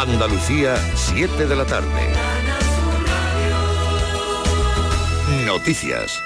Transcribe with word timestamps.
Andalucía, 0.00 0.76
7 0.94 1.48
de 1.48 1.56
la 1.56 1.66
tarde. 1.66 1.88
Noticias. 5.44 6.22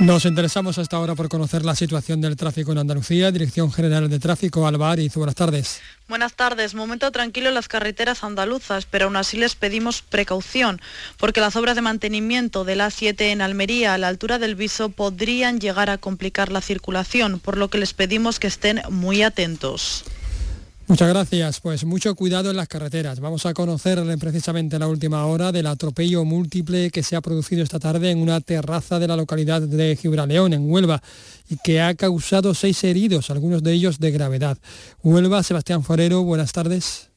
Nos 0.00 0.26
interesamos 0.26 0.76
hasta 0.76 0.98
ahora 0.98 1.14
por 1.14 1.30
conocer 1.30 1.64
la 1.64 1.74
situación 1.74 2.20
del 2.20 2.36
tráfico 2.36 2.72
en 2.72 2.78
Andalucía. 2.78 3.30
Dirección 3.30 3.72
General 3.72 4.10
de 4.10 4.18
Tráfico, 4.18 4.66
Alba 4.66 4.90
Ariz. 4.90 5.14
Buenas 5.14 5.34
tardes. 5.34 5.80
Buenas 6.10 6.34
tardes. 6.34 6.74
Momento 6.74 7.10
tranquilo 7.10 7.48
en 7.48 7.54
las 7.54 7.68
carreteras 7.68 8.22
andaluzas, 8.22 8.84
pero 8.84 9.06
aún 9.06 9.16
así 9.16 9.38
les 9.38 9.54
pedimos 9.54 10.02
precaución, 10.02 10.82
porque 11.16 11.40
las 11.40 11.56
obras 11.56 11.74
de 11.74 11.80
mantenimiento 11.80 12.64
de 12.64 12.76
la 12.76 12.90
7 12.90 13.32
en 13.32 13.40
Almería 13.40 13.94
a 13.94 13.98
la 13.98 14.08
altura 14.08 14.38
del 14.38 14.56
Viso 14.56 14.90
podrían 14.90 15.58
llegar 15.58 15.88
a 15.88 15.96
complicar 15.96 16.52
la 16.52 16.60
circulación, 16.60 17.40
por 17.40 17.56
lo 17.56 17.70
que 17.70 17.78
les 17.78 17.94
pedimos 17.94 18.38
que 18.38 18.48
estén 18.48 18.82
muy 18.90 19.22
atentos. 19.22 20.04
Muchas 20.88 21.08
gracias. 21.08 21.60
Pues 21.60 21.84
mucho 21.84 22.14
cuidado 22.14 22.50
en 22.50 22.56
las 22.56 22.68
carreteras. 22.68 23.18
Vamos 23.18 23.44
a 23.44 23.54
conocer 23.54 23.98
precisamente 24.20 24.78
la 24.78 24.86
última 24.86 25.26
hora 25.26 25.50
del 25.50 25.66
atropello 25.66 26.24
múltiple 26.24 26.90
que 26.90 27.02
se 27.02 27.16
ha 27.16 27.20
producido 27.20 27.64
esta 27.64 27.80
tarde 27.80 28.12
en 28.12 28.18
una 28.18 28.40
terraza 28.40 29.00
de 29.00 29.08
la 29.08 29.16
localidad 29.16 29.62
de 29.62 29.96
Gibraleón, 29.96 30.52
en 30.52 30.70
Huelva, 30.70 31.02
y 31.48 31.56
que 31.56 31.80
ha 31.80 31.94
causado 31.96 32.54
seis 32.54 32.84
heridos, 32.84 33.30
algunos 33.30 33.64
de 33.64 33.72
ellos 33.72 33.98
de 33.98 34.12
gravedad. 34.12 34.58
Huelva, 35.02 35.42
Sebastián 35.42 35.82
Forero, 35.82 36.22
buenas 36.22 36.52
tardes. 36.52 37.10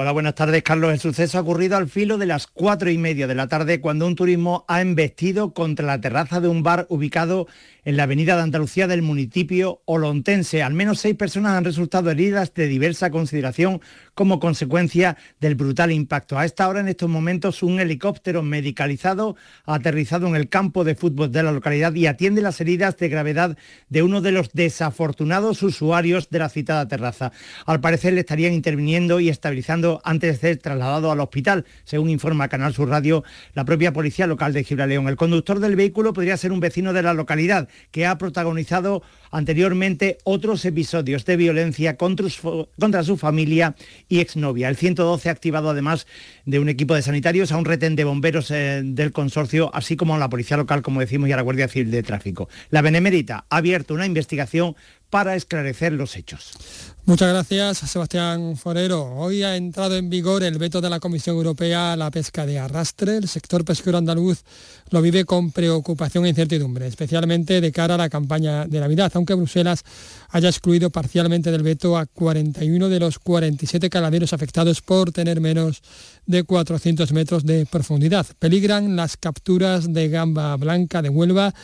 Hola, 0.00 0.12
buenas 0.12 0.36
tardes, 0.36 0.62
Carlos. 0.62 0.92
El 0.92 1.00
suceso 1.00 1.38
ha 1.38 1.40
ocurrido 1.40 1.76
al 1.76 1.88
filo 1.88 2.18
de 2.18 2.26
las 2.26 2.46
cuatro 2.46 2.88
y 2.88 2.98
media 2.98 3.26
de 3.26 3.34
la 3.34 3.48
tarde 3.48 3.80
cuando 3.80 4.06
un 4.06 4.14
turismo 4.14 4.64
ha 4.68 4.80
embestido 4.80 5.52
contra 5.52 5.86
la 5.86 6.00
terraza 6.00 6.40
de 6.40 6.46
un 6.46 6.62
bar 6.62 6.86
ubicado 6.88 7.48
en 7.88 7.96
la 7.96 8.02
avenida 8.02 8.36
de 8.36 8.42
Andalucía 8.42 8.86
del 8.86 9.00
municipio 9.00 9.80
olontense. 9.86 10.62
Al 10.62 10.74
menos 10.74 11.00
seis 11.00 11.14
personas 11.14 11.52
han 11.52 11.64
resultado 11.64 12.10
heridas 12.10 12.52
de 12.52 12.66
diversa 12.66 13.10
consideración 13.10 13.80
como 14.12 14.40
consecuencia 14.40 15.16
del 15.40 15.54
brutal 15.54 15.90
impacto. 15.90 16.38
A 16.38 16.44
esta 16.44 16.68
hora, 16.68 16.80
en 16.80 16.88
estos 16.88 17.08
momentos, 17.08 17.62
un 17.62 17.80
helicóptero 17.80 18.42
medicalizado 18.42 19.36
ha 19.64 19.76
aterrizado 19.76 20.26
en 20.26 20.36
el 20.36 20.50
campo 20.50 20.84
de 20.84 20.96
fútbol 20.96 21.32
de 21.32 21.42
la 21.42 21.50
localidad 21.50 21.94
y 21.94 22.06
atiende 22.06 22.42
las 22.42 22.60
heridas 22.60 22.98
de 22.98 23.08
gravedad 23.08 23.56
de 23.88 24.02
uno 24.02 24.20
de 24.20 24.32
los 24.32 24.52
desafortunados 24.52 25.62
usuarios 25.62 26.28
de 26.28 26.40
la 26.40 26.50
citada 26.50 26.88
terraza. 26.88 27.32
Al 27.64 27.80
parecer 27.80 28.12
le 28.12 28.20
estarían 28.20 28.52
interviniendo 28.52 29.18
y 29.18 29.30
estabilizando 29.30 30.02
antes 30.04 30.42
de 30.42 30.48
ser 30.48 30.58
trasladado 30.58 31.10
al 31.10 31.20
hospital, 31.20 31.64
según 31.84 32.10
informa 32.10 32.48
Canal 32.48 32.74
Sur 32.74 32.90
Radio 32.90 33.24
la 33.54 33.64
propia 33.64 33.94
policía 33.94 34.26
local 34.26 34.52
de 34.52 34.62
Gibraleón. 34.62 35.08
El 35.08 35.16
conductor 35.16 35.58
del 35.58 35.74
vehículo 35.74 36.12
podría 36.12 36.36
ser 36.36 36.52
un 36.52 36.60
vecino 36.60 36.92
de 36.92 37.02
la 37.02 37.14
localidad 37.14 37.66
que 37.90 38.06
ha 38.06 38.18
protagonizado 38.18 39.02
anteriormente 39.30 40.18
otros 40.24 40.64
episodios 40.64 41.24
de 41.24 41.36
violencia 41.36 41.96
contra 41.96 42.28
su, 42.28 43.16
familia 43.16 43.74
y 44.08 44.20
exnovia. 44.20 44.68
El 44.68 44.76
112 44.76 45.28
ha 45.28 45.32
activado 45.32 45.70
además 45.70 46.06
de 46.46 46.58
un 46.58 46.68
equipo 46.68 46.94
de 46.94 47.02
sanitarios 47.02 47.52
a 47.52 47.56
un 47.56 47.64
retén 47.64 47.96
de 47.96 48.04
bomberos 48.04 48.50
eh, 48.50 48.82
del 48.84 49.12
consorcio, 49.12 49.70
así 49.74 49.96
como 49.96 50.14
a 50.14 50.18
la 50.18 50.28
policía 50.28 50.56
local, 50.56 50.82
como 50.82 51.00
decimos, 51.00 51.28
y 51.28 51.32
a 51.32 51.36
la 51.36 51.42
Guardia 51.42 51.68
Civil 51.68 51.90
de 51.90 52.02
Tráfico. 52.02 52.48
La 52.70 52.82
Benemérita 52.82 53.44
ha 53.48 53.56
abierto 53.56 53.94
una 53.94 54.06
investigación 54.06 54.76
para 55.10 55.34
esclarecer 55.34 55.92
los 55.92 56.16
hechos. 56.16 56.94
Muchas 57.08 57.30
gracias, 57.30 57.78
Sebastián 57.90 58.58
Forero. 58.58 59.02
Hoy 59.16 59.42
ha 59.42 59.56
entrado 59.56 59.96
en 59.96 60.10
vigor 60.10 60.42
el 60.42 60.58
veto 60.58 60.82
de 60.82 60.90
la 60.90 61.00
Comisión 61.00 61.36
Europea 61.36 61.94
a 61.94 61.96
la 61.96 62.10
pesca 62.10 62.44
de 62.44 62.58
arrastre. 62.58 63.16
El 63.16 63.28
sector 63.28 63.64
pesquero 63.64 63.96
andaluz 63.96 64.44
lo 64.90 65.00
vive 65.00 65.24
con 65.24 65.50
preocupación 65.50 66.26
e 66.26 66.28
incertidumbre, 66.28 66.86
especialmente 66.86 67.62
de 67.62 67.72
cara 67.72 67.94
a 67.94 67.96
la 67.96 68.10
campaña 68.10 68.66
de 68.66 68.78
Navidad, 68.78 69.10
aunque 69.14 69.32
Bruselas 69.32 69.84
haya 70.28 70.50
excluido 70.50 70.90
parcialmente 70.90 71.50
del 71.50 71.62
veto 71.62 71.96
a 71.96 72.04
41 72.04 72.90
de 72.90 73.00
los 73.00 73.18
47 73.18 73.88
caladeros 73.88 74.34
afectados 74.34 74.82
por 74.82 75.10
tener 75.10 75.40
menos 75.40 75.80
de 76.26 76.44
400 76.44 77.10
metros 77.12 77.46
de 77.46 77.64
profundidad. 77.64 78.26
Peligran 78.38 78.96
las 78.96 79.16
capturas 79.16 79.94
de 79.94 80.10
gamba 80.10 80.54
blanca 80.58 81.00
de 81.00 81.08
Huelva 81.08 81.54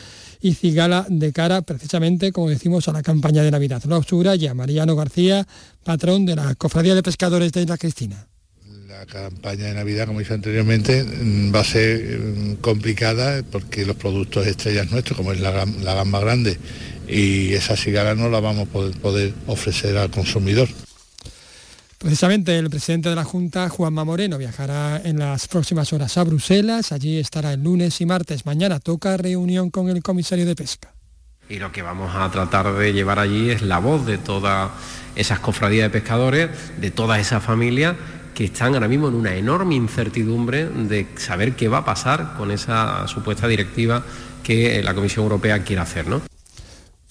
y 0.45 0.53
cigala 0.53 1.07
de 1.09 1.33
cara 1.33 1.63
precisamente, 1.63 2.31
como 2.31 2.51
decimos, 2.51 2.87
a 2.87 2.93
la 2.93 3.03
campaña 3.03 3.43
de 3.43 3.51
Navidad. 3.51 3.83
Lo 3.85 4.03
subraya 4.03 4.53
Mariano 4.53 4.95
García, 4.95 5.47
patrón 5.83 6.27
de 6.27 6.37
la 6.37 6.55
Cofradía 6.55 6.95
de 6.95 7.03
Pescadores 7.03 7.51
de 7.51 7.63
Isla 7.63 7.79
Cristina 7.79 8.27
la 8.87 9.07
campaña 9.07 9.65
de 9.65 9.75
Navidad, 9.75 10.07
como 10.07 10.21
dije 10.21 10.35
anteriormente, 10.35 11.03
mm, 11.03 11.53
va 11.53 11.61
a 11.61 11.65
ser 11.65 12.21
mm, 12.21 12.55
complicada 12.57 13.43
porque 13.43 13.85
los 13.85 13.97
productos 13.97 14.47
estrellas 14.47 14.91
nuestros, 14.93 15.17
como 15.17 15.33
es 15.33 15.41
la, 15.41 15.51
gamba 15.51 16.21
grande 16.21 16.59
y 17.09 17.55
esa 17.55 17.77
cigala 17.77 18.15
no 18.15 18.29
la 18.29 18.39
vamos 18.39 18.69
a 18.69 18.71
poder, 18.71 18.95
poder 19.01 19.33
ofrecer 19.47 19.97
al 19.97 20.11
consumidor. 20.11 20.69
Precisamente 22.05 22.59
el 22.59 22.69
presidente 22.69 23.09
de 23.09 23.15
la 23.15 23.25
Junta, 23.25 23.67
Juanma 23.71 24.05
Moreno, 24.05 24.37
viajará 24.37 25.01
en 25.03 25.19
las 25.19 25.49
próximas 25.49 25.91
horas 25.95 26.19
a 26.19 26.25
Bruselas. 26.25 26.93
Allí 26.93 27.19
estará 27.19 27.55
el 27.55 27.63
lunes 27.63 27.99
y 28.03 28.05
martes. 28.05 28.45
Mañana 28.45 28.79
toca 28.79 29.17
reunión 29.17 29.71
con 29.71 29.89
el 29.89 30.03
comisario 30.03 30.45
de 30.45 30.55
pesca. 30.55 30.93
Y 31.49 31.59
lo 31.59 31.73
que 31.73 31.81
vamos 31.81 32.15
a 32.15 32.31
tratar 32.31 32.75
de 32.75 32.93
llevar 32.93 33.19
allí 33.19 33.49
es 33.49 33.63
la 33.63 33.79
voz 33.79 34.05
de 34.05 34.19
todas 34.19 34.71
esas 35.17 35.39
cofradías 35.39 35.85
de 35.85 35.99
pescadores, 35.99 36.51
de 36.79 36.91
todas 36.91 37.21
esas 37.21 37.43
familias 37.43 37.97
que 38.35 38.45
están 38.45 38.75
ahora 38.75 38.87
mismo 38.87 39.09
en 39.09 39.15
una 39.15 39.35
enorme 39.35 39.75
incertidumbre 39.75 40.67
de 40.67 41.07
saber 41.17 41.57
qué 41.57 41.69
va 41.69 41.79
a 41.79 41.85
pasar 41.87 42.35
con 42.37 42.51
esa 42.51 43.09
supuesta 43.09 43.49
directiva 43.49 44.05
que 44.43 44.83
la 44.83 44.93
Comisión 44.93 45.23
Europea 45.23 45.65
quiere 45.65 45.81
hacer. 45.81 46.07
¿no? 46.07 46.21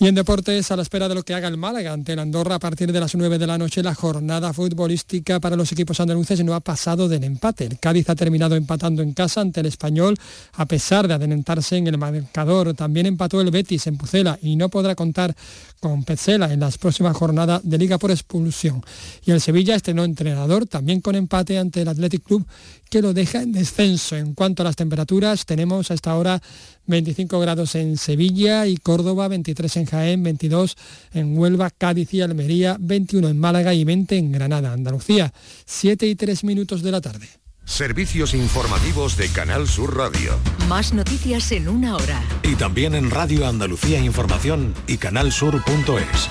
Y 0.03 0.07
en 0.07 0.15
deportes, 0.15 0.69
a 0.69 0.75
la 0.75 0.81
espera 0.81 1.07
de 1.07 1.15
lo 1.15 1.23
que 1.23 1.33
haga 1.33 1.47
el 1.47 1.55
Málaga 1.55 1.93
ante 1.93 2.11
el 2.11 2.19
Andorra 2.19 2.55
a 2.55 2.59
partir 2.59 2.91
de 2.91 2.99
las 2.99 3.15
9 3.15 3.39
de 3.39 3.47
la 3.47 3.57
noche, 3.57 3.81
la 3.81 3.95
jornada 3.95 4.51
futbolística 4.51 5.39
para 5.39 5.55
los 5.55 5.71
equipos 5.71 5.97
andaluces 6.01 6.43
no 6.43 6.53
ha 6.55 6.59
pasado 6.59 7.07
del 7.07 7.23
empate. 7.23 7.63
El 7.63 7.79
Cádiz 7.79 8.09
ha 8.09 8.15
terminado 8.15 8.57
empatando 8.57 9.01
en 9.01 9.13
casa 9.13 9.39
ante 9.39 9.61
el 9.61 9.67
Español, 9.67 10.17
a 10.55 10.65
pesar 10.65 11.07
de 11.07 11.13
adelantarse 11.13 11.77
en 11.77 11.87
el 11.87 11.97
marcador. 11.97 12.73
También 12.73 13.05
empató 13.05 13.39
el 13.39 13.49
Betis 13.49 13.87
en 13.87 13.95
Pucela 13.95 14.37
y 14.41 14.57
no 14.57 14.67
podrá 14.67 14.93
contar 14.93 15.33
con 15.79 16.03
Petzela 16.03 16.51
en 16.51 16.59
las 16.59 16.77
próximas 16.77 17.15
jornadas 17.15 17.61
de 17.63 17.77
Liga 17.77 17.97
por 17.97 18.11
expulsión. 18.11 18.83
Y 19.25 19.31
el 19.31 19.39
Sevilla 19.39 19.75
estrenó 19.75 20.03
entrenador, 20.03 20.65
también 20.65 20.99
con 20.99 21.15
empate 21.15 21.57
ante 21.57 21.81
el 21.81 21.87
Athletic 21.87 22.23
Club, 22.23 22.45
que 22.93 23.01
lo 23.01 23.11
deja 23.11 23.41
en 23.41 23.51
descenso. 23.51 24.15
En 24.15 24.35
cuanto 24.35 24.61
a 24.61 24.65
las 24.65 24.75
temperaturas, 24.75 25.47
tenemos 25.47 25.89
a 25.89 25.95
esta 25.95 26.15
hora 26.15 26.39
25 26.85 27.39
grados 27.39 27.73
en 27.73 27.97
Sevilla 27.97 28.67
y 28.67 28.77
Córdoba, 28.77 29.27
23 29.29 29.77
en 29.77 29.85
Jaén, 29.87 30.21
22 30.21 30.77
en 31.13 31.35
Huelva, 31.35 31.71
Cádiz 31.71 32.13
y 32.13 32.21
Almería, 32.21 32.77
21 32.79 33.29
en 33.29 33.39
Málaga 33.39 33.73
y 33.73 33.83
20 33.83 34.15
en 34.15 34.31
Granada, 34.31 34.73
Andalucía. 34.73 35.33
7 35.65 36.05
y 36.05 36.13
3 36.13 36.43
minutos 36.43 36.83
de 36.83 36.91
la 36.91 37.01
tarde. 37.01 37.27
Servicios 37.65 38.35
informativos 38.35 39.17
de 39.17 39.27
Canal 39.29 39.67
Sur 39.67 39.97
Radio. 39.97 40.37
Más 40.69 40.93
noticias 40.93 41.51
en 41.51 41.69
una 41.69 41.95
hora. 41.95 42.21
Y 42.43 42.53
también 42.53 42.93
en 42.93 43.09
Radio 43.09 43.47
Andalucía 43.47 43.97
Información 44.01 44.75
y 44.85 44.97
canalsur.es. 44.97 46.29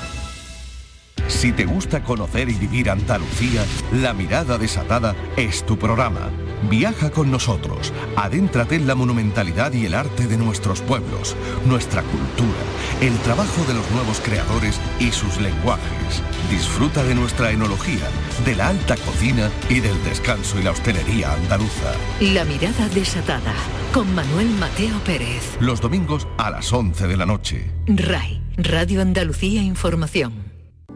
Si 1.26 1.50
te 1.50 1.64
gusta 1.64 2.04
conocer 2.04 2.48
y 2.48 2.54
vivir 2.54 2.88
Andalucía, 2.88 3.64
La 4.00 4.14
Mirada 4.14 4.58
Desatada 4.58 5.16
es 5.36 5.66
tu 5.66 5.76
programa. 5.76 6.30
Viaja 6.70 7.10
con 7.10 7.30
nosotros, 7.30 7.92
adéntrate 8.16 8.76
en 8.76 8.86
la 8.86 8.94
monumentalidad 8.94 9.72
y 9.72 9.86
el 9.86 9.94
arte 9.94 10.26
de 10.26 10.36
nuestros 10.36 10.80
pueblos, 10.80 11.36
nuestra 11.66 12.02
cultura, 12.02 12.58
el 13.00 13.16
trabajo 13.18 13.64
de 13.66 13.74
los 13.74 13.90
nuevos 13.90 14.20
creadores 14.20 14.80
y 15.00 15.10
sus 15.10 15.40
lenguajes. 15.40 16.22
Disfruta 16.50 17.02
de 17.02 17.14
nuestra 17.14 17.50
enología, 17.50 18.08
de 18.44 18.54
la 18.54 18.68
alta 18.68 18.96
cocina 18.96 19.50
y 19.68 19.80
del 19.80 20.02
descanso 20.04 20.58
y 20.60 20.62
la 20.62 20.70
hostelería 20.70 21.32
andaluza. 21.34 21.92
La 22.20 22.44
Mirada 22.44 22.88
Desatada, 22.88 23.54
con 23.92 24.14
Manuel 24.14 24.48
Mateo 24.60 24.98
Pérez. 25.04 25.56
Los 25.60 25.80
domingos 25.80 26.28
a 26.38 26.50
las 26.50 26.72
11 26.72 27.06
de 27.08 27.16
la 27.16 27.26
noche. 27.26 27.70
RAI, 27.86 28.40
Radio 28.56 29.02
Andalucía 29.02 29.62
Información. 29.62 30.51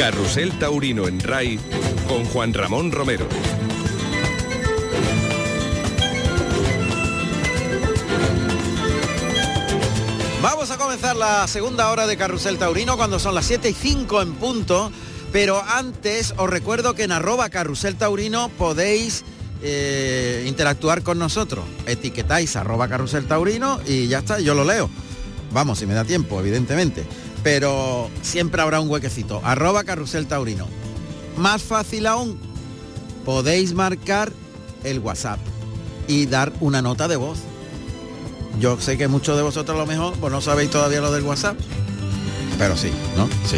Carrusel 0.00 0.58
Taurino 0.58 1.08
en 1.08 1.20
RAI 1.20 1.60
con 2.08 2.24
Juan 2.24 2.54
Ramón 2.54 2.90
Romero. 2.90 3.28
Vamos 10.40 10.70
a 10.70 10.78
comenzar 10.78 11.16
la 11.16 11.46
segunda 11.48 11.90
hora 11.90 12.06
de 12.06 12.16
Carrusel 12.16 12.56
Taurino 12.56 12.96
cuando 12.96 13.18
son 13.18 13.34
las 13.34 13.44
7 13.44 13.68
y 13.68 13.74
5 13.74 14.22
en 14.22 14.32
punto 14.36 14.90
Pero 15.32 15.62
antes 15.62 16.32
os 16.38 16.48
recuerdo 16.48 16.94
que 16.94 17.02
en 17.02 17.12
arroba 17.12 17.50
carrusel 17.50 17.96
taurino 17.96 18.48
podéis 18.56 19.22
eh, 19.62 20.46
interactuar 20.48 21.02
con 21.02 21.18
nosotros. 21.18 21.66
Etiquetáis 21.84 22.56
arroba 22.56 22.88
carrusel 22.88 23.26
taurino 23.26 23.78
y 23.86 24.08
ya 24.08 24.20
está, 24.20 24.40
yo 24.40 24.54
lo 24.54 24.64
leo. 24.64 24.88
Vamos, 25.52 25.78
si 25.78 25.84
me 25.84 25.92
da 25.92 26.04
tiempo, 26.04 26.40
evidentemente. 26.40 27.04
Pero 27.42 28.10
siempre 28.22 28.60
habrá 28.60 28.80
un 28.80 28.88
huequecito. 28.88 29.40
Arroba 29.44 29.84
carrusel 29.84 30.26
taurino. 30.26 30.66
Más 31.36 31.62
fácil 31.62 32.06
aún, 32.06 32.38
podéis 33.24 33.74
marcar 33.74 34.32
el 34.84 34.98
WhatsApp 34.98 35.38
y 36.06 36.26
dar 36.26 36.52
una 36.60 36.82
nota 36.82 37.08
de 37.08 37.16
voz. 37.16 37.38
Yo 38.58 38.78
sé 38.80 38.98
que 38.98 39.08
muchos 39.08 39.36
de 39.36 39.42
vosotros 39.42 39.76
a 39.76 39.80
lo 39.80 39.86
mejor 39.86 40.14
pues 40.14 40.32
no 40.32 40.40
sabéis 40.40 40.70
todavía 40.70 41.00
lo 41.00 41.12
del 41.12 41.22
WhatsApp. 41.22 41.56
Pero 42.58 42.76
sí, 42.76 42.90
¿no? 43.16 43.28
Sí. 43.46 43.56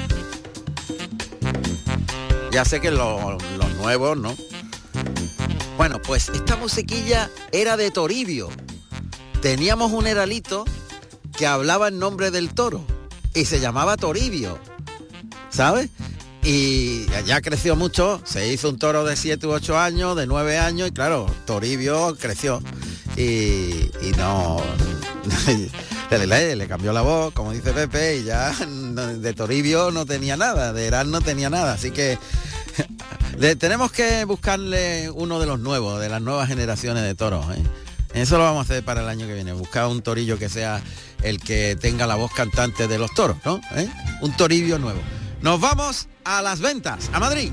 Ya 2.52 2.66
sé 2.66 2.82
que 2.82 2.92
los, 2.92 3.42
los 3.58 3.74
nuevos, 3.76 4.18
¿no? 4.18 4.36
Bueno, 5.78 6.02
pues 6.02 6.30
esta 6.30 6.56
musiquilla 6.56 7.30
era 7.52 7.78
de 7.78 7.92
Toribio. 7.92 8.50
Teníamos 9.42 9.92
un 9.94 10.08
heralito 10.08 10.66
que 11.38 11.46
hablaba 11.46 11.90
en 11.90 12.00
nombre 12.00 12.32
del 12.32 12.54
toro 12.54 12.84
y 13.34 13.46
se 13.46 13.60
llamaba 13.60 13.96
Toribio. 13.96 14.60
¿Sabes? 15.58 15.90
Y 16.44 17.08
ya 17.26 17.42
creció 17.42 17.76
mucho, 17.76 18.22
se 18.26 18.54
hizo 18.54 18.70
un 18.70 18.78
toro 18.78 19.04
de 19.04 19.16
7 19.16 19.48
u 19.48 19.50
8 19.54 19.80
años, 19.80 20.16
de 20.16 20.28
9 20.28 20.60
años, 20.60 20.90
y 20.90 20.92
claro, 20.92 21.26
Toribio 21.48 22.16
creció. 22.16 22.62
Y, 23.18 23.90
no. 24.18 24.62
le, 26.12 26.68
cambió 26.68 26.94
la 26.94 27.02
voz, 27.02 27.34
como 27.34 27.54
dice 27.54 27.74
Pepe, 27.74 28.18
y 28.18 28.24
ya 28.26 28.54
de 28.54 29.34
Toribio 29.34 29.90
no 29.90 30.06
tenía 30.06 30.38
nada, 30.38 30.74
de 30.74 30.86
Eran 30.86 31.10
no 31.10 31.22
tenía 31.22 31.50
nada. 31.50 31.74
Así 31.74 31.90
que 31.90 32.20
tenemos 33.58 33.92
que 33.92 34.26
buscarle 34.26 35.10
uno 35.10 35.40
de 35.40 35.48
los 35.48 35.60
nuevos, 35.60 36.00
de 36.00 36.10
las 36.10 36.22
nuevas 36.22 36.48
generaciones 36.48 37.02
de 37.02 37.16
toros. 37.16 37.48
¿eh? 37.56 37.64
Eso 38.14 38.38
lo 38.38 38.44
vamos 38.44 38.60
a 38.60 38.72
hacer 38.72 38.86
para 38.86 39.02
el 39.02 39.10
año 39.10 39.26
que 39.26 39.34
viene, 39.34 39.54
buscar 39.54 39.88
un 39.88 40.04
torillo 40.04 40.38
que 40.38 40.50
sea 40.50 40.84
el 41.24 41.40
que 41.40 41.76
tenga 41.76 42.06
la 42.06 42.14
voz 42.14 42.32
cantante 42.32 42.88
de 42.88 43.00
los 43.00 43.12
toros, 43.16 43.38
¿no? 43.44 43.60
¿Eh? 43.76 43.90
Un 44.22 44.38
toribio 44.38 44.78
nuevo. 44.78 45.02
Nos 45.42 45.62
vamos 45.62 46.08
a 46.24 46.42
las 46.42 46.60
ventas, 46.60 47.10
a 47.14 47.20
Madrid. 47.20 47.52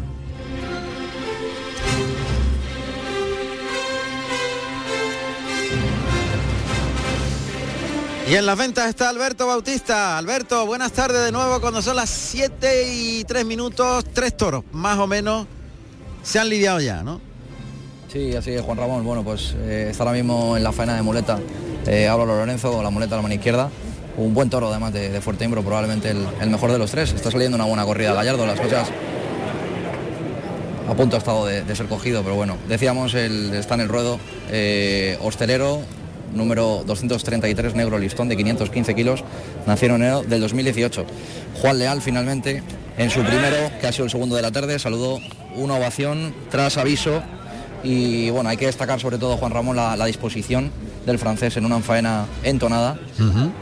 Y 8.27 8.35
en 8.37 8.47
las 8.47 8.57
ventas 8.57 8.89
está 8.89 9.11
Alberto 9.11 9.47
Bautista. 9.47 10.17
Alberto, 10.17 10.65
buenas 10.65 10.93
tardes 10.93 11.25
de 11.25 11.31
nuevo 11.31 11.61
cuando 11.61 11.83
son 11.83 11.97
las 11.97 12.09
7 12.09 12.91
y 12.91 13.25
3 13.25 13.45
minutos, 13.45 14.05
tres 14.15 14.35
toros, 14.35 14.65
más 14.73 14.99
o 14.99 15.07
menos, 15.07 15.47
se 16.23 16.39
han 16.39 16.49
lidiado 16.49 16.81
ya, 16.81 17.03
¿no? 17.03 17.21
Sí, 18.11 18.35
así 18.35 18.53
es, 18.53 18.63
Juan 18.63 18.79
Ramón. 18.79 19.05
Bueno, 19.05 19.23
pues 19.23 19.55
eh, 19.59 19.89
está 19.91 20.05
ahora 20.05 20.15
mismo 20.15 20.57
en 20.57 20.63
la 20.63 20.73
faena 20.73 20.95
de 20.95 21.03
muleta 21.03 21.39
eh, 21.87 22.09
Álvaro 22.09 22.37
Lorenzo 22.37 22.83
la 22.83 22.91
muleta 22.91 23.15
a 23.15 23.19
la 23.19 23.23
mano 23.23 23.35
izquierda. 23.35 23.71
Un 24.17 24.33
buen 24.33 24.49
toro 24.49 24.71
además 24.71 24.93
de, 24.93 25.09
de 25.09 25.21
fuerte 25.21 25.45
imbro, 25.45 25.63
probablemente 25.63 26.11
el, 26.11 26.51
mejor 26.51 26.71
de 26.71 26.79
los 26.79 26.91
tres. 26.91 27.13
Está 27.13 27.31
saliendo 27.31 27.57
una 27.57 27.65
buena 27.65 27.85
corrida 27.85 28.13
Gallardo, 28.13 28.47
las 28.47 28.61
cosas 28.61 28.89
a 30.89 30.95
punto 30.95 31.17
ha 31.17 31.19
estado 31.19 31.47
de, 31.47 31.75
ser 31.75 31.87
cogido, 31.87 32.23
pero 32.23 32.35
bueno, 32.37 32.59
decíamos, 32.69 33.15
el, 33.15 33.55
está 33.55 33.75
en 33.75 33.81
el 33.81 33.89
ruedo, 33.89 34.21
eh, 34.51 35.19
hostelero, 35.23 35.81
número 36.35 36.85
233, 36.87 37.75
negro 37.75 37.99
listón 37.99 38.29
de 38.29 38.37
515 38.37 38.95
kilos, 38.95 39.25
nació 39.67 39.89
en 39.89 39.95
enero 39.97 40.23
del 40.23 40.43
2018. 40.43 41.07
Juan 41.63 41.79
Leal 41.79 42.03
finalmente, 42.03 42.63
en 42.99 43.11
su 43.11 43.21
primero, 43.23 43.57
que 43.81 43.87
ha 43.87 43.93
sido 43.93 44.05
el 44.05 44.11
segundo 44.11 44.37
de 44.37 44.43
la 44.43 44.53
tarde, 44.53 44.79
saludó 44.79 45.21
una 45.57 45.75
ovación 45.77 46.35
tras 46.51 46.77
aviso 46.77 47.23
y 47.83 48.31
bueno, 48.31 48.51
hay 48.51 48.57
que 48.57 48.67
destacar 48.67 49.01
sobre 49.01 49.19
todo, 49.19 49.37
Juan 49.37 49.53
Ramón, 49.53 49.77
la 49.77 50.05
disposición 50.05 50.71
del 51.07 51.19
francés 51.19 51.57
en 51.57 51.65
una 51.65 51.81
faena 51.81 52.27
entonada, 52.43 52.97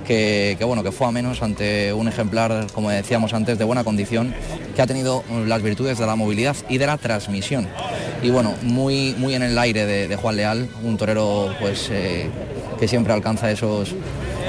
que, 0.07 0.57
que, 0.59 0.65
bueno, 0.65 0.83
que 0.83 0.93
fue 0.93 1.07
a 1.07 1.11
menos 1.11 1.43
ante 1.43 1.93
un 1.93 2.09
ejemplar, 2.09 2.67
como 2.73 2.91
decíamos 2.91 3.35
antes, 3.35 3.59
de 3.59 3.65
buena 3.65 3.85
condición, 3.85 4.35
que 4.75 4.83
ha 4.83 4.87
tenido 4.87 5.25
las 5.47 5.63
virtudes 5.63 5.99
de 5.99 6.07
la 6.07 6.17
movilidad 6.17 6.57
y 6.69 6.79
de 6.79 6.87
la 6.87 6.99
transmisión. 6.99 7.69
Y 8.23 8.31
bueno, 8.31 8.55
muy, 8.63 9.15
muy 9.19 9.35
en 9.35 9.43
el 9.43 9.59
aire 9.59 9.85
de, 9.87 10.09
de 10.09 10.17
Juan 10.17 10.37
Leal, 10.37 10.69
un 10.85 10.97
torero 10.97 11.55
pues 11.61 11.89
eh, 11.91 12.31
que 12.79 12.87
siempre 12.87 13.13
alcanza 13.13 13.51
esos 13.51 13.95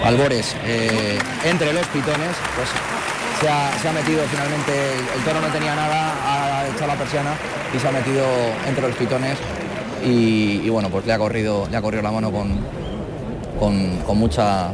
albores 0.04 0.56
eh, 0.66 1.18
entre 1.46 1.74
los 1.74 1.86
pitones, 1.88 2.36
pues 2.56 2.70
se 3.42 3.50
ha, 3.50 3.72
se 3.82 3.90
ha 3.90 3.94
metido 3.94 4.22
finalmente, 4.30 4.72
el, 4.72 5.20
el 5.20 5.26
toro 5.26 5.42
no 5.42 5.48
tenía 5.48 5.76
nada, 5.76 6.14
ha 6.62 6.68
echado 6.68 6.88
la 6.88 6.96
persiana 6.96 7.32
y 7.76 7.80
se 7.80 7.88
ha 7.88 7.92
metido 7.92 8.26
entre 8.68 8.88
los 8.88 8.96
pitones 8.96 9.38
y, 10.06 10.62
y 10.64 10.70
bueno, 10.70 10.90
pues 10.90 11.06
le 11.06 11.14
ha 11.14 11.18
corrido, 11.18 11.68
le 11.72 11.78
ha 11.78 11.82
corrido 11.82 12.04
la 12.04 12.12
mano 12.12 12.32
con, 12.32 12.60
con, 13.64 13.98
con 14.06 14.18
mucha 14.18 14.72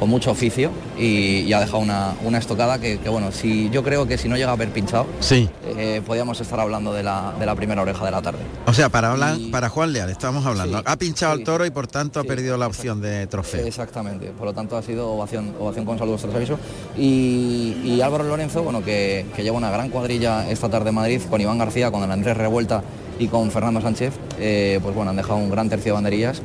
con 0.00 0.08
mucho 0.08 0.30
oficio 0.30 0.70
y, 0.96 1.40
y 1.40 1.52
ha 1.52 1.58
dejado 1.58 1.78
una, 1.80 2.12
una 2.24 2.38
estocada 2.38 2.78
que, 2.78 2.98
que, 3.00 3.08
bueno, 3.08 3.32
si 3.32 3.68
yo 3.70 3.82
creo 3.82 4.06
que 4.06 4.16
si 4.16 4.28
no 4.28 4.36
llega 4.36 4.50
a 4.50 4.52
haber 4.52 4.68
pinchado, 4.70 5.06
Sí. 5.18 5.48
eh, 5.76 6.00
podíamos 6.06 6.40
estar 6.40 6.60
hablando 6.60 6.92
de 6.92 7.02
la, 7.02 7.34
de 7.36 7.44
la 7.44 7.56
primera 7.56 7.82
oreja 7.82 8.04
de 8.04 8.12
la 8.12 8.22
tarde. 8.22 8.38
O 8.66 8.72
sea, 8.72 8.88
para 8.90 9.10
hablar, 9.10 9.36
para 9.50 9.68
Juan 9.68 9.92
Leal 9.92 10.08
estamos 10.08 10.46
hablando. 10.46 10.78
Sí, 10.78 10.84
ha 10.86 10.96
pinchado 10.96 11.34
sí. 11.34 11.40
el 11.40 11.44
toro 11.44 11.66
y 11.66 11.70
por 11.70 11.88
tanto 11.88 12.20
ha 12.20 12.24
perdido 12.24 12.56
la 12.56 12.68
opción 12.68 13.00
de 13.00 13.26
trofeo. 13.26 13.66
Exactamente, 13.66 14.30
por 14.30 14.46
lo 14.46 14.52
tanto 14.54 14.76
ha 14.76 14.82
sido 14.82 15.10
ovación, 15.10 15.52
ovación 15.58 15.84
con 15.84 15.98
saludos 15.98 16.22
tras 16.22 16.32
aviso. 16.36 16.60
Y, 16.96 17.80
y 17.84 18.00
Álvaro 18.00 18.22
Lorenzo, 18.22 18.62
bueno, 18.62 18.84
que, 18.84 19.26
que 19.34 19.42
lleva 19.42 19.56
una 19.56 19.70
gran 19.72 19.88
cuadrilla 19.90 20.48
esta 20.48 20.68
tarde 20.68 20.90
en 20.90 20.94
Madrid 20.94 21.20
con 21.28 21.40
Iván 21.40 21.58
García, 21.58 21.90
con 21.90 22.04
el 22.04 22.10
Andrés 22.12 22.36
Revuelta 22.36 22.84
y 23.18 23.26
con 23.26 23.50
Fernando 23.50 23.80
Sánchez, 23.80 24.14
eh, 24.38 24.78
pues 24.80 24.94
bueno, 24.94 25.10
han 25.10 25.16
dejado 25.16 25.38
un 25.38 25.50
gran 25.50 25.68
tercio 25.68 25.90
de 25.90 25.94
banderillas 25.94 26.40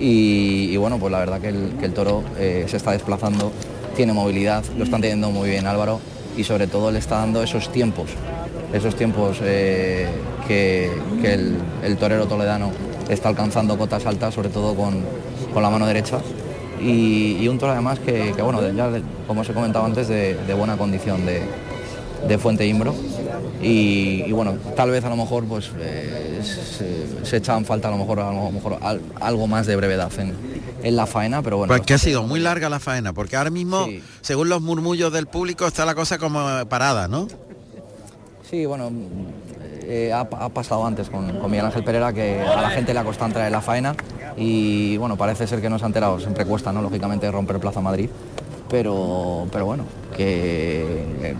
y, 0.00 0.70
y 0.70 0.76
bueno, 0.76 0.98
pues 0.98 1.12
la 1.12 1.18
verdad 1.18 1.40
que 1.40 1.48
el, 1.48 1.92
toro 1.92 2.22
eh, 2.38 2.64
se 2.68 2.76
está 2.76 2.92
desplazando, 2.92 3.52
tiene 3.96 4.12
movilidad, 4.12 4.64
lo 4.76 4.84
están 4.84 5.00
teniendo 5.00 5.30
muy 5.30 5.50
bien 5.50 5.66
Álvaro 5.66 6.00
y 6.36 6.44
sobre 6.44 6.66
todo 6.66 6.90
le 6.90 6.98
está 6.98 7.16
dando 7.16 7.42
esos 7.42 7.70
tiempos, 7.72 8.10
esos 8.72 8.94
tiempos 8.94 9.38
eh, 9.42 10.08
que, 10.46 10.90
el, 11.82 11.96
torero 11.96 12.26
toledano 12.26 12.70
está 13.08 13.28
alcanzando 13.28 13.76
cotas 13.76 14.06
altas, 14.06 14.34
sobre 14.34 14.48
todo 14.48 14.74
con, 14.74 15.02
con 15.52 15.62
la 15.62 15.70
mano 15.70 15.86
derecha. 15.86 16.18
Y, 16.80 17.48
un 17.48 17.58
toro 17.58 17.72
además 17.72 17.98
que, 17.98 18.32
bueno, 18.40 18.60
ya 18.70 18.88
como 19.26 19.40
os 19.40 19.48
he 19.48 19.52
comentado 19.52 19.84
antes, 19.84 20.06
de, 20.06 20.34
de 20.34 20.54
buena 20.54 20.76
condición 20.76 21.26
de, 21.26 21.42
de 22.26 22.38
Fuente 22.38 22.66
Imbro. 22.66 22.94
Y, 23.62 24.22
y 24.26 24.32
bueno, 24.32 24.54
tal 24.76 24.90
vez 24.90 25.04
a 25.04 25.08
lo 25.08 25.16
mejor 25.16 25.44
pues 25.44 25.70
eh, 25.78 26.40
se, 26.42 27.26
se 27.26 27.36
echa 27.38 27.56
en 27.56 27.64
falta 27.64 27.88
a 27.88 27.90
lo 27.90 27.96
mejor, 27.98 28.20
a 28.20 28.32
lo 28.32 28.50
mejor 28.50 28.78
al- 28.80 29.00
algo 29.20 29.46
más 29.48 29.66
de 29.66 29.74
brevedad 29.76 30.10
en, 30.18 30.32
en 30.82 30.96
la 30.96 31.06
faena, 31.06 31.42
pero 31.42 31.56
bueno. 31.58 31.72
Pues 31.72 31.82
que 31.82 31.94
ha 31.94 31.98
sido 31.98 32.22
muy 32.22 32.38
larga 32.38 32.68
la 32.68 32.78
faena, 32.78 33.12
porque 33.12 33.36
ahora 33.36 33.50
mismo, 33.50 33.86
Sí. 33.86 34.00
según 34.20 34.48
los 34.48 34.62
murmullos 34.62 35.12
del 35.12 35.26
público, 35.26 35.66
está 35.66 35.84
la 35.84 35.96
cosa 35.96 36.18
como 36.18 36.40
parada, 36.68 37.08
¿no? 37.08 37.26
Sí, 38.48 38.64
bueno, 38.64 38.90
eh, 39.82 40.12
ha, 40.12 40.20
ha 40.20 40.48
pasado 40.50 40.86
antes 40.86 41.10
con, 41.10 41.38
con 41.38 41.50
Miguel 41.50 41.66
Ángel 41.66 41.82
Pereira 41.82 42.12
que 42.12 42.40
a 42.40 42.62
la 42.62 42.70
gente 42.70 42.94
le 42.94 43.00
ha 43.00 43.04
costado 43.04 43.26
entrar 43.26 43.46
en 43.46 43.52
la 43.52 43.60
faena 43.60 43.94
y 44.36 44.96
bueno, 44.98 45.16
parece 45.16 45.46
ser 45.48 45.60
que 45.60 45.68
no 45.68 45.78
se 45.78 45.84
ha 45.84 45.88
enterado, 45.88 46.20
siempre 46.20 46.44
cuesta, 46.46 46.72
¿no? 46.72 46.80
Lógicamente 46.80 47.28
romper 47.30 47.58
Plaza 47.58 47.80
Madrid, 47.80 48.08
pero, 48.70 49.46
pero 49.50 49.66
bueno, 49.66 49.84
que 50.16 50.82
eh, 51.22 51.34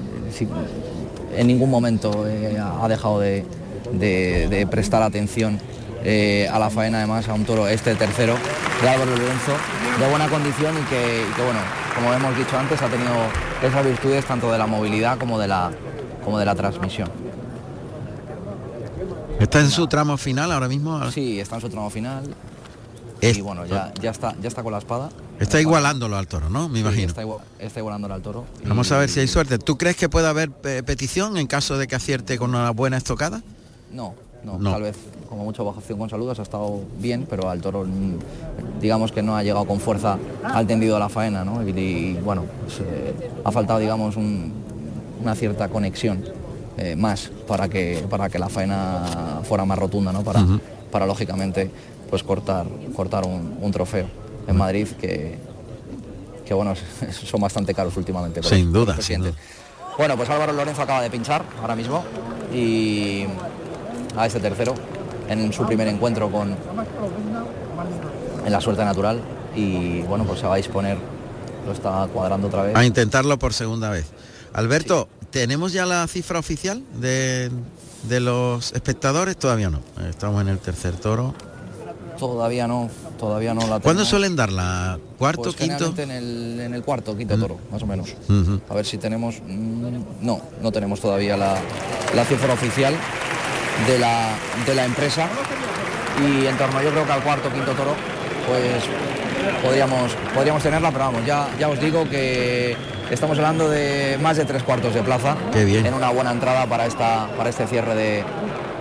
en 1.36 1.46
ningún 1.46 1.70
momento 1.70 2.26
eh, 2.28 2.58
ha 2.58 2.88
dejado 2.88 3.20
de, 3.20 3.44
de- 3.92 4.48
de 4.48 4.66
prestar 4.66 5.02
atención 5.02 5.58
eh, 6.04 6.48
a 6.52 6.58
la 6.58 6.70
faena 6.70 6.98
además 6.98 7.28
a 7.28 7.34
un 7.34 7.44
toro, 7.44 7.66
este 7.68 7.94
tercero, 7.96 8.34
de 8.82 8.88
Álvaro 8.88 9.10
Lorenzo, 9.10 9.52
de 9.98 10.08
buena 10.08 10.28
condición 10.28 10.74
y 10.78 10.82
que, 10.88 11.24
y 11.28 11.34
que, 11.34 11.42
bueno, 11.42 11.58
como 11.94 12.12
hemos 12.14 12.36
dicho 12.38 12.56
antes, 12.56 12.80
ha 12.80 12.86
tenido 12.88 13.10
esas 13.62 13.84
virtudes 13.84 14.24
tanto 14.24 14.52
de 14.52 14.58
la 14.58 14.66
movilidad 14.66 15.18
como 15.18 15.38
de 15.38 15.48
la, 15.48 15.70
como 16.24 16.38
de 16.38 16.44
la 16.44 16.54
transmisión. 16.54 17.08
¿Está 19.40 19.60
en 19.60 19.70
su 19.70 19.86
tramo 19.86 20.16
final 20.16 20.50
ahora 20.52 20.68
mismo? 20.68 21.10
Sí, 21.10 21.40
está 21.40 21.56
en 21.56 21.60
su 21.62 21.68
tramo 21.68 21.90
final. 21.90 22.24
Es- 23.20 23.36
y 23.36 23.40
bueno, 23.40 23.66
ya, 23.66 23.92
ya, 24.00 24.10
está, 24.10 24.34
ya 24.40 24.48
está 24.48 24.62
con 24.62 24.72
la 24.72 24.78
espada. 24.78 25.10
Está 25.40 25.60
igualándolo 25.60 26.16
al 26.16 26.26
toro, 26.26 26.48
¿no? 26.50 26.68
Me 26.68 26.76
Sí, 26.76 26.80
imagino. 26.80 27.08
Está, 27.08 27.22
igual- 27.22 27.40
está 27.58 27.80
igualándolo 27.80 28.14
al 28.14 28.22
toro. 28.22 28.44
Vamos 28.66 28.90
a 28.92 28.98
ver 28.98 29.08
si 29.08 29.20
hay 29.20 29.28
suerte. 29.28 29.58
¿Tú 29.58 29.76
crees 29.76 29.96
que 29.96 30.08
puede 30.08 30.26
haber 30.28 30.50
eh, 30.64 30.82
petición 30.84 31.36
en 31.36 31.46
caso 31.46 31.78
de 31.78 31.86
que 31.86 31.96
acierte 31.96 32.38
con 32.38 32.50
una 32.50 32.70
buena 32.70 32.96
estocada? 32.96 33.42
No, 33.92 34.14
no, 34.44 34.58
No. 34.58 34.72
tal 34.72 34.82
vez 34.82 34.96
como 35.28 35.44
mucho 35.44 35.64
bajo 35.64 35.80
acción 35.80 35.98
con 35.98 36.08
saludos 36.08 36.38
ha 36.38 36.42
estado 36.42 36.80
bien, 36.98 37.26
pero 37.28 37.50
al 37.50 37.60
toro 37.60 37.84
mm, 37.84 38.80
digamos 38.80 39.12
que 39.12 39.22
no 39.22 39.36
ha 39.36 39.42
llegado 39.42 39.66
con 39.66 39.78
fuerza 39.80 40.16
al 40.42 40.66
tendido 40.66 40.94
de 40.94 41.00
la 41.00 41.08
faena, 41.08 41.44
¿no? 41.44 41.66
Y, 41.66 41.70
y, 41.72 42.14
bueno, 42.24 42.44
pues, 42.64 42.80
eh, 42.80 43.14
ha 43.44 43.50
faltado 43.52 43.78
digamos 43.78 44.16
un- 44.16 44.52
una 45.22 45.34
cierta 45.34 45.68
conexión 45.68 46.24
eh, 46.76 46.94
más 46.96 47.30
para 47.48 47.68
que 47.68 48.04
para 48.08 48.28
que 48.28 48.38
la 48.38 48.48
faena 48.48 49.40
fuera 49.42 49.64
más 49.64 49.78
rotunda, 49.78 50.12
¿no? 50.12 50.22
Para, 50.22 50.44
para 50.92 51.04
lógicamente 51.06 51.70
pues 52.10 52.22
cortar 52.22 52.66
cortar 52.94 53.24
un, 53.26 53.58
un 53.60 53.70
trofeo 53.70 54.06
en 54.46 54.56
Madrid 54.56 54.88
que 55.00 55.38
que 56.46 56.54
bueno 56.54 56.74
son 57.12 57.40
bastante 57.40 57.74
caros 57.74 57.96
últimamente. 57.96 58.42
Sin 58.42 58.72
duda, 58.72 59.00
sin. 59.00 59.22
Bueno, 59.98 60.16
pues 60.16 60.30
Álvaro 60.30 60.52
Lorenzo 60.52 60.82
acaba 60.82 61.02
de 61.02 61.10
pinchar 61.10 61.44
ahora 61.60 61.74
mismo 61.76 62.04
y 62.54 63.24
a 64.16 64.26
este 64.26 64.40
tercero 64.40 64.74
en 65.28 65.52
su 65.52 65.66
primer 65.66 65.88
encuentro 65.88 66.30
con 66.30 66.56
en 68.46 68.52
la 68.52 68.60
suerte 68.60 68.84
natural 68.84 69.20
y 69.54 70.00
bueno 70.02 70.24
pues 70.24 70.40
se 70.40 70.46
va 70.46 70.54
a 70.54 70.56
disponer 70.56 70.96
lo 71.66 71.72
está 71.72 72.08
cuadrando 72.12 72.46
otra 72.46 72.62
vez 72.62 72.76
A 72.76 72.84
intentarlo 72.84 73.38
por 73.38 73.52
segunda 73.52 73.90
vez. 73.90 74.06
Alberto, 74.54 75.08
¿tenemos 75.30 75.72
ya 75.74 75.84
la 75.84 76.06
cifra 76.06 76.38
oficial 76.38 76.82
de, 76.94 77.50
de 78.04 78.20
los 78.20 78.72
espectadores? 78.72 79.36
Todavía 79.36 79.68
no. 79.68 79.80
Estamos 80.08 80.40
en 80.40 80.48
el 80.48 80.58
tercer 80.58 80.96
toro. 80.96 81.34
Todavía 82.18 82.66
no 82.66 82.88
todavía 83.18 83.54
no 83.54 83.60
la 83.60 83.66
¿Cuándo 83.80 83.82
tenemos. 84.02 84.08
suelen 84.08 84.36
darla? 84.36 84.98
¿Cuarto, 85.18 85.42
Pues 85.44 85.56
quinto? 85.56 85.94
en 86.02 86.10
el, 86.10 86.60
en 86.60 86.74
el 86.74 86.82
cuarto 86.82 87.16
quinto 87.16 87.38
toro 87.38 87.58
más 87.70 87.82
o 87.82 87.86
menos 87.86 88.14
a 88.68 88.74
ver 88.74 88.84
si 88.84 88.98
tenemos 88.98 89.36
mm, 89.46 89.96
no 90.22 90.40
no 90.60 90.72
tenemos 90.72 91.00
todavía 91.00 91.36
la, 91.36 91.56
la 92.14 92.24
cifra 92.24 92.52
oficial 92.52 92.94
de 93.86 93.98
la 93.98 94.30
de 94.66 94.74
la 94.74 94.84
empresa 94.84 95.28
y 96.26 96.46
en 96.46 96.56
torno 96.58 96.82
yo 96.82 96.90
creo 96.90 97.06
que 97.06 97.12
al 97.12 97.22
cuarto 97.22 97.50
quinto 97.52 97.72
toro 97.72 97.94
pues 98.48 98.84
podríamos 99.62 100.12
podríamos 100.34 100.62
tenerla 100.62 100.90
pero 100.90 101.04
vamos 101.06 101.24
ya 101.26 101.48
ya 101.58 101.68
os 101.68 101.80
digo 101.80 102.08
que 102.08 102.76
estamos 103.10 103.38
hablando 103.38 103.68
de 103.70 104.18
más 104.20 104.36
de 104.36 104.44
tres 104.44 104.62
cuartos 104.62 104.94
de 104.94 105.02
plaza 105.02 105.36
Qué 105.52 105.64
bien. 105.64 105.86
en 105.86 105.94
una 105.94 106.10
buena 106.10 106.32
entrada 106.32 106.66
para 106.66 106.86
esta 106.86 107.28
para 107.36 107.50
este 107.50 107.66
cierre 107.66 107.94
de, 107.94 108.24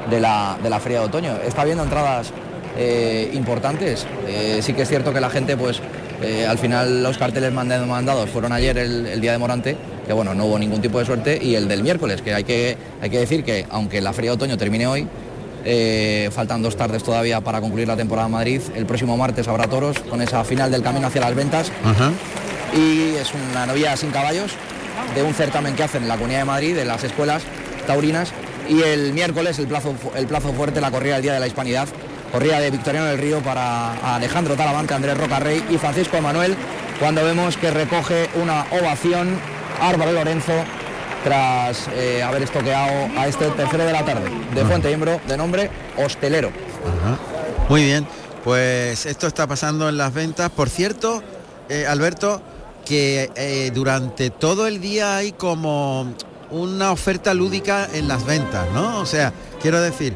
de 0.10 0.20
la, 0.20 0.58
de 0.62 0.70
la 0.70 0.80
feria 0.80 1.00
de 1.02 1.06
otoño 1.06 1.36
está 1.46 1.62
habiendo 1.62 1.84
entradas 1.84 2.32
eh, 2.78 3.30
importantes 3.34 4.06
Eh, 4.28 4.60
sí 4.62 4.74
que 4.74 4.84
es 4.84 4.90
cierto 4.90 5.12
que 5.14 5.20
la 5.22 5.30
gente 5.30 5.56
pues 5.58 5.80
eh, 6.22 6.46
al 6.48 6.58
final 6.58 7.04
los 7.04 7.18
carteles 7.18 7.52
manda- 7.54 7.84
mandados 7.86 8.30
fueron 8.30 8.52
ayer 8.52 8.78
el, 8.78 9.06
el 9.08 9.22
día 9.22 9.32
de 9.32 9.38
Morante 9.38 9.76
que 10.06 10.14
bueno 10.14 10.34
no 10.34 10.46
hubo 10.46 10.58
ningún 10.60 10.82
tipo 10.82 11.00
de 11.00 11.06
suerte 11.06 11.40
y 11.42 11.56
el 11.56 11.68
del 11.68 11.82
miércoles 11.84 12.22
que 12.22 12.34
hay 12.34 12.44
que 12.44 12.78
hay 13.02 13.10
que 13.10 13.20
decir 13.20 13.44
que 13.44 13.66
aunque 13.70 14.02
la 14.02 14.14
feria 14.14 14.32
de 14.32 14.36
otoño 14.36 14.58
termine 14.58 14.88
hoy 14.88 15.08
faltan 16.32 16.62
dos 16.62 16.76
tardes 16.78 17.04
todavía 17.04 17.42
para 17.42 17.60
concluir 17.62 17.88
la 17.88 17.98
temporada 17.98 18.28
en 18.28 18.32
Madrid. 18.34 18.62
El 18.76 18.86
próximo 18.86 19.18
martes 19.18 19.48
habrá 19.48 19.68
toros 19.68 20.00
con 20.10 20.22
esa 20.22 20.44
final 20.44 20.72
del 20.72 20.82
camino 20.82 21.08
hacia 21.08 21.22
las 21.22 21.36
ventas 21.36 21.72
y 22.74 23.16
es 23.16 23.32
una 23.52 23.66
novia 23.66 23.96
sin 23.98 24.12
caballos 24.12 24.52
de 25.16 25.24
un 25.24 25.34
certamen 25.34 25.76
que 25.76 25.84
hacen 25.84 26.04
en 26.04 26.10
la 26.10 26.16
Comunidad 26.16 26.40
de 26.40 26.46
Madrid, 26.46 26.76
de 26.76 26.86
las 26.86 27.04
escuelas 27.04 27.44
taurinas. 27.86 28.32
Y 28.70 28.82
el 28.82 29.14
miércoles 29.14 29.60
el 29.60 29.68
plazo, 29.68 29.94
el 30.16 30.28
plazo 30.28 30.52
fuerte, 30.54 30.82
la 30.82 30.92
corrida 30.92 31.14
del 31.14 31.22
Día 31.24 31.34
de 31.34 31.40
la 31.40 31.48
Hispanidad, 31.48 31.88
corrida 32.32 32.60
de 32.60 32.72
Victoriano 32.72 33.08
del 33.08 33.18
Río 33.18 33.42
para 33.42 34.16
Alejandro 34.16 34.56
Talavante, 34.56 34.94
Andrés 34.94 35.18
Rocarrey 35.18 35.64
y 35.70 35.78
Francisco 35.78 36.18
Emanuel, 36.18 36.56
cuando 37.00 37.24
vemos 37.24 37.58
que 37.58 37.72
recoge 37.72 38.30
una 38.36 38.66
ovación 38.72 39.40
Álvaro 39.82 40.12
Lorenzo 40.12 40.54
tras 41.24 41.88
eh, 41.94 42.24
haber 42.24 42.44
estoqueado 42.44 43.10
a 43.20 43.28
este 43.28 43.50
tercero 43.52 43.86
de 43.86 43.94
la 43.94 44.06
tarde 44.06 44.30
de 44.54 44.66
Fuente 44.66 44.92
Imbro 44.92 45.20
de 45.28 45.38
nombre 45.38 45.70
Hostelero. 45.98 46.50
Ajá. 46.50 47.18
Muy 47.70 47.84
bien, 47.84 48.08
pues 48.44 49.06
esto 49.06 49.28
está 49.28 49.46
pasando 49.46 49.90
en 49.90 49.98
las 49.98 50.14
ventas. 50.14 50.50
Por 50.50 50.70
cierto, 50.70 51.22
eh, 51.70 51.86
Alberto, 51.86 52.42
que 52.86 53.30
eh, 53.36 53.72
durante 53.74 54.30
todo 54.30 54.68
el 54.68 54.80
día 54.80 55.18
hay 55.18 55.34
como 55.34 56.14
una 56.50 56.92
oferta 56.92 57.34
lúdica 57.34 57.90
en 57.94 58.08
las 58.08 58.26
ventas, 58.26 58.66
¿no? 58.74 59.00
O 59.00 59.06
sea, 59.06 59.34
quiero 59.62 59.82
decir, 59.82 60.16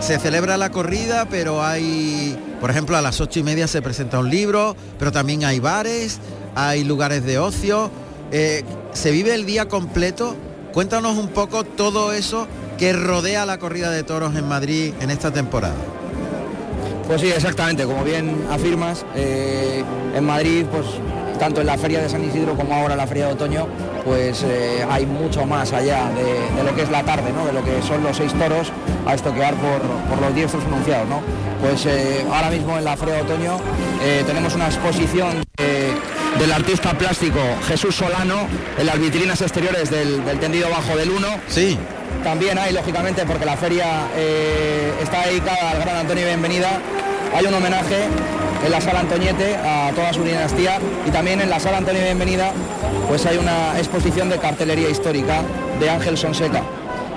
se 0.00 0.18
celebra 0.18 0.56
la 0.56 0.70
corrida, 0.70 1.26
pero 1.30 1.62
hay, 1.62 2.36
por 2.60 2.70
ejemplo, 2.70 2.96
a 2.96 3.02
las 3.02 3.20
ocho 3.20 3.38
y 3.38 3.42
media 3.42 3.68
se 3.68 3.82
presenta 3.82 4.18
un 4.18 4.30
libro, 4.30 4.74
pero 4.98 5.12
también 5.12 5.44
hay 5.44 5.60
bares, 5.60 6.18
hay 6.54 6.84
lugares 6.84 7.24
de 7.24 7.38
ocio, 7.38 7.90
eh, 8.32 8.64
se 8.92 9.10
vive 9.10 9.34
el 9.34 9.46
día 9.46 9.68
completo. 9.68 10.36
Cuéntanos 10.72 11.18
un 11.18 11.28
poco 11.28 11.64
todo 11.64 12.12
eso 12.12 12.46
que 12.78 12.92
rodea 12.92 13.44
la 13.44 13.58
corrida 13.58 13.90
de 13.90 14.02
toros 14.02 14.34
en 14.36 14.48
Madrid 14.48 14.94
en 15.00 15.10
esta 15.10 15.30
temporada. 15.32 15.74
Pues 17.06 17.20
sí, 17.20 17.28
exactamente, 17.28 17.84
como 17.84 18.04
bien 18.04 18.46
afirmas, 18.50 19.04
eh, 19.16 19.84
en 20.14 20.24
Madrid, 20.24 20.64
pues 20.70 20.86
tanto 21.38 21.60
en 21.60 21.66
la 21.66 21.76
feria 21.76 22.00
de 22.00 22.08
San 22.08 22.24
Isidro 22.24 22.54
como 22.54 22.74
ahora 22.74 22.94
en 22.94 22.98
la 22.98 23.06
feria 23.06 23.26
de 23.26 23.32
otoño, 23.32 23.66
pues 24.04 24.42
eh, 24.44 24.84
hay 24.88 25.06
mucho 25.06 25.46
más 25.46 25.72
allá 25.72 26.10
de, 26.10 26.56
de 26.56 26.64
lo 26.64 26.74
que 26.74 26.82
es 26.82 26.90
la 26.90 27.02
tarde, 27.02 27.32
¿no? 27.32 27.46
de 27.46 27.52
lo 27.52 27.64
que 27.64 27.82
son 27.82 28.02
los 28.02 28.16
seis 28.16 28.32
toros 28.34 28.72
a 29.06 29.14
estoquear 29.14 29.54
por, 29.54 29.80
por 30.08 30.20
los 30.20 30.34
diestros 30.34 30.64
anunciados. 30.64 31.08
¿no? 31.08 31.20
Pues 31.60 31.86
eh, 31.86 32.24
ahora 32.32 32.50
mismo 32.50 32.76
en 32.78 32.84
la 32.84 32.96
feria 32.96 33.16
de 33.16 33.22
otoño 33.22 33.58
eh, 34.02 34.22
tenemos 34.26 34.54
una 34.54 34.66
exposición 34.66 35.42
del 36.38 36.52
artista 36.52 36.96
plástico 36.96 37.38
Jesús 37.68 37.96
Solano 37.96 38.46
en 38.78 38.86
las 38.86 38.98
vitrinas 38.98 39.42
exteriores 39.42 39.90
del, 39.90 40.24
del 40.24 40.38
tendido 40.38 40.70
bajo 40.70 40.96
del 40.96 41.10
1. 41.10 41.26
Sí. 41.48 41.76
También 42.24 42.58
hay, 42.58 42.72
lógicamente, 42.72 43.24
porque 43.26 43.44
la 43.44 43.56
feria 43.56 44.06
está 45.02 45.26
dedicada 45.26 45.70
al 45.72 45.80
gran 45.80 45.96
Antonio 45.96 46.26
Bienvenida, 46.26 46.80
hay 47.36 47.46
un 47.46 47.54
homenaje 47.54 48.08
en 48.64 48.70
la 48.70 48.80
sala 48.80 49.00
Antoñete 49.00 49.56
a 49.56 49.90
toda 49.94 50.12
su 50.12 50.22
dinastía 50.22 50.78
y 51.06 51.10
también 51.10 51.40
en 51.40 51.50
la 51.50 51.58
sala 51.60 51.78
Antonio 51.78 52.02
Bienvenida 52.02 52.52
pues 53.08 53.24
hay 53.26 53.38
una 53.38 53.76
exposición 53.78 54.28
de 54.28 54.38
cartelería 54.38 54.88
histórica 54.88 55.42
de 55.80 55.90
Ángel 55.90 56.16
Sonseca. 56.16 56.62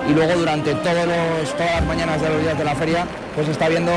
Y 0.08 0.12
luego 0.12 0.34
durante 0.34 0.74
todos 0.74 1.06
los- 1.06 1.56
todas 1.56 1.76
las 1.76 1.84
mañanas 1.86 2.20
de 2.20 2.28
los 2.28 2.42
días 2.42 2.58
de 2.58 2.64
la 2.64 2.74
feria, 2.74 3.06
pues 3.34 3.48
está 3.48 3.68
viendo, 3.68 3.90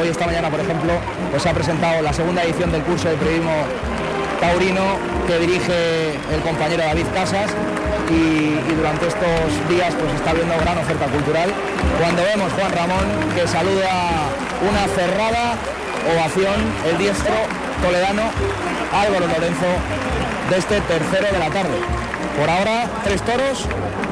hoy 0.00 0.08
esta 0.08 0.26
mañana 0.26 0.50
por 0.50 0.60
ejemplo, 0.60 0.92
pues 1.30 1.44
ha 1.46 1.52
presentado 1.52 2.00
la 2.02 2.12
segunda 2.12 2.42
edición 2.44 2.70
del 2.70 2.82
curso 2.82 3.08
de 3.08 3.16
periodismo 3.16 3.50
taurino 4.40 4.82
que 5.26 5.38
dirige 5.38 6.12
el 6.32 6.40
compañero 6.42 6.84
David 6.84 7.06
Casas 7.12 7.50
y, 8.08 8.54
y 8.70 8.74
durante 8.76 9.08
estos 9.08 9.68
días 9.68 9.94
pues 9.98 10.14
está 10.14 10.32
viendo 10.32 10.54
gran 10.60 10.78
oferta 10.78 11.06
cultural. 11.06 11.50
Cuando 12.00 12.22
vemos 12.22 12.52
Juan 12.52 12.70
Ramón 12.72 13.06
que 13.34 13.46
saluda 13.48 13.90
una 14.62 14.86
cerrada 14.94 15.54
ovación 16.14 16.54
el 16.86 16.98
diestro 16.98 17.34
toledano 17.82 18.22
Álvaro 18.92 19.26
Lorenzo 19.26 19.66
de 20.50 20.56
este 20.58 20.80
tercero 20.82 21.26
de 21.32 21.38
la 21.38 21.50
tarde. 21.50 21.78
Por 22.38 22.48
ahora 22.48 22.88
tres 23.04 23.22
toros, 23.22 23.64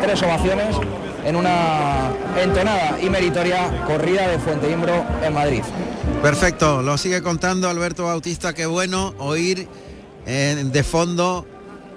tres 0.02 0.22
ovaciones 0.22 0.76
en 1.24 1.36
una 1.36 2.12
entonada 2.40 2.98
y 3.00 3.10
meritoria 3.10 3.84
corrida 3.86 4.28
de 4.28 4.38
Fuente 4.38 4.70
Imbro 4.70 5.04
en 5.22 5.34
Madrid. 5.34 5.62
Perfecto, 6.22 6.82
lo 6.82 6.98
sigue 6.98 7.22
contando 7.22 7.68
Alberto 7.68 8.04
Bautista, 8.04 8.52
qué 8.52 8.66
bueno 8.66 9.14
oír 9.18 9.68
eh, 10.26 10.62
de 10.64 10.82
fondo 10.84 11.46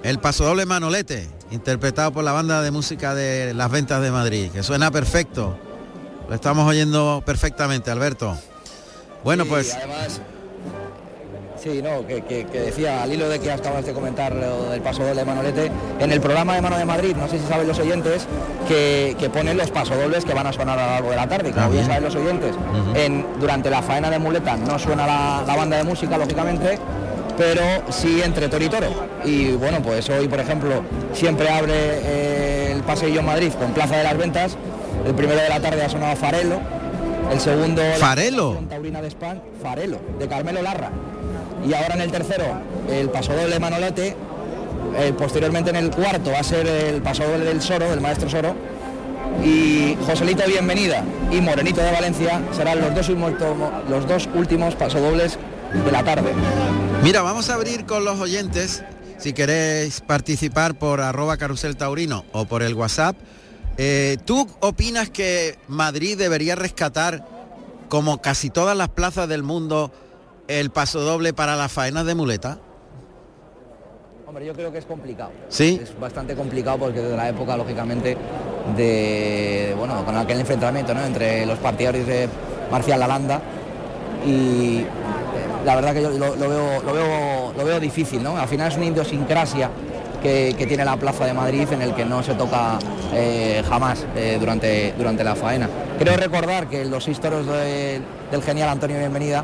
el 0.04 0.20
pasodoble 0.20 0.66
Manolete, 0.66 1.28
interpretado 1.52 2.12
por 2.12 2.24
la 2.24 2.32
banda 2.32 2.62
de 2.62 2.72
música 2.72 3.14
de 3.14 3.54
Las 3.54 3.70
Ventas 3.70 4.02
de 4.02 4.12
Madrid, 4.12 4.52
que 4.52 4.64
suena 4.64 4.92
perfecto. 4.92 5.58
Lo 6.28 6.36
estamos 6.36 6.68
oyendo 6.68 7.24
perfectamente, 7.26 7.92
Alberto. 7.92 8.38
Bueno, 9.24 9.44
Sí, 9.44 9.50
pues 9.50 9.76
además, 9.76 10.22
sí, 11.62 11.82
no, 11.84 12.08
que, 12.08 12.22
que- 12.22 12.46
que 12.46 12.60
decía, 12.62 13.04
al 13.04 13.12
hilo 13.14 13.28
de 13.28 13.40
que 13.40 13.52
acabas 13.52 13.86
de 13.86 13.92
comentar 13.94 14.34
lo 14.34 14.70
del 14.70 14.82
paso 14.82 15.04
doble 15.04 15.20
de 15.22 15.26
Manolete, 15.26 15.72
en 16.00 16.12
el 16.12 16.22
programa 16.22 16.56
de 16.56 16.62
Mano 16.62 16.78
de 16.78 16.86
Madrid, 16.86 17.16
no 17.18 17.28
sé 17.28 17.38
si 17.40 17.46
saben 17.48 17.68
los 17.68 17.78
oyentes, 17.80 18.26
que, 18.68 19.16
que 19.20 19.30
ponen 19.30 19.58
los 19.58 19.72
pasodobles 19.72 20.24
que 20.24 20.34
van 20.34 20.48
a 20.48 20.54
sonar 20.54 20.80
a 20.80 20.86
lo 20.86 20.92
largo 20.94 21.10
de 21.10 21.16
la 21.18 21.28
tarde. 21.28 21.52
Como 21.52 21.66
Ah, 21.66 21.70
bien 21.70 21.86
saben 21.86 22.04
los 22.04 22.16
oyentes, 22.16 22.56
en, 22.96 23.26
durante 23.40 23.70
la 23.70 23.82
faena 23.82 24.10
de 24.10 24.20
muleta 24.20 24.56
no 24.56 24.80
suena 24.80 25.06
la, 25.06 25.44
la 25.46 25.56
banda 25.56 25.78
de 25.78 25.84
música, 25.84 26.18
lógicamente, 26.18 26.80
pero 27.38 27.62
sí 27.90 28.22
entre 28.24 28.48
toro 28.48 28.64
y 28.64 28.70
toro. 28.70 28.88
Y 29.26 29.52
bueno, 29.52 29.82
pues 29.82 30.10
hoy, 30.10 30.28
por 30.30 30.40
ejemplo, 30.40 30.82
siempre 31.14 31.50
abre 31.50 31.74
eh, 31.76 32.72
el 32.74 32.84
Paseo 32.84 33.22
Madrid 33.22 33.52
con 33.60 33.72
Plaza 33.74 33.98
de 33.98 34.04
las 34.04 34.18
Ventas. 34.18 34.56
El 35.06 35.14
primero 35.14 35.40
de 35.42 35.48
la 35.50 35.60
tarde 35.62 35.82
ha 35.84 35.90
sonado 35.90 36.16
Farelo, 36.18 36.60
El 37.32 37.40
segundo, 37.40 37.82
Farelo. 38.00 38.60
Taurina 38.70 39.02
de 39.02 39.10
Span, 39.12 39.42
Farelo, 39.62 40.00
de 40.18 40.28
Carmelo 40.28 40.62
Larra. 40.62 40.90
Y 41.68 41.74
ahora 41.74 41.96
en 41.96 42.02
el 42.02 42.12
tercero, 42.12 42.46
el 42.90 43.10
paso 43.10 43.34
doble 43.34 43.60
Manolete. 43.60 44.16
Eh, 44.98 45.14
posteriormente 45.18 45.70
en 45.70 45.76
el 45.76 45.92
cuarto 45.92 46.32
va 46.32 46.40
a 46.40 46.44
ser 46.44 46.66
el 46.66 47.02
paso 47.02 47.24
doble 47.24 47.46
del 47.46 47.62
Soro, 47.62 47.90
del 47.90 48.02
maestro 48.02 48.30
Soro. 48.30 48.56
Y 49.44 49.96
Joselito 50.06 50.44
Bienvenida 50.48 51.04
y 51.32 51.40
Morenito 51.40 51.82
de 51.82 51.92
Valencia 51.92 52.42
serán 52.52 52.82
los 52.82 52.96
dos 52.96 53.10
últimos, 53.10 53.34
los 53.90 54.08
dos 54.08 54.28
últimos 54.34 54.76
pasodobles 54.76 55.38
de 55.86 55.92
la 55.92 56.04
tarde. 56.04 56.34
Mira, 57.04 57.22
vamos 57.22 57.50
a 57.50 57.54
abrir 57.54 57.86
con 57.86 58.04
los 58.04 58.20
oyentes, 58.20 58.84
si 59.18 59.34
queréis 59.34 60.02
participar 60.02 60.74
por 60.74 61.00
arroba 61.00 61.38
carusel 61.38 61.78
taurino 61.78 62.26
o 62.32 62.46
por 62.46 62.64
el 62.64 62.74
WhatsApp. 62.74 63.16
Eh, 63.82 64.18
¿Tú 64.26 64.46
opinas 64.60 65.10
que 65.10 65.58
Madrid 65.70 66.18
debería 66.18 66.58
rescatar, 66.58 67.26
como 67.88 68.22
casi 68.22 68.50
todas 68.50 68.76
las 68.76 68.90
plazas 68.90 69.30
del 69.30 69.42
mundo, 69.42 69.90
el 70.50 70.70
paso 70.70 71.00
doble 71.00 71.32
para 71.32 71.56
las 71.56 71.72
faenas 71.72 72.06
de 72.06 72.14
muleta? 72.14 72.60
Hombre, 74.28 74.46
yo 74.46 74.54
creo 74.54 74.74
que 74.74 74.80
es 74.80 74.86
complicado. 74.86 75.32
Sí. 75.48 75.80
Es 75.82 75.98
bastante 75.98 76.36
complicado 76.36 76.78
porque 76.78 77.00
desde 77.00 77.16
la 77.16 77.30
época, 77.30 77.56
lógicamente, 77.56 78.18
de 78.76 79.74
bueno, 79.78 80.04
con 80.04 80.18
aquel 80.18 80.42
enfrentamiento 80.42 80.94
¿no? 80.94 81.02
entre 81.06 81.46
los 81.46 81.58
partidarios 81.60 82.06
de 82.06 82.28
Marcial 82.70 83.00
Lalanda 83.00 83.42
y 84.28 84.84
la 85.64 85.76
verdad 85.76 85.94
que 85.94 86.02
yo 86.02 86.10
lo, 86.10 86.36
lo 86.36 86.50
veo, 86.50 86.84
lo, 86.84 86.94
veo, 86.94 87.54
lo 87.58 87.64
veo 87.64 87.80
difícil, 87.80 88.22
¿no? 88.22 88.36
Al 88.36 88.50
final 88.50 88.68
es 88.70 88.76
una 88.76 88.88
idiosincrasia 88.88 89.70
que, 90.22 90.56
que 90.58 90.66
tiene 90.68 90.84
la 90.86 90.98
Plaza 90.98 91.26
de 91.26 91.34
Madrid 91.34 91.68
en 91.72 91.82
el 91.82 91.94
que 91.94 92.06
no 92.06 92.22
se 92.24 92.34
toca 92.34 92.78
eh, 93.14 93.64
jamás 93.68 94.06
eh, 94.16 94.38
durante, 94.40 94.94
durante 94.98 95.24
la 95.24 95.36
faena. 95.36 95.70
Creo 95.98 96.18
recordar 96.18 96.68
que 96.68 96.86
los 96.86 97.08
historios 97.08 97.46
de- 97.48 98.02
del 98.32 98.42
genial 98.44 98.70
Antonio 98.70 98.98
Bienvenida 98.98 99.44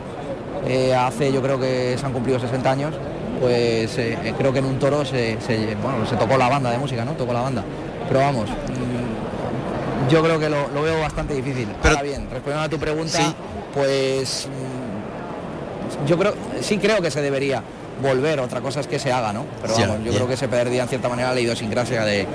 eh, 0.68 0.94
hace 0.94 1.32
yo 1.32 1.42
creo 1.42 1.60
que 1.60 1.96
se 1.98 2.06
han 2.06 2.12
cumplido 2.14 2.40
60 2.40 2.72
años, 2.72 2.94
pues 3.40 3.98
creo 4.38 4.54
que 4.54 4.60
en 4.60 4.66
un 4.66 4.80
toro 4.80 5.04
se, 5.06 5.38
se- 5.42 5.76
bueno, 5.76 6.06
se 6.10 6.16
tocó 6.16 6.38
la 6.38 6.50
banda 6.50 6.72
de 6.72 6.78
música, 6.78 7.04
¿no? 7.06 7.12
Tocó 7.14 7.34
la 7.34 7.42
banda. 7.42 7.64
Pero 8.08 8.20
vamos, 8.20 8.50
mm, 8.50 10.10
yo 10.12 10.22
creo 10.24 10.40
que 10.40 10.50
lo, 10.50 10.68
lo 10.70 10.82
veo 10.84 11.00
bastante 11.02 11.34
difícil. 11.34 11.68
Ahora 11.84 12.02
bien, 12.02 12.28
respondiendo 12.32 12.62
a 12.64 12.70
tu 12.70 12.78
pregunta, 12.80 13.18
Sí. 13.18 13.36
pues 13.74 14.48
mm, 14.48 16.06
yo 16.08 16.18
creo, 16.18 16.34
sí 16.62 16.78
creo 16.78 17.02
que 17.02 17.12
se 17.12 17.22
debería 17.22 17.62
volver, 18.02 18.40
otra 18.40 18.62
cosa 18.62 18.80
es 18.82 18.88
que 18.88 19.00
se 19.00 19.12
haga, 19.12 19.32
¿no? 19.34 19.46
Pero 19.62 19.78
Ya, 19.78 19.88
vamos, 19.88 20.06
yo 20.06 20.12
ya. 20.12 20.18
creo 20.18 20.28
que 20.28 20.38
se 20.38 20.48
perdía 20.48 20.84
en 20.84 20.90
cierta 20.90 21.10
manera 21.10 21.34
la 21.34 21.40
idiosincrasia 21.40 22.04
de, 22.06 22.28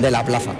de 0.00 0.10
la 0.10 0.24
plaza. 0.24 0.52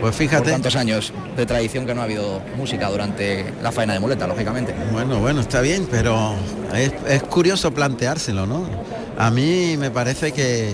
Por 0.00 0.12
fíjate. 0.14 0.50
tantos 0.50 0.74
años 0.74 1.12
de 1.36 1.46
tradición 1.46 1.86
que 1.86 1.94
no 1.94 2.00
ha 2.00 2.04
habido 2.04 2.40
música 2.56 2.90
durante 2.90 3.44
la 3.62 3.70
faena 3.70 3.92
de 3.92 4.00
muleta, 4.00 4.26
lógicamente. 4.26 4.74
Bueno, 4.90 5.20
bueno, 5.20 5.40
está 5.40 5.60
bien, 5.60 5.86
pero 5.90 6.34
es, 6.74 6.92
es 7.08 7.22
curioso 7.22 7.72
planteárselo, 7.72 8.44
¿no? 8.46 8.64
A 9.16 9.30
mí 9.30 9.76
me 9.78 9.90
parece 9.92 10.32
que, 10.32 10.72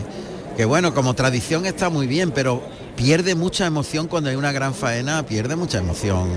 que, 0.57 0.65
bueno, 0.65 0.95
como 0.95 1.13
tradición 1.15 1.67
está 1.67 1.91
muy 1.91 2.07
bien, 2.07 2.31
pero 2.31 2.63
pierde 2.99 3.35
mucha 3.37 3.65
emoción 3.65 4.09
cuando 4.09 4.29
hay 4.29 4.35
una 4.35 4.51
gran 4.51 4.75
faena, 4.75 5.25
pierde 5.25 5.55
mucha 5.55 5.79
emoción 5.79 6.29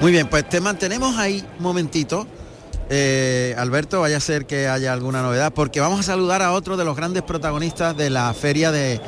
Muy 0.00 0.12
bien, 0.12 0.26
pues 0.28 0.48
te 0.48 0.61
mantenemos 0.61 1.16
ahí 1.18 1.44
un 1.59 1.62
momentito. 1.62 2.26
Eh, 2.90 3.54
Alberto, 3.57 4.00
vaya 4.02 4.18
a 4.18 4.20
ser 4.20 4.44
que 4.46 4.68
haya 4.68 4.92
alguna 4.92 5.22
novedad, 5.22 5.52
porque 5.54 5.80
vamos 5.80 6.00
a 6.00 6.02
saludar 6.02 6.42
a 6.42 6.52
otro 6.52 6.76
de 6.76 6.85
los 6.85 6.96
grandes 6.96 7.22
protagonistas 7.22 7.96
de 7.96 8.11
la 8.11 8.33
feria 8.35 8.70
de, 8.72 9.00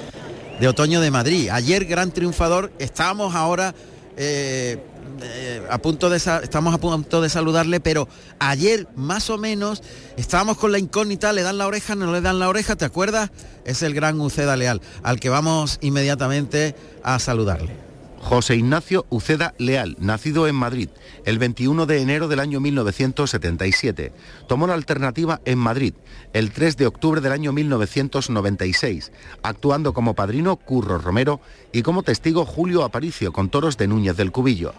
de 0.61 0.69
otoño 0.69 1.01
de 1.01 1.11
Madrid. 1.11 1.49
Ayer 1.51 1.85
gran 1.85 2.11
triunfador, 2.11 2.73
estábamos 2.79 3.35
ahora 3.35 3.75
eh, 4.17 4.79
eh, 5.23 5.63
a 5.71 5.79
punto 5.79 6.11
de 6.11 6.17
estamos 6.17 6.75
a 6.75 6.79
punto 6.79 7.21
de 7.21 7.29
saludarle, 7.29 7.81
pero 7.81 8.09
ayer 8.39 8.89
más 8.97 9.31
o 9.31 9.39
menos 9.39 9.83
estábamos 10.17 10.57
con 10.59 10.73
la 10.73 10.79
incógnita, 10.79 11.33
le 11.33 11.43
dan 11.43 11.59
la 11.59 11.67
oreja, 11.67 11.95
no 11.95 12.13
le 12.13 12.21
dan 12.21 12.39
la 12.39 12.49
oreja, 12.49 12.77
¿te 12.77 12.85
acuerdas? 12.85 13.31
Es 13.65 13.83
el 13.83 13.95
gran 13.95 14.21
Uceda 14.21 14.57
Leal, 14.57 14.81
al 15.03 15.21
que 15.21 15.29
vamos 15.29 15.79
inmediatamente 15.81 16.75
a 17.03 17.19
saludarle. 17.19 17.86
José 18.29 18.57
Ignacio 18.57 19.07
Uceda 19.09 19.55
Leal, 19.57 19.97
nacido 20.01 20.49
en 20.49 20.57
Madrid 20.57 20.89
el 21.25 21.39
21 21.39 21.87
de 21.87 22.03
enero 22.03 22.27
del 22.27 22.41
año 22.41 22.59
1977. 22.59 24.13
Tomó 24.49 24.67
la 24.67 24.75
alternativa 24.75 25.41
en 25.45 25.61
Madrid 25.61 25.95
el 26.33 26.51
3 26.51 26.77
de 26.77 26.89
octubre 26.89 27.21
del 27.21 27.31
año 27.31 27.53
1996, 27.53 29.13
actuando 29.45 29.93
como 29.95 30.15
padrino 30.15 30.57
Curro 30.57 30.99
Romero 30.99 31.41
y 31.71 31.83
como 31.83 32.03
testigo 32.03 32.45
Julio 32.45 32.83
Aparicio 32.83 33.33
con 33.33 33.49
toros 33.49 33.77
de 33.77 33.87
Núñez 33.87 34.17
del 34.17 34.33
Cubillo. 34.33 34.75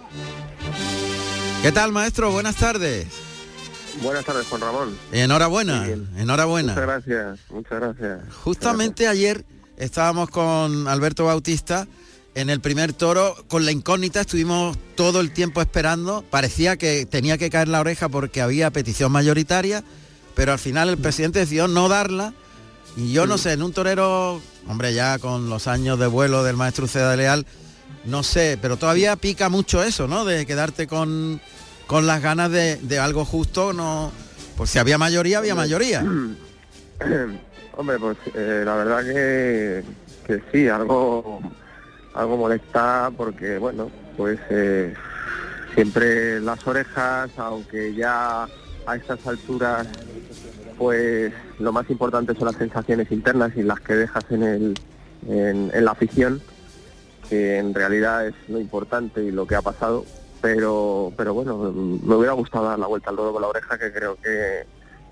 ¿Qué 1.61 1.71
tal, 1.71 1.93
maestro? 1.93 2.31
Buenas 2.31 2.57
tardes. 2.57 3.07
Buenas 4.03 4.25
tardes, 4.25 4.45
Juan 4.47 4.59
Ramón. 4.59 4.97
Enhorabuena, 5.13 5.87
enhorabuena. 6.17 6.73
Muchas 6.73 6.85
gracias, 6.85 7.39
muchas 7.49 7.79
gracias. 7.79 8.33
Justamente 8.43 9.07
ayer 9.07 9.45
estábamos 9.77 10.29
con 10.29 10.89
Alberto 10.89 11.23
Bautista 11.23 11.87
en 12.37 12.51
el 12.51 12.61
primer 12.61 12.93
toro 12.93 13.35
con 13.47 13.65
la 13.65 13.71
incógnita, 13.71 14.21
estuvimos 14.21 14.77
todo 14.93 15.21
el 15.21 15.31
tiempo 15.31 15.59
esperando, 15.59 16.23
parecía 16.29 16.77
que 16.77 17.07
tenía 17.07 17.39
que 17.39 17.49
caer 17.49 17.67
la 17.67 17.79
oreja 17.79 18.09
porque 18.09 18.43
había 18.43 18.69
petición 18.69 19.11
mayoritaria, 19.11 19.83
pero 20.35 20.51
al 20.51 20.59
final 20.59 20.89
el 20.89 20.99
presidente 20.99 21.39
decidió 21.39 21.67
no 21.67 21.89
darla 21.89 22.35
y 22.95 23.11
yo 23.11 23.25
no 23.25 23.39
sé, 23.39 23.53
en 23.53 23.63
un 23.63 23.73
torero, 23.73 24.39
hombre, 24.67 24.93
ya 24.93 25.17
con 25.17 25.49
los 25.49 25.65
años 25.65 25.97
de 25.97 26.05
vuelo 26.05 26.43
del 26.43 26.55
maestro 26.55 26.85
Uceda 26.85 27.15
Leal, 27.15 27.47
no 28.05 28.21
sé, 28.21 28.59
pero 28.61 28.77
todavía 28.77 29.15
pica 29.15 29.49
mucho 29.49 29.81
eso, 29.81 30.07
¿no? 30.07 30.23
De 30.23 30.45
quedarte 30.45 30.85
con, 30.85 31.41
con 31.87 32.05
las 32.05 32.21
ganas 32.21 32.51
de, 32.51 32.75
de 32.75 32.99
algo 32.99 33.25
justo, 33.25 33.73
no... 33.73 34.11
Pues 34.55 34.69
si 34.69 34.77
había 34.77 34.99
mayoría, 34.99 35.39
había 35.39 35.55
mayoría. 35.55 36.01
Hombre, 37.75 37.97
pues 37.99 38.17
eh, 38.35 38.61
la 38.63 38.75
verdad 38.75 39.03
que, 39.03 39.83
que 40.27 40.41
sí, 40.51 40.67
algo 40.67 41.41
algo 42.17 42.37
molesta 42.37 43.11
porque, 43.15 43.57
bueno, 43.57 43.91
pues 44.15 44.39
eh, 44.49 44.93
siempre 45.75 46.39
las 46.41 46.65
orejas, 46.65 47.29
aunque 47.37 47.93
ya 47.93 48.47
a 48.85 48.95
estas 48.95 49.25
alturas, 49.27 49.87
pues 50.77 51.31
lo 51.59 51.71
más 51.71 51.89
importante 51.89 52.33
son 52.35 52.45
las 52.45 52.55
sensaciones 52.55 53.11
internas 53.11 53.51
y 53.55 53.63
las 53.63 53.79
que 53.81 53.93
dejas 53.95 54.23
en, 54.31 54.43
el, 54.43 54.79
en, 55.27 55.85
la 55.85 55.91
afición, 55.91 56.41
que 57.29 57.57
en 57.59 57.73
realidad 57.73 58.27
es 58.27 58.35
lo 58.47 58.59
importante 58.59 59.23
y 59.23 59.31
lo 59.31 59.45
que 59.45 59.55
ha 59.55 59.61
pasado. 59.61 60.05
Pero, 60.41 61.11
pero 61.17 61.33
bueno, 61.33 61.57
me 61.73 62.15
hubiera 62.15 62.33
gustado 62.33 62.65
dar 62.65 62.77
la 62.79 62.85
vuelta 62.87 63.09
al 63.09 63.15
dodo 63.15 63.33
con 63.33 63.41
la 63.41 63.47
oreja, 63.47 63.77
que 63.77 63.91
creo 63.91 64.15
que, 64.21 64.65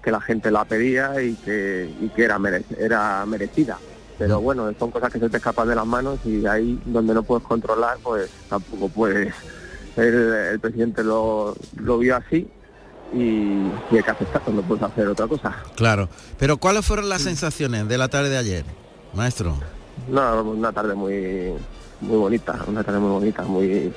que 0.03 0.11
la 0.11 0.21
gente 0.21 0.51
la 0.51 0.65
pedía 0.65 1.19
y 1.21 1.33
que, 1.35 1.89
y 1.99 2.09
que 2.09 2.23
era, 2.23 2.37
mere- 2.37 2.63
era 2.79 3.25
merecida. 3.25 3.77
Pero 4.17 4.39
bueno, 4.39 4.71
son 4.79 4.91
cosas 4.91 5.11
que 5.11 5.19
se 5.19 5.29
te 5.29 5.37
escapan 5.37 5.67
de 5.67 5.75
las 5.75 5.85
manos 5.85 6.19
y 6.25 6.45
ahí 6.45 6.79
donde 6.85 7.13
no 7.13 7.23
puedes 7.23 7.45
controlar, 7.45 7.97
pues 8.01 8.29
tampoco 8.49 8.87
puedes. 8.89 9.33
El, 9.97 10.13
el 10.53 10.59
presidente 10.59 11.03
lo, 11.03 11.55
lo 11.77 11.97
vio 11.97 12.15
así 12.17 12.47
y, 13.13 13.17
y 13.19 13.71
hay 13.97 14.03
que 14.03 14.11
aceptarlo, 14.11 14.53
no 14.53 14.61
puedes 14.61 14.83
hacer 14.83 15.07
otra 15.07 15.27
cosa. 15.27 15.55
Claro. 15.75 16.09
Pero 16.37 16.57
¿cuáles 16.57 16.85
fueron 16.85 17.07
las 17.09 17.21
sensaciones 17.21 17.87
de 17.87 17.97
la 17.97 18.07
tarde 18.09 18.29
de 18.29 18.37
ayer, 18.37 18.65
maestro? 19.13 19.55
No, 20.09 20.43
una 20.43 20.71
tarde 20.73 20.95
muy 20.95 21.53
muy 22.01 22.17
bonita, 22.17 22.59
una 22.67 22.83
tarde 22.83 22.99
muy 22.99 23.09
bonita, 23.11 23.43
muy 23.43 23.93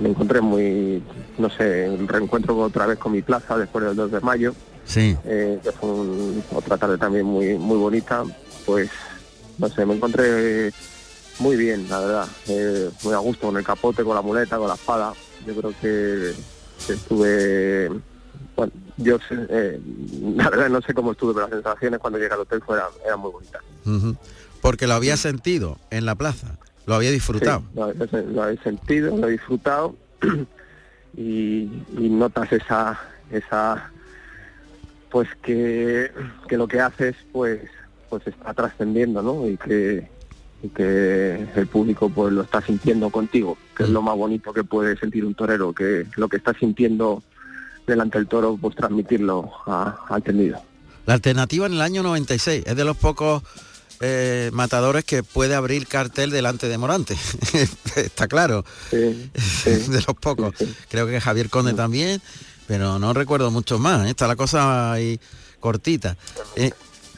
me 0.00 0.08
encontré 0.08 0.40
muy, 0.40 1.02
no 1.38 1.50
sé, 1.50 1.88
un 1.90 2.06
reencuentro 2.08 2.56
otra 2.58 2.86
vez 2.86 2.98
con 2.98 3.12
mi 3.12 3.22
plaza 3.22 3.56
después 3.58 3.84
del 3.84 3.94
2 3.96 4.10
de 4.12 4.20
mayo. 4.20 4.54
Sí. 4.84 5.16
eh, 5.24 5.60
que 5.62 5.70
fue 5.72 5.88
un- 5.90 6.42
otra 6.54 6.76
tarde 6.76 6.98
también 6.98 7.24
muy 7.24 7.56
muy 7.58 7.76
bonita, 7.76 8.24
pues 8.66 8.90
no 9.62 9.68
sé, 9.68 9.86
me 9.86 9.94
encontré 9.94 10.72
muy 11.38 11.56
bien, 11.56 11.88
la 11.88 12.00
verdad, 12.00 12.28
eh, 12.48 12.90
muy 13.04 13.14
a 13.14 13.18
gusto 13.18 13.46
con 13.46 13.56
el 13.56 13.64
capote, 13.64 14.02
con 14.02 14.16
la 14.16 14.20
muleta, 14.20 14.58
con 14.58 14.66
la 14.66 14.74
espada. 14.74 15.14
Yo 15.46 15.54
creo 15.54 15.72
que, 15.80 16.32
que 16.84 16.92
estuve, 16.92 17.88
bueno, 18.56 18.72
yo 18.96 19.18
sé, 19.28 19.36
eh, 19.48 19.80
la 20.36 20.50
verdad 20.50 20.68
no 20.68 20.82
sé 20.82 20.92
cómo 20.92 21.12
estuve, 21.12 21.32
pero 21.32 21.46
las 21.46 21.54
sensaciones 21.54 22.00
cuando 22.00 22.18
llegué 22.18 22.34
al 22.34 22.40
hotel 22.40 22.60
fueran, 22.60 22.88
eran 23.06 23.20
muy 23.20 23.30
bonitas. 23.30 23.62
Porque 24.60 24.88
lo 24.88 24.94
había 24.94 25.16
sentido 25.16 25.78
en 25.90 26.06
la 26.06 26.16
plaza, 26.16 26.58
lo 26.86 26.96
había 26.96 27.12
disfrutado. 27.12 27.60
Sí, 27.60 27.66
lo, 27.76 28.22
lo 28.22 28.48
he 28.48 28.58
sentido, 28.58 29.16
lo 29.16 29.28
he 29.28 29.32
disfrutado 29.32 29.94
y, 31.16 31.70
y 31.96 32.08
notas 32.10 32.52
esa, 32.52 33.00
esa, 33.30 33.92
pues 35.08 35.28
que, 35.40 36.10
que 36.48 36.56
lo 36.56 36.66
que 36.66 36.80
haces 36.80 37.14
pues, 37.32 37.60
pues 38.12 38.26
está 38.26 38.52
trascendiendo, 38.52 39.22
¿no? 39.22 39.48
Y 39.48 39.56
que, 39.56 40.06
y 40.62 40.68
que 40.68 41.46
el 41.56 41.66
público 41.66 42.10
pues 42.10 42.30
lo 42.30 42.42
está 42.42 42.60
sintiendo 42.60 43.08
contigo, 43.08 43.56
que 43.74 43.84
es 43.84 43.88
lo 43.88 44.02
más 44.02 44.14
bonito 44.18 44.52
que 44.52 44.64
puede 44.64 44.98
sentir 44.98 45.24
un 45.24 45.34
torero, 45.34 45.72
que 45.72 46.06
lo 46.16 46.28
que 46.28 46.36
está 46.36 46.52
sintiendo 46.52 47.22
delante 47.86 48.18
del 48.18 48.26
toro, 48.28 48.58
pues 48.60 48.76
transmitirlo 48.76 49.50
a- 49.66 49.96
al 50.10 50.22
tendido. 50.22 50.60
La 51.06 51.14
alternativa 51.14 51.64
en 51.64 51.72
el 51.72 51.80
año 51.80 52.02
96 52.02 52.64
es 52.66 52.76
de 52.76 52.84
los 52.84 52.98
pocos 52.98 53.42
eh, 54.00 54.50
matadores 54.52 55.04
que 55.06 55.22
puede 55.22 55.54
abrir 55.54 55.86
cartel 55.86 56.28
delante 56.30 56.68
de 56.68 56.76
Morante. 56.76 57.16
Está 57.96 58.28
claro. 58.28 58.62
Sí, 58.90 59.70
de 59.70 60.02
los 60.06 60.16
pocos. 60.20 60.52
Creo 60.90 61.06
que 61.06 61.18
Javier 61.18 61.48
Conde 61.48 61.72
también, 61.72 62.20
pero 62.66 62.98
no 62.98 63.14
recuerdo 63.14 63.50
muchos 63.50 63.80
más. 63.80 64.06
¿eh? 64.06 64.10
Está 64.10 64.26
la 64.28 64.36
cosa 64.36 64.92
ahí 64.92 65.18
cortita. 65.60 66.16
Eh, 66.56 66.72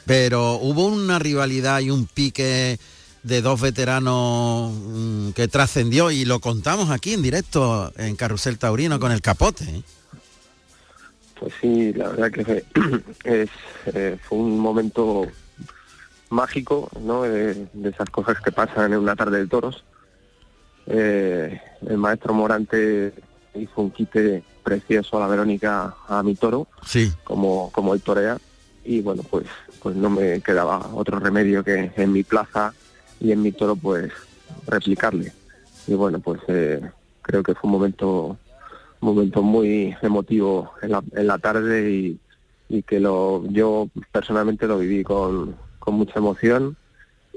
pero 0.05 0.55
hubo 0.55 0.85
una 0.85 1.19
rivalidad 1.19 1.79
y 1.79 1.89
un 1.89 2.05
pique 2.05 2.79
de 3.23 3.41
dos 3.41 3.59
veteranos 3.59 4.71
mm, 4.73 5.29
que 5.31 5.47
trascendió 5.47 6.11
y 6.11 6.25
lo 6.25 6.39
contamos 6.39 6.91
aquí 6.91 7.13
en 7.13 7.21
directo 7.23 7.91
en 7.97 8.15
Carrusel 8.15 8.57
Taurino 8.59 8.99
con 8.99 9.11
el 9.11 9.21
capote. 9.21 9.63
¿eh? 9.63 9.81
Pues 11.39 11.53
sí, 11.59 11.91
la 11.93 12.09
verdad 12.09 12.31
que 12.31 12.45
fue, 12.45 12.63
es, 13.23 13.49
eh, 13.87 14.17
fue 14.23 14.37
un 14.37 14.59
momento 14.59 15.25
mágico, 16.29 16.89
¿no? 17.01 17.23
De, 17.23 17.67
de 17.73 17.89
esas 17.89 18.09
cosas 18.09 18.37
que 18.41 18.51
pasan 18.51 18.93
en 18.93 18.99
una 18.99 19.15
tarde 19.15 19.39
de 19.39 19.47
toros. 19.47 19.83
Eh, 20.87 21.59
el 21.87 21.97
maestro 21.97 22.33
Morante 22.33 23.13
hizo 23.55 23.81
un 23.81 23.91
quite 23.91 24.43
precioso 24.63 25.17
a 25.17 25.21
la 25.21 25.27
Verónica 25.27 25.95
a 26.07 26.21
mi 26.23 26.35
toro, 26.35 26.67
Sí. 26.85 27.11
como, 27.23 27.71
como 27.71 27.93
él 27.93 28.01
torea, 28.01 28.37
y 28.83 29.01
bueno, 29.01 29.23
pues, 29.23 29.45
pues 29.85 29.95
no 29.95 30.09
me 30.09 30.41
quedaba 30.41 30.89
otro 30.95 31.19
remedio 31.19 31.63
que 31.63 31.91
en 31.95 32.11
mi 32.11 32.23
plaza 32.23 32.73
y 33.19 33.31
en 33.31 33.43
mi 33.43 33.51
toro 33.51 33.75
pues 33.75 34.11
replicarle. 34.65 35.31
Y 35.85 35.93
bueno, 35.93 36.19
pues 36.19 36.41
eh, 36.47 36.81
creo 37.21 37.43
que 37.43 37.53
fue 37.53 37.67
un 37.67 37.73
momento 37.73 38.37
momento 38.99 39.43
muy 39.43 39.95
emotivo 40.01 40.71
en 40.81 40.89
la, 40.89 41.03
en 41.11 41.27
la 41.27 41.37
tarde 41.37 42.17
y, 42.67 42.81
que 42.81 42.99
lo 42.99 43.43
yo 43.51 43.87
personalmente 44.11 44.65
lo 44.65 44.79
viví 44.79 45.03
con, 45.03 45.55
con 45.77 45.93
mucha 45.93 46.17
emoción 46.17 46.75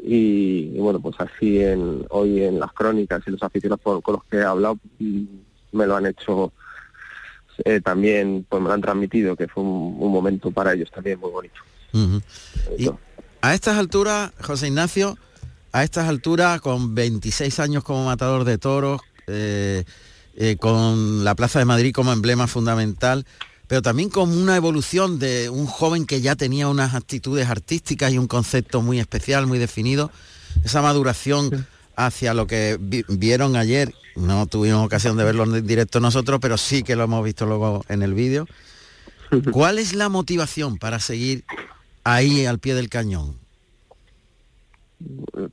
y, 0.02 0.70
bueno 0.78 1.00
pues 1.00 1.16
así 1.20 1.62
en 1.62 2.06
hoy 2.08 2.44
en 2.44 2.58
las 2.58 2.72
crónicas 2.72 3.20
y 3.26 3.30
los 3.30 3.42
aficionados 3.42 3.82
con 4.02 4.14
los 4.14 4.24
que 4.24 4.38
he 4.38 4.42
hablado 4.42 4.78
mm, 4.98 5.24
me 5.72 5.86
lo 5.86 5.96
han 5.96 6.06
hecho 6.06 6.54
eh, 7.62 7.82
también 7.82 8.46
pues 8.48 8.62
me 8.62 8.68
lo 8.68 8.74
han 8.74 8.80
transmitido 8.80 9.36
que 9.36 9.48
fue 9.48 9.62
un 9.62 10.10
momento 10.10 10.50
para 10.50 10.72
ellos 10.72 10.90
también 10.90 11.20
muy 11.20 11.30
bonito 11.30 11.60
Y 12.78 12.90
a 13.40 13.54
estas 13.54 13.78
alturas, 13.78 14.32
José 14.40 14.68
Ignacio, 14.68 15.16
a 15.72 15.84
estas 15.84 16.08
alturas, 16.08 16.60
con 16.60 16.94
26 16.94 17.60
años 17.60 17.84
como 17.84 18.04
matador 18.04 18.44
de 18.44 18.58
toros, 18.58 19.00
eh, 19.26 19.84
eh, 20.36 20.56
con 20.58 21.24
la 21.24 21.34
Plaza 21.34 21.58
de 21.58 21.64
Madrid 21.64 21.92
como 21.92 22.12
emblema 22.12 22.46
fundamental, 22.46 23.26
pero 23.66 23.82
también 23.82 24.08
como 24.08 24.32
una 24.34 24.56
evolución 24.56 25.18
de 25.18 25.50
un 25.50 25.66
joven 25.66 26.06
que 26.06 26.20
ya 26.20 26.36
tenía 26.36 26.68
unas 26.68 26.94
actitudes 26.94 27.48
artísticas 27.48 28.12
y 28.12 28.18
un 28.18 28.26
concepto 28.26 28.80
muy 28.80 28.98
especial, 28.98 29.46
muy 29.46 29.58
definido, 29.58 30.10
esa 30.64 30.80
maduración 30.80 31.66
hacia 31.96 32.32
lo 32.34 32.46
que 32.46 32.78
vi- 32.80 33.04
vieron 33.08 33.56
ayer, 33.56 33.92
no 34.16 34.46
tuvimos 34.46 34.86
ocasión 34.86 35.16
de 35.16 35.24
verlo 35.24 35.44
en 35.44 35.66
directo 35.66 36.00
nosotros, 36.00 36.38
pero 36.40 36.56
sí 36.56 36.82
que 36.82 36.96
lo 36.96 37.04
hemos 37.04 37.24
visto 37.24 37.44
luego 37.44 37.84
en 37.88 38.02
el 38.02 38.14
vídeo. 38.14 38.46
¿Cuál 39.52 39.78
es 39.78 39.94
la 39.94 40.08
motivación 40.08 40.78
para 40.78 40.98
seguir 41.00 41.44
ahí 42.14 42.46
al 42.46 42.58
pie 42.58 42.74
del 42.74 42.88
cañón? 42.88 43.36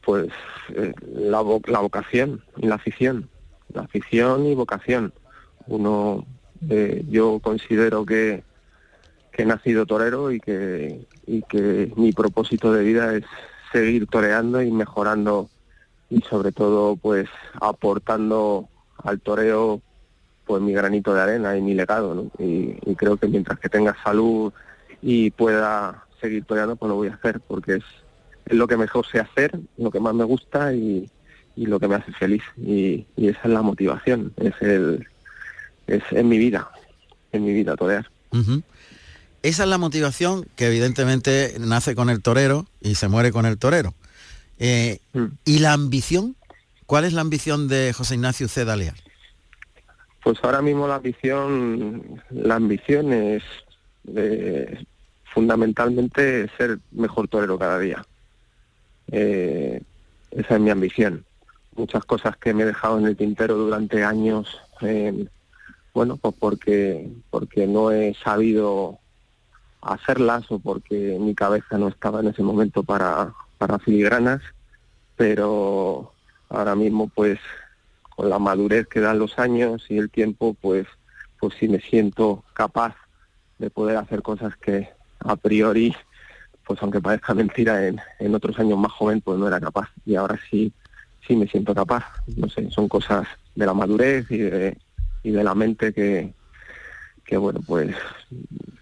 pues 0.03 0.27
eh, 0.73 0.93
la, 1.13 1.43
la 1.67 1.79
vocación 1.79 2.43
y 2.57 2.67
la 2.67 2.75
afición, 2.75 3.29
la 3.73 3.83
afición 3.83 4.45
y 4.45 4.55
vocación. 4.55 5.13
Uno, 5.67 6.25
eh, 6.69 7.03
yo 7.09 7.39
considero 7.39 8.05
que, 8.05 8.43
he 9.37 9.45
nacido 9.45 9.85
torero 9.85 10.31
y 10.31 10.39
que, 10.39 11.05
y 11.27 11.41
que 11.41 11.91
mi 11.97 12.13
propósito 12.13 12.71
de 12.71 12.85
vida 12.85 13.13
es 13.13 13.25
seguir 13.73 14.07
toreando 14.07 14.61
y 14.61 14.71
mejorando 14.71 15.49
y 16.09 16.21
sobre 16.21 16.53
todo 16.53 16.95
pues 16.95 17.27
aportando 17.59 18.69
al 19.03 19.19
toreo 19.19 19.81
pues 20.45 20.61
mi 20.61 20.71
granito 20.71 21.13
de 21.13 21.21
arena 21.21 21.57
y 21.57 21.61
mi 21.61 21.73
legado 21.73 22.31
y, 22.39 22.77
y 22.85 22.95
creo 22.95 23.17
que 23.17 23.27
mientras 23.27 23.59
que 23.59 23.67
tenga 23.67 23.93
salud 24.05 24.53
y 25.01 25.31
pueda 25.31 26.04
seguir 26.25 26.45
toreando 26.45 26.75
pues 26.75 26.89
lo 26.89 26.95
voy 26.95 27.07
a 27.09 27.13
hacer 27.13 27.39
porque 27.39 27.75
es 27.75 27.83
es 28.45 28.55
lo 28.55 28.67
que 28.67 28.77
mejor 28.77 29.05
sé 29.07 29.19
hacer, 29.19 29.59
lo 29.77 29.91
que 29.91 29.99
más 29.99 30.13
me 30.13 30.23
gusta 30.23 30.73
y, 30.73 31.09
y 31.55 31.65
lo 31.65 31.79
que 31.79 31.87
me 31.87 31.95
hace 31.95 32.11
feliz. 32.13 32.43
Y, 32.57 33.05
y 33.15 33.29
esa 33.29 33.41
es 33.43 33.49
la 33.49 33.61
motivación, 33.61 34.33
es 34.37 34.53
el 34.61 35.07
es 35.87 36.03
en 36.11 36.27
mi 36.27 36.37
vida, 36.37 36.69
en 37.31 37.45
mi 37.45 37.53
vida 37.53 37.75
torear. 37.75 38.09
Esa 39.43 39.63
es 39.63 39.69
la 39.69 39.77
motivación 39.77 40.47
que 40.55 40.67
evidentemente 40.67 41.55
nace 41.59 41.95
con 41.95 42.09
el 42.09 42.21
torero 42.21 42.65
y 42.81 42.95
se 42.95 43.07
muere 43.07 43.31
con 43.31 43.45
el 43.45 43.57
torero. 43.57 43.93
Eh, 44.57 44.99
¿Y 45.45 45.59
la 45.59 45.73
ambición? 45.73 46.35
¿Cuál 46.85 47.05
es 47.05 47.13
la 47.13 47.21
ambición 47.21 47.67
de 47.67 47.93
José 47.93 48.15
Ignacio 48.15 48.47
Ceda 48.47 48.75
Leal? 48.75 48.95
Pues 50.23 50.39
ahora 50.43 50.61
mismo 50.61 50.87
la 50.87 50.95
ambición, 50.95 52.21
la 52.31 52.55
ambición 52.55 53.13
es 53.13 53.43
eh, 54.15 54.83
fundamentalmente 55.35 56.49
ser 56.57 56.79
mejor 56.91 57.27
torero 57.27 57.59
cada 57.59 57.77
día. 57.77 58.03
Eh, 59.11 59.81
esa 60.31 60.55
es 60.55 60.61
mi 60.61 60.71
ambición. 60.71 61.25
Muchas 61.75 62.05
cosas 62.05 62.37
que 62.37 62.53
me 62.53 62.63
he 62.63 62.65
dejado 62.65 62.97
en 62.97 63.05
el 63.05 63.17
tintero 63.17 63.55
durante 63.55 64.03
años, 64.03 64.61
eh, 64.81 65.27
bueno, 65.93 66.17
pues 66.17 66.33
porque 66.39 67.09
porque 67.29 67.67
no 67.67 67.91
he 67.91 68.15
sabido 68.23 68.97
hacerlas 69.81 70.49
o 70.49 70.59
porque 70.59 71.17
mi 71.19 71.35
cabeza 71.35 71.77
no 71.77 71.89
estaba 71.89 72.21
en 72.21 72.29
ese 72.29 72.41
momento 72.41 72.81
para 72.83 73.33
para 73.57 73.77
filigranas, 73.77 74.41
pero 75.17 76.13
ahora 76.49 76.75
mismo 76.75 77.11
pues 77.13 77.39
con 78.15 78.29
la 78.29 78.39
madurez 78.39 78.87
que 78.87 79.01
dan 79.01 79.19
los 79.19 79.37
años 79.37 79.85
y 79.89 79.97
el 79.97 80.09
tiempo, 80.09 80.55
pues, 80.61 80.87
pues 81.39 81.53
sí 81.59 81.67
me 81.67 81.81
siento 81.81 82.43
capaz 82.53 82.95
de 83.59 83.69
poder 83.69 83.97
hacer 83.97 84.21
cosas 84.21 84.55
que 84.55 84.94
a 85.25 85.35
priori, 85.35 85.95
pues 86.65 86.81
aunque 86.81 87.01
parezca 87.01 87.33
mentira, 87.33 87.87
en, 87.87 87.99
en 88.19 88.35
otros 88.35 88.57
años 88.59 88.77
más 88.77 88.91
joven, 88.91 89.21
pues 89.21 89.37
no 89.37 89.47
era 89.47 89.59
capaz. 89.59 89.89
Y 90.05 90.15
ahora 90.15 90.39
sí, 90.49 90.71
sí 91.27 91.35
me 91.35 91.47
siento 91.47 91.73
capaz. 91.73 92.05
No 92.35 92.49
sé, 92.49 92.69
son 92.71 92.87
cosas 92.87 93.27
de 93.55 93.65
la 93.65 93.73
madurez 93.73 94.29
y 94.29 94.37
de, 94.37 94.77
y 95.23 95.31
de 95.31 95.43
la 95.43 95.55
mente 95.55 95.93
que, 95.93 96.33
que 97.23 97.37
bueno, 97.37 97.61
pues 97.65 97.95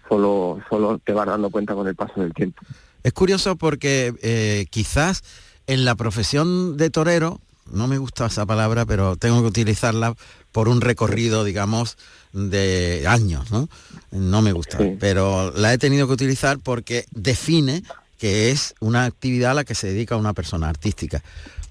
solo, 0.08 0.60
solo 0.68 0.98
te 0.98 1.12
vas 1.12 1.26
dando 1.26 1.50
cuenta 1.50 1.74
con 1.74 1.88
el 1.88 1.94
paso 1.94 2.20
del 2.20 2.34
tiempo. 2.34 2.62
Es 3.02 3.12
curioso 3.12 3.56
porque 3.56 4.14
eh, 4.22 4.66
quizás 4.70 5.22
en 5.66 5.84
la 5.84 5.94
profesión 5.94 6.76
de 6.76 6.90
torero, 6.90 7.40
no 7.70 7.86
me 7.86 7.98
gusta 7.98 8.26
esa 8.26 8.46
palabra, 8.46 8.86
pero 8.86 9.16
tengo 9.16 9.40
que 9.40 9.48
utilizarla 9.48 10.14
por 10.52 10.68
un 10.68 10.80
recorrido, 10.80 11.44
digamos, 11.44 11.96
de 12.32 13.04
años, 13.06 13.50
¿no? 13.50 13.68
No 14.10 14.42
me 14.42 14.52
gusta, 14.52 14.78
pero 15.00 15.52
la 15.52 15.72
he 15.72 15.78
tenido 15.78 16.06
que 16.06 16.12
utilizar 16.12 16.58
porque 16.58 17.06
define 17.10 17.82
que 18.18 18.50
es 18.50 18.74
una 18.80 19.04
actividad 19.04 19.52
a 19.52 19.54
la 19.54 19.64
que 19.64 19.74
se 19.74 19.88
dedica 19.88 20.16
una 20.16 20.32
persona 20.32 20.68
artística. 20.68 21.22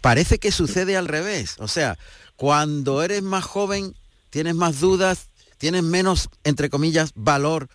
Parece 0.02 0.40
que 0.40 0.52
sucede 0.52 0.98
al 0.98 1.08
revés, 1.08 1.56
o 1.60 1.68
sea, 1.68 1.98
cuando 2.36 3.04
eres 3.04 3.24
más 3.24 3.46
joven 3.46 3.96
tienes 4.30 4.56
más 4.56 4.80
dudas, 4.80 5.28
tienes 5.58 5.84
menos, 5.84 6.30
entre 6.44 6.70
comillas, 6.70 7.12
valor 7.16 7.70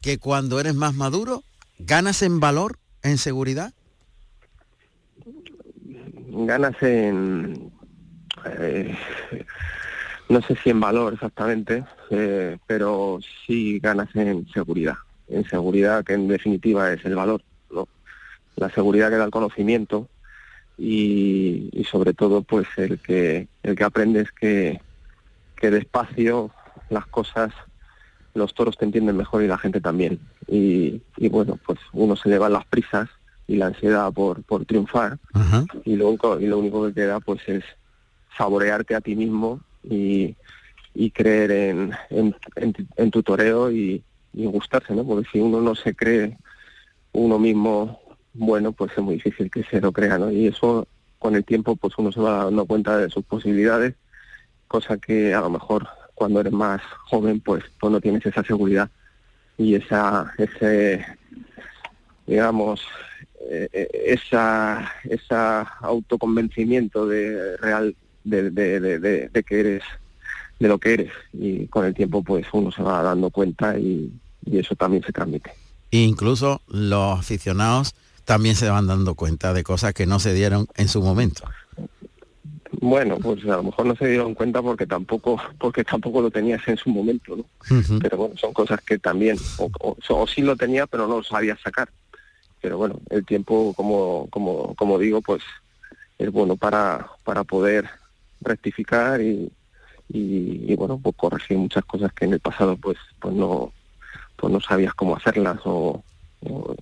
que 0.00 0.18
cuando 0.18 0.60
eres 0.60 0.74
más 0.74 0.94
maduro 0.94 1.42
ganas 1.78 2.22
en 2.22 2.40
valor, 2.40 2.78
en 3.02 3.18
seguridad? 3.18 3.72
Ganas 6.34 6.82
en... 6.82 7.70
eh, 8.58 8.96
no 10.30 10.40
sé 10.40 10.56
si 10.56 10.70
en 10.70 10.80
valor 10.80 11.12
exactamente, 11.12 11.84
eh, 12.08 12.56
pero 12.66 13.18
sí 13.46 13.78
ganas 13.80 14.08
en 14.16 14.48
seguridad. 14.48 14.94
En 15.28 15.44
seguridad 15.44 16.04
que 16.04 16.14
en 16.14 16.28
definitiva 16.28 16.90
es 16.90 17.04
el 17.04 17.16
valor. 17.16 17.42
La 18.56 18.70
seguridad 18.70 19.10
que 19.10 19.16
da 19.16 19.24
el 19.24 19.30
conocimiento 19.30 20.08
y, 20.78 21.70
sobre 21.90 22.14
todo 22.14 22.42
pues 22.42 22.66
el 22.76 22.98
que 22.98 23.48
el 23.62 23.76
que 23.76 23.84
aprendes 23.84 24.32
que, 24.32 24.80
que 25.56 25.70
despacio 25.70 26.50
las 26.90 27.06
cosas 27.06 27.52
los 28.34 28.54
toros 28.54 28.78
te 28.78 28.86
entienden 28.86 29.16
mejor 29.16 29.42
y 29.42 29.48
la 29.48 29.58
gente 29.58 29.80
también. 29.80 30.18
Y, 30.48 31.02
y 31.18 31.28
bueno, 31.28 31.58
pues 31.66 31.78
uno 31.92 32.16
se 32.16 32.30
le 32.30 32.38
las 32.38 32.64
prisas 32.66 33.08
y 33.52 33.56
la 33.56 33.66
ansiedad 33.66 34.12
por, 34.12 34.42
por 34.44 34.64
triunfar 34.64 35.18
y 35.84 35.96
lo 35.96 36.08
único, 36.08 36.40
y 36.40 36.46
lo 36.46 36.58
único 36.58 36.86
que 36.86 36.94
queda 36.94 37.20
pues 37.20 37.40
es 37.48 37.64
saborearte 38.36 38.94
a 38.94 39.00
ti 39.00 39.14
mismo 39.14 39.60
y, 39.82 40.34
y 40.94 41.10
creer 41.10 41.50
en, 41.50 41.92
en, 42.10 42.34
en 42.56 42.72
tu- 42.72 42.86
en 42.96 43.10
tu 43.10 43.22
toreo 43.22 43.70
y, 43.70 44.02
y 44.32 44.46
gustarse, 44.46 44.94
¿no? 44.94 45.04
Porque 45.04 45.28
si 45.30 45.38
uno 45.40 45.60
no 45.60 45.74
se 45.74 45.94
cree 45.94 46.36
uno 47.12 47.38
mismo 47.38 48.00
bueno, 48.34 48.72
pues 48.72 48.92
es 48.92 48.98
muy 49.04 49.16
difícil 49.16 49.50
que 49.50 49.62
se 49.64 49.80
lo 49.80 49.92
crea, 49.92 50.16
¿no? 50.16 50.30
Y 50.30 50.46
eso 50.46 50.86
con 51.18 51.34
el 51.36 51.44
tiempo 51.44 51.76
pues 51.76 51.92
uno 51.98 52.10
se 52.10 52.20
va 52.20 52.44
dando 52.44 52.64
cuenta 52.64 52.96
de 52.96 53.10
sus 53.10 53.24
posibilidades, 53.24 53.94
cosa 54.68 54.96
que 54.96 55.34
a 55.34 55.40
lo 55.42 55.50
mejor 55.50 55.86
cuando 56.14 56.40
eres 56.40 56.52
más 56.54 56.80
joven 57.10 57.40
pues, 57.40 57.62
pues 57.78 57.92
no 57.92 58.00
tienes 58.00 58.24
esa 58.24 58.42
seguridad 58.42 58.88
y 59.58 59.74
esa 59.74 60.32
ese 60.38 61.04
digamos 62.26 62.80
esa 63.50 64.92
esa 65.04 65.62
autoconvencimiento 65.80 67.06
de 67.06 67.56
real 67.58 67.94
de, 68.24 68.50
de, 68.50 68.80
de, 69.00 69.42
que 69.42 69.60
eres 69.60 69.82
de 70.58 70.68
lo 70.68 70.78
que 70.78 70.94
eres 70.94 71.12
y 71.32 71.66
con 71.66 71.84
el 71.84 71.94
tiempo 71.94 72.22
pues 72.22 72.46
uno 72.52 72.70
se 72.70 72.82
va 72.82 73.02
dando 73.02 73.30
cuenta 73.30 73.76
y, 73.78 74.12
y 74.46 74.58
eso 74.58 74.74
también 74.76 75.02
se 75.02 75.12
transmite. 75.12 75.50
E 75.90 75.98
incluso 75.98 76.62
los 76.68 77.18
aficionados 77.18 77.94
también 78.24 78.54
se 78.54 78.70
van 78.70 78.86
dando 78.86 79.14
cuenta 79.16 79.52
de 79.52 79.64
cosas 79.64 79.92
que 79.92 80.06
no 80.06 80.20
se 80.20 80.32
dieron 80.32 80.68
en 80.76 80.88
su 80.88 81.02
momento. 81.02 81.44
Bueno, 82.80 83.18
pues 83.18 83.44
a 83.44 83.56
lo 83.56 83.64
mejor 83.64 83.86
no 83.86 83.94
se 83.96 84.08
dieron 84.08 84.34
cuenta 84.34 84.62
porque 84.62 84.86
tampoco 84.86 85.40
porque 85.58 85.84
tampoco 85.84 86.20
lo 86.22 86.30
tenías 86.30 86.66
en 86.68 86.76
su 86.76 86.90
momento, 86.90 87.36
¿no? 87.36 87.44
Pero 88.00 88.16
bueno, 88.16 88.34
son 88.36 88.52
cosas 88.52 88.80
que 88.82 88.98
también, 88.98 89.36
o, 89.58 89.70
o- 89.80 89.96
o 90.08 90.26
sí 90.26 90.42
lo 90.42 90.56
tenía, 90.56 90.86
pero 90.86 91.06
no 91.06 91.18
lo 91.18 91.22
sabía 91.22 91.56
sacar. 91.62 91.90
Pero 92.62 92.78
bueno, 92.78 93.00
el 93.10 93.26
tiempo, 93.26 93.74
como, 93.74 94.28
como, 94.30 94.74
como 94.76 94.98
digo, 94.98 95.20
pues 95.20 95.42
es 96.16 96.30
bueno 96.30 96.56
para, 96.56 97.08
para 97.24 97.42
poder 97.42 97.90
rectificar 98.40 99.20
y, 99.20 99.50
y, 100.08 100.74
bueno, 100.76 100.98
pues 101.02 101.16
corregir 101.16 101.58
muchas 101.58 101.84
cosas 101.84 102.12
que 102.12 102.24
en 102.24 102.34
el 102.34 102.40
pasado 102.40 102.76
pues, 102.76 102.96
pues 103.20 103.34
no, 103.34 103.72
pues 104.36 104.52
no 104.52 104.60
sabías 104.60 104.94
cómo 104.94 105.16
hacerlas 105.16 105.58
o, 105.64 106.02
o, 106.42 106.76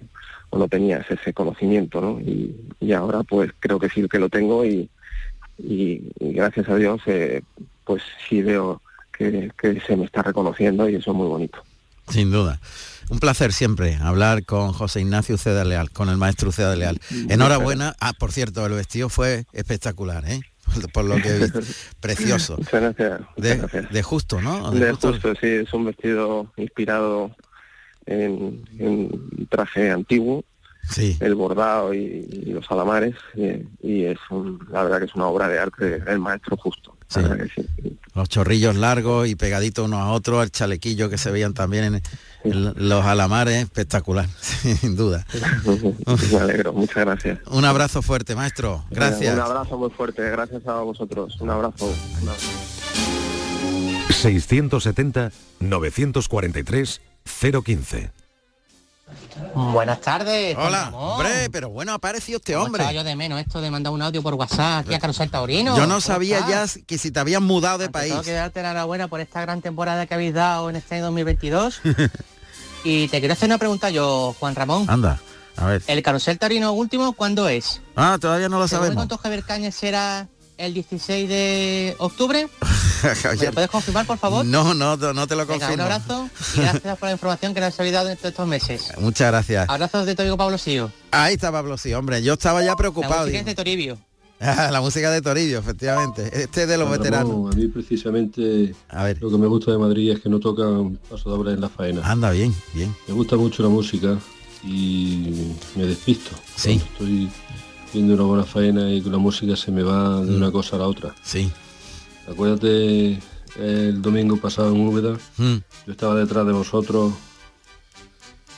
no 0.52 0.68
tenías 0.68 1.10
ese 1.10 1.32
conocimiento, 1.32 2.00
¿no? 2.00 2.20
Y, 2.20 2.54
y 2.80 2.92
ahora 2.92 3.22
pues 3.22 3.50
creo 3.60 3.78
que 3.78 3.88
sí 3.88 4.06
que 4.08 4.18
lo 4.18 4.28
tengo 4.28 4.64
y, 4.64 4.90
y, 5.58 6.02
y 6.18 6.32
gracias 6.32 6.68
a 6.68 6.76
Dios 6.76 7.00
eh, 7.06 7.42
pues 7.84 8.02
sí 8.28 8.42
veo 8.42 8.82
que, 9.16 9.50
que 9.56 9.80
se 9.80 9.96
me 9.96 10.04
está 10.04 10.22
reconociendo 10.22 10.88
y 10.88 10.96
eso 10.96 11.12
es 11.12 11.16
muy 11.16 11.28
bonito. 11.28 11.62
Sin 12.08 12.30
duda. 12.30 12.58
Un 13.10 13.18
placer 13.18 13.52
siempre 13.52 13.96
hablar 13.96 14.44
con 14.44 14.72
José 14.72 15.00
Ignacio 15.00 15.34
Uceda 15.34 15.64
Leal, 15.64 15.90
con 15.90 16.08
el 16.08 16.16
maestro 16.16 16.50
Uceda 16.50 16.76
Leal. 16.76 17.00
Enhorabuena. 17.28 17.94
Ah, 18.00 18.12
por 18.18 18.30
cierto, 18.32 18.64
el 18.64 18.72
vestido 18.72 19.08
fue 19.08 19.44
espectacular, 19.52 20.24
¿eh? 20.28 20.40
Por 20.94 21.04
lo 21.04 21.16
que 21.16 21.28
he 21.30 21.38
visto. 21.40 21.58
Precioso. 22.00 22.56
Muchas 22.56 22.80
gracias. 22.80 23.20
muchas 23.20 23.34
De, 23.36 23.56
gracias. 23.56 23.90
de 23.92 24.02
justo, 24.04 24.40
¿no? 24.40 24.70
De 24.70 24.92
justo, 24.92 25.34
sí, 25.40 25.46
es 25.48 25.72
un 25.74 25.86
vestido 25.86 26.52
inspirado 26.56 27.34
en, 28.06 28.64
en 28.78 28.88
un 28.88 29.48
traje 29.50 29.90
antiguo, 29.90 30.44
Sí. 30.88 31.16
el 31.20 31.34
bordado 31.34 31.92
y, 31.92 32.26
y 32.30 32.52
los 32.52 32.68
alamares, 32.70 33.14
y, 33.34 33.66
y 33.82 34.04
es 34.06 34.18
un- 34.30 34.66
la 34.72 34.82
verdad 34.84 34.98
que 35.00 35.04
es 35.06 35.14
una 35.14 35.26
obra 35.26 35.46
de 35.48 35.58
arte 35.58 35.98
del 36.00 36.18
maestro 36.20 36.56
justo. 36.56 36.96
Verdad 37.14 37.38
que 37.38 37.48
sí. 37.48 37.98
Los 38.14 38.28
chorrillos 38.28 38.76
largos 38.76 39.28
y 39.28 39.34
pegaditos 39.34 39.86
unos 39.86 40.00
a 40.00 40.08
otros, 40.08 40.44
el 40.44 40.50
chalequillo 40.50 41.08
que 41.08 41.18
se 41.18 41.30
veían 41.30 41.54
también 41.54 41.84
en, 41.84 42.02
en 42.44 42.88
los 42.88 43.04
alamares, 43.04 43.62
espectacular, 43.62 44.28
sin 44.80 44.96
duda. 44.96 45.26
Me 46.32 46.38
alegro, 46.38 46.72
muchas 46.72 47.04
gracias. 47.04 47.38
Un 47.46 47.64
abrazo 47.64 48.02
fuerte, 48.02 48.34
maestro. 48.34 48.84
Gracias. 48.90 49.34
Un 49.34 49.40
abrazo 49.40 49.78
muy 49.78 49.90
fuerte, 49.90 50.28
gracias 50.30 50.66
a 50.66 50.80
vosotros. 50.80 51.40
Un 51.40 51.50
abrazo. 51.50 51.92
Un 52.22 52.28
abrazo. 52.28 52.48
670-943-015. 55.60 58.10
Buenas 59.54 60.00
tardes. 60.00 60.56
Hola, 60.58 60.90
hombre, 60.94 61.48
pero 61.50 61.70
bueno, 61.70 61.92
ha 61.92 61.96
aparecido 61.96 62.38
este 62.38 62.52
¿Cómo 62.54 62.66
hombre. 62.66 62.92
yo 62.94 63.02
de 63.04 63.16
menos 63.16 63.40
esto 63.40 63.60
de 63.60 63.70
mandar 63.70 63.92
un 63.92 64.02
audio 64.02 64.22
por 64.22 64.34
WhatsApp 64.34 64.80
aquí 64.86 64.94
a 64.94 64.98
Carusel 64.98 65.30
Taurino. 65.30 65.76
Yo 65.76 65.82
no 65.86 65.94
¿Cómo 65.94 66.00
sabía 66.00 66.38
estás? 66.40 66.74
ya 66.76 66.82
que 66.86 66.98
si 66.98 67.10
te 67.10 67.20
habían 67.20 67.42
mudado 67.42 67.78
de 67.78 67.86
Ante 67.86 67.92
país. 67.98 68.10
Tengo 68.12 68.22
que 68.24 68.32
darte 68.32 68.62
la 68.62 68.70
enhorabuena 68.70 69.08
por 69.08 69.20
esta 69.20 69.40
gran 69.40 69.60
temporada 69.62 70.06
que 70.06 70.14
habéis 70.14 70.34
dado 70.34 70.70
en 70.70 70.76
este 70.76 70.96
año 70.96 71.04
2022. 71.04 71.80
y 72.84 73.08
te 73.08 73.18
quiero 73.20 73.32
hacer 73.32 73.48
una 73.48 73.58
pregunta 73.58 73.90
yo, 73.90 74.34
Juan 74.38 74.54
Ramón. 74.54 74.86
Anda, 74.88 75.18
a 75.56 75.66
ver. 75.66 75.82
¿El 75.86 76.02
Carusel 76.02 76.38
Taurino 76.38 76.72
último 76.72 77.12
cuándo 77.14 77.48
es? 77.48 77.80
Ah, 77.96 78.18
todavía 78.20 78.48
no 78.48 78.58
lo 78.58 78.68
Según 78.68 78.84
sabemos. 78.86 79.02
contó 79.02 79.18
Javier 79.18 79.42
Cañas 79.44 79.74
será 79.74 80.28
el 80.58 80.74
16 80.74 81.28
de 81.28 81.96
octubre. 81.98 82.48
¿Me 83.40 83.46
lo 83.46 83.52
puedes 83.52 83.70
confirmar, 83.70 84.06
por 84.06 84.18
favor? 84.18 84.44
No, 84.44 84.74
no, 84.74 84.96
no 84.96 85.26
te 85.26 85.34
lo 85.36 85.46
Venga, 85.46 85.54
un 85.54 85.60
confirmo. 85.60 85.82
abrazo 85.84 86.28
y 86.56 86.60
gracias 86.60 86.98
por 86.98 87.06
la 87.08 87.12
información 87.12 87.54
que 87.54 87.60
nos 87.60 87.78
habéis 87.78 87.94
dado 87.94 88.08
en 88.10 88.18
estos 88.22 88.46
meses. 88.46 88.92
Muchas 89.00 89.28
gracias. 89.28 89.68
Abrazos 89.68 90.06
de 90.06 90.14
tu 90.14 90.22
amigo 90.22 90.36
Pablo 90.36 90.58
Sío. 90.58 90.90
Ahí 91.10 91.34
está 91.34 91.50
Pablo, 91.52 91.76
sí, 91.78 91.92
hombre. 91.94 92.22
Yo 92.22 92.34
estaba 92.34 92.60
ya 92.60 92.68
La 92.68 92.76
preocupado. 92.76 93.22
música 93.22 93.38
es 93.40 93.44
de 93.46 93.54
Toribio. 93.54 93.98
La 94.40 94.80
música 94.80 95.10
de 95.10 95.20
Toribio, 95.20 95.58
efectivamente. 95.58 96.30
Este 96.42 96.62
es 96.62 96.68
de 96.68 96.78
los 96.78 96.90
veteranos. 96.90 97.52
A 97.52 97.56
mí 97.56 97.68
precisamente 97.68 98.74
lo 99.20 99.30
que 99.30 99.36
me 99.36 99.46
gusta 99.46 99.70
de 99.72 99.78
Madrid 99.78 100.12
es 100.12 100.20
que 100.20 100.28
no 100.30 100.40
tocan 100.40 100.96
paso 101.10 101.28
doble 101.28 101.52
en 101.52 101.60
la 101.60 101.68
faena. 101.68 102.00
Anda 102.10 102.30
bien, 102.30 102.54
bien. 102.72 102.94
Me 103.06 103.12
gusta 103.14 103.36
mucho 103.36 103.62
la 103.62 103.68
música 103.68 104.16
y 104.64 105.52
me 105.76 105.84
despisto. 105.86 106.30
Sí. 106.56 106.80
Cuando 106.96 107.14
Estoy 107.16 107.30
viendo 107.92 108.14
una 108.14 108.22
buena 108.22 108.44
faena 108.44 108.90
y 108.90 109.02
con 109.02 109.12
la 109.12 109.18
música 109.18 109.56
se 109.56 109.70
me 109.72 109.82
va 109.82 110.20
de 110.22 110.34
una 110.34 110.50
cosa 110.50 110.76
a 110.76 110.78
la 110.78 110.86
otra. 110.86 111.14
Sí. 111.22 111.50
Acuérdate 112.30 113.18
el 113.58 114.00
domingo 114.00 114.36
pasado 114.36 114.72
en 114.74 114.86
Úbeda, 114.86 115.18
Mm. 115.36 115.56
yo 115.86 115.92
estaba 115.92 116.14
detrás 116.14 116.46
de 116.46 116.52
vosotros 116.52 117.12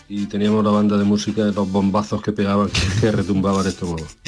y 0.08 0.26
teníamos 0.26 0.62
la 0.62 0.70
banda 0.70 0.98
de 0.98 1.04
música, 1.04 1.42
los 1.44 1.70
bombazos 1.70 2.20
que 2.20 2.32
pegaban, 2.32 2.68
que, 2.68 2.80
que 3.00 3.10
retumbaban 3.12 3.62
el 3.62 3.68
estómago. 3.68 4.06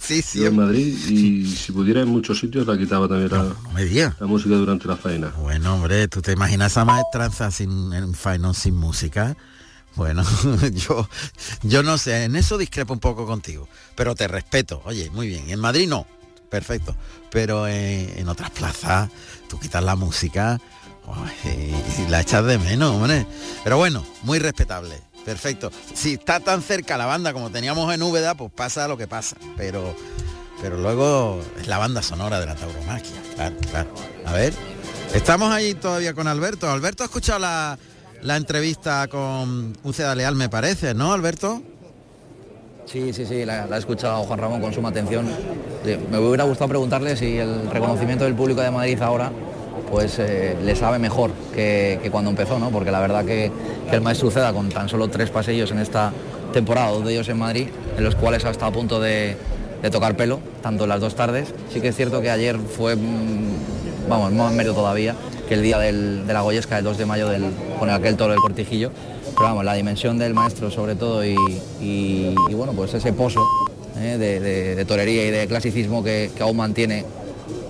sí, 0.00 0.20
sí. 0.22 0.40
Yo 0.40 0.46
en 0.46 0.56
Madrid 0.56 0.96
y 1.08 1.46
si 1.46 1.70
pudiera 1.70 2.00
en 2.00 2.08
muchos 2.08 2.40
sitios 2.40 2.66
la 2.66 2.76
quitaba 2.76 3.06
también 3.06 3.30
la, 3.30 3.54
me 3.72 3.84
digas. 3.84 4.16
la 4.18 4.26
música 4.26 4.56
durante 4.56 4.88
la 4.88 4.96
faena. 4.96 5.28
Bueno, 5.40 5.74
hombre, 5.76 6.08
¿tú 6.08 6.20
te 6.20 6.32
imaginas 6.32 6.72
esa 6.72 6.84
maestranza 6.84 7.52
sin 7.52 7.92
en 7.92 8.12
faenón 8.14 8.54
sin 8.54 8.74
música? 8.74 9.36
Bueno, 9.94 10.24
yo, 10.72 11.08
yo 11.62 11.84
no 11.84 11.96
sé, 11.98 12.24
en 12.24 12.34
eso 12.34 12.58
discrepo 12.58 12.92
un 12.92 12.98
poco 12.98 13.24
contigo, 13.26 13.68
pero 13.94 14.16
te 14.16 14.26
respeto. 14.26 14.82
Oye, 14.84 15.08
muy 15.10 15.28
bien. 15.28 15.48
En 15.50 15.60
Madrid 15.60 15.86
no, 15.88 16.08
perfecto. 16.54 16.94
Pero 17.30 17.66
en, 17.66 18.28
otras 18.28 18.50
plazas, 18.50 19.10
tú 19.48 19.58
quitas 19.58 19.82
la 19.82 19.96
música 19.96 20.60
uy, 21.04 21.74
y 21.98 22.08
la 22.08 22.20
echas 22.20 22.44
de 22.44 22.58
menos, 22.58 22.94
hombre. 22.94 23.26
Pero 23.64 23.76
bueno, 23.76 24.06
muy 24.22 24.38
respetable. 24.38 25.00
Perfecto. 25.24 25.72
Si 25.94 26.14
está 26.14 26.38
tan 26.38 26.62
cerca 26.62 26.96
la 26.96 27.06
banda 27.06 27.32
como 27.32 27.50
teníamos 27.50 27.92
en 27.92 28.02
Úbeda, 28.02 28.36
pues 28.36 28.52
pasa 28.52 28.86
lo 28.86 28.96
que 28.96 29.08
pasa. 29.08 29.36
Pero, 29.56 29.96
pero 30.62 30.76
luego 30.76 31.40
es 31.58 31.66
la 31.66 31.78
banda 31.78 32.02
sonora 32.02 32.38
de 32.38 32.46
la 32.46 32.54
tauromaquia. 32.54 33.20
Claro, 33.34 33.56
claro. 33.70 33.94
A 34.24 34.32
ver, 34.32 34.54
estamos 35.12 35.52
ahí 35.52 35.74
todavía 35.74 36.14
con 36.14 36.28
Alberto. 36.28 36.70
Alberto 36.70 37.02
ha 37.02 37.06
escuchado 37.06 37.40
la, 37.40 37.78
la 38.22 38.36
entrevista 38.36 39.08
con 39.08 39.76
Uceda 39.82 40.14
Leal, 40.14 40.36
me 40.36 40.48
parece, 40.48 40.94
¿no, 40.94 41.12
Alberto? 41.12 41.62
Sí, 42.86 43.12
sí, 43.12 43.24
sí, 43.24 43.44
la, 43.44 43.66
he 43.66 43.78
escuchado 43.78 44.22
Juan 44.24 44.38
Ramón 44.38 44.60
con 44.60 44.72
suma 44.72 44.90
atención. 44.90 45.26
Me 46.10 46.18
hubiera 46.18 46.44
gustado 46.44 46.68
preguntarle 46.68 47.16
si 47.16 47.38
el 47.38 47.70
reconocimiento 47.70 48.24
del 48.24 48.34
público 48.34 48.60
de 48.60 48.70
Madrid 48.70 49.00
ahora 49.02 49.30
pues 49.90 50.18
eh, 50.18 50.56
le 50.64 50.74
sabe 50.74 50.98
mejor 50.98 51.30
que, 51.54 52.00
que 52.02 52.10
cuando 52.10 52.30
empezó, 52.30 52.58
¿no? 52.58 52.70
Porque 52.70 52.90
la 52.90 53.00
verdad 53.00 53.24
que, 53.24 53.52
que 53.88 53.96
el 53.96 54.02
maestro 54.02 54.28
Uceda 54.28 54.52
con 54.52 54.68
tan 54.68 54.88
solo 54.88 55.08
tres 55.08 55.30
pasillos 55.30 55.70
en 55.70 55.78
esta 55.78 56.12
temporada, 56.52 56.90
dos 56.90 57.04
de 57.04 57.12
ellos 57.12 57.28
en 57.28 57.38
Madrid, 57.38 57.68
en 57.96 58.04
los 58.04 58.14
cuales 58.14 58.44
ha 58.44 58.50
estado 58.50 58.70
a 58.70 58.74
punto 58.74 59.00
de, 59.00 59.36
tocar 59.92 60.16
pelo, 60.16 60.40
tanto 60.62 60.86
las 60.86 61.00
dos 61.00 61.14
tardes. 61.14 61.52
Sí 61.72 61.80
que 61.80 61.88
es 61.88 61.96
cierto 61.96 62.22
que 62.22 62.30
ayer 62.30 62.56
fue, 62.58 62.96
mm, 62.96 64.08
vamos, 64.08 64.32
más 64.32 64.52
mérito 64.52 64.74
todavía 64.74 65.14
que 65.48 65.54
el 65.54 65.62
día 65.62 65.78
de 65.78 65.92
la 66.32 66.40
Goyesca, 66.40 66.78
el 66.78 66.84
2 66.84 66.96
de 66.96 67.06
mayo, 67.06 67.28
del, 67.28 67.44
con 67.78 67.90
aquel 67.90 68.16
toro 68.16 68.32
del 68.32 68.40
cortijillo. 68.40 68.90
Pero 69.34 69.42
vamos, 69.48 69.64
la 69.64 69.74
dimensión 69.74 70.16
del 70.18 70.32
maestro 70.34 70.70
sobre 70.70 70.94
todo 70.94 71.24
y, 71.24 71.34
y- 71.80 72.34
y, 72.48 72.54
bueno, 72.54 72.72
pues 72.72 72.94
ese 72.94 73.12
pozo 73.12 73.44
¿eh? 73.98 74.16
de, 74.18 74.40
de- 74.40 74.74
de 74.76 74.84
torería 74.84 75.26
y 75.26 75.30
de 75.30 75.46
clasicismo 75.46 76.02
que, 76.04 76.30
que 76.36 76.42
aún 76.42 76.56
mantiene 76.56 77.04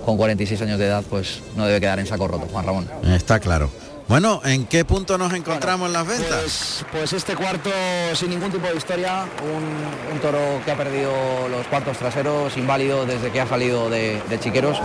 con 0.05 0.17
46 0.19 0.61
años 0.63 0.79
de 0.79 0.87
edad, 0.87 1.03
pues 1.09 1.41
no 1.57 1.65
debe 1.67 1.81
quedar 1.81 1.99
en 1.99 2.07
saco 2.07 2.29
roto, 2.29 2.47
Juan 2.53 2.67
Ramón. 2.67 2.89
Está 3.15 3.41
claro. 3.41 3.71
Bueno, 4.07 4.43
¿en 4.45 4.67
qué 4.67 4.85
punto 4.85 5.17
nos 5.17 5.33
encontramos 5.33 5.87
en 5.87 5.95
las 5.95 6.07
ventas? 6.07 6.29
Pues, 6.29 6.85
pues 6.93 7.13
este 7.15 7.35
cuarto 7.35 7.71
sin 8.15 8.29
ningún 8.29 8.53
tipo 8.53 8.67
de 8.67 8.77
historia, 8.77 9.25
un, 9.43 10.13
un 10.15 10.21
toro 10.21 10.39
que 10.67 10.71
ha 10.73 10.77
perdido 10.77 11.11
los 11.51 11.67
cuartos 11.69 11.97
traseros, 11.97 12.55
inválido 12.59 13.07
desde 13.07 13.31
que 13.31 13.41
ha 13.41 13.47
salido 13.49 13.89
de, 13.89 14.21
de 14.29 14.39
Chiqueros. 14.39 14.77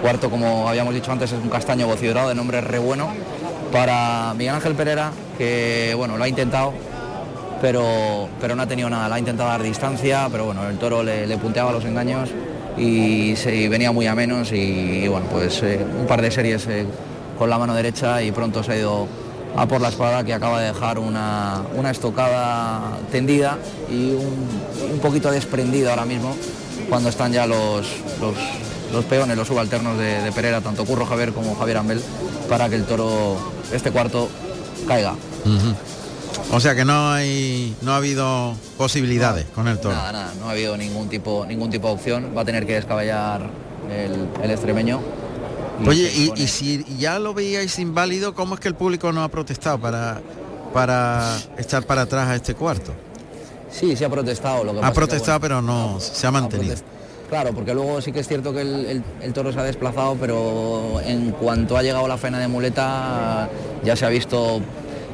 Cuarto, 0.00 0.30
como 0.30 0.68
habíamos 0.68 0.94
dicho 0.94 1.10
antes, 1.10 1.32
es 1.32 1.42
un 1.42 1.50
castaño 1.50 1.88
bocidorado 1.88 2.28
de 2.28 2.36
nombre 2.36 2.60
re 2.60 2.78
bueno 2.78 3.12
para 3.72 4.34
Miguel 4.34 4.54
Ángel 4.54 4.74
Pereira, 4.74 5.12
que 5.36 5.94
bueno, 5.96 6.16
lo 6.16 6.24
ha 6.24 6.28
intentado, 6.28 6.72
pero, 7.60 8.28
pero 8.40 8.54
no 8.56 8.62
ha 8.62 8.66
tenido 8.66 8.88
nada, 8.90 9.08
la 9.08 9.16
ha 9.16 9.18
intentado 9.18 9.48
dar 9.48 9.62
distancia, 9.62 10.28
pero 10.30 10.46
bueno, 10.46 10.68
el 10.68 10.78
toro 10.78 11.02
le, 11.02 11.26
le 11.26 11.38
punteaba 11.38 11.72
los 11.72 11.84
engaños 11.84 12.30
y, 12.76 13.36
se, 13.36 13.68
venía 13.68 13.92
muy 13.92 14.06
a 14.06 14.14
menos 14.14 14.52
y, 14.52 15.06
bueno, 15.08 15.26
pues 15.30 15.62
eh, 15.62 15.84
un 16.00 16.06
par 16.06 16.22
de 16.22 16.30
series 16.30 16.66
eh, 16.68 16.86
con 17.38 17.50
la 17.50 17.58
mano 17.58 17.74
derecha 17.74 18.22
y 18.22 18.32
pronto 18.32 18.62
se 18.62 18.72
ha 18.72 18.76
ido 18.76 19.06
a 19.56 19.66
por 19.66 19.80
la 19.80 19.88
espada 19.88 20.24
que 20.24 20.34
acaba 20.34 20.60
de 20.60 20.68
dejar 20.68 20.98
una, 20.98 21.62
una 21.74 21.90
estocada 21.90 22.98
tendida 23.10 23.58
y 23.90 24.12
un, 24.12 24.98
poquito 25.00 25.30
desprendido 25.30 25.90
ahora 25.90 26.04
mismo 26.04 26.36
cuando 26.88 27.08
están 27.08 27.32
ya 27.32 27.46
los, 27.46 27.86
los, 28.20 28.34
los 28.92 29.04
peones, 29.04 29.36
los 29.36 29.46
subalternos 29.48 29.98
de, 29.98 30.22
de 30.22 30.32
Pereira, 30.32 30.60
tanto 30.60 30.84
Curro 30.84 31.06
Javier 31.06 31.32
como 31.32 31.54
Javier 31.54 31.78
Ambel, 31.78 32.02
para 32.48 32.68
que 32.68 32.76
el 32.76 32.84
toro, 32.84 33.36
este 33.72 33.90
cuarto, 33.90 34.28
caiga. 34.86 35.14
O 36.50 36.60
sea 36.60 36.74
que 36.74 36.84
no 36.84 37.10
hay, 37.12 37.76
no 37.82 37.92
ha 37.92 37.96
habido 37.96 38.54
posibilidades 38.76 39.46
con 39.54 39.68
el 39.68 39.78
toro. 39.78 39.94
Nada, 39.94 40.12
nada, 40.12 40.34
no 40.40 40.48
ha 40.48 40.52
habido 40.52 40.76
ningún 40.76 41.08
tipo, 41.08 41.44
ningún 41.46 41.70
tipo 41.70 41.88
de 41.88 41.94
opción, 41.94 42.32
va 42.36 42.42
a 42.42 42.44
tener 42.44 42.66
que 42.66 42.74
descabellar 42.74 43.48
el, 43.90 44.28
el 44.42 44.50
extremeño. 44.50 45.00
y 45.84 45.88
Oye, 45.88 46.10
se 46.10 46.42
y, 46.42 46.48
si 46.48 46.84
ya 46.98 47.18
lo 47.18 47.34
veíais 47.34 47.78
inválido, 47.78 48.34
¿cómo 48.34 48.54
es 48.54 48.60
que 48.60 48.68
el 48.68 48.74
público 48.74 49.12
no 49.12 49.22
ha 49.22 49.28
protestado 49.28 49.78
para, 49.78 50.20
para 50.72 51.36
echar 51.58 51.84
para 51.84 52.02
atrás 52.02 52.28
a 52.28 52.36
este 52.36 52.54
cuarto? 52.54 52.92
Sí, 53.70 53.94
sí 53.96 54.04
ha 54.04 54.08
protestado. 54.08 54.64
Lo 54.64 54.72
que 54.72 54.78
pasa 54.78 54.88
Ha 54.88 54.90
que, 54.92 54.94
protestado, 54.96 55.38
bueno, 55.40 55.56
pero 55.56 55.62
no 55.62 56.00
se 56.00 56.26
ha 56.26 56.30
mantenido. 56.30 56.76
Claro, 57.28 57.52
porque 57.52 57.74
luego 57.74 58.00
sí 58.00 58.10
que 58.10 58.20
es 58.20 58.28
cierto 58.28 58.54
que 58.54 58.62
el, 58.62 59.32
toro 59.34 59.52
se 59.52 59.60
ha 59.60 59.62
desplazado, 59.62 60.16
pero 60.18 61.00
en 61.04 61.32
cuanto 61.32 61.76
ha 61.76 61.82
llegado 61.82 62.08
la 62.08 62.16
faena 62.16 62.38
de 62.38 62.48
muleta 62.48 63.48
ya 63.84 63.96
se 63.96 64.06
ha 64.06 64.08
visto 64.08 64.62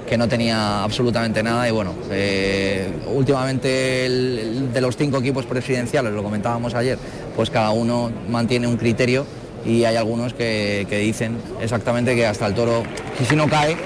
que 0.08 0.16
no 0.16 0.28
tenía 0.28 0.84
absolutamente 0.84 1.42
nada 1.42 1.68
y 1.68 1.72
bueno, 1.72 1.92
eh, 2.10 2.88
últimamente 3.12 3.68
de 3.68 4.80
los 4.80 4.96
cinco 4.96 5.18
equipos 5.18 5.44
presidenciales, 5.46 6.12
lo 6.12 6.22
comentábamos 6.22 6.74
ayer, 6.74 6.98
pues 7.34 7.50
cada 7.50 7.70
uno 7.70 8.12
mantiene 8.28 8.68
un 8.68 8.76
criterio 8.76 9.26
y 9.64 9.84
hay 9.84 9.96
algunos 9.96 10.34
que, 10.34 10.86
dicen 10.88 11.36
exactamente 11.60 12.14
que 12.14 12.26
hasta 12.26 12.46
el 12.46 12.54
toro, 12.54 12.84
si 13.28 13.34
no 13.34 13.48
cae, 13.48 13.76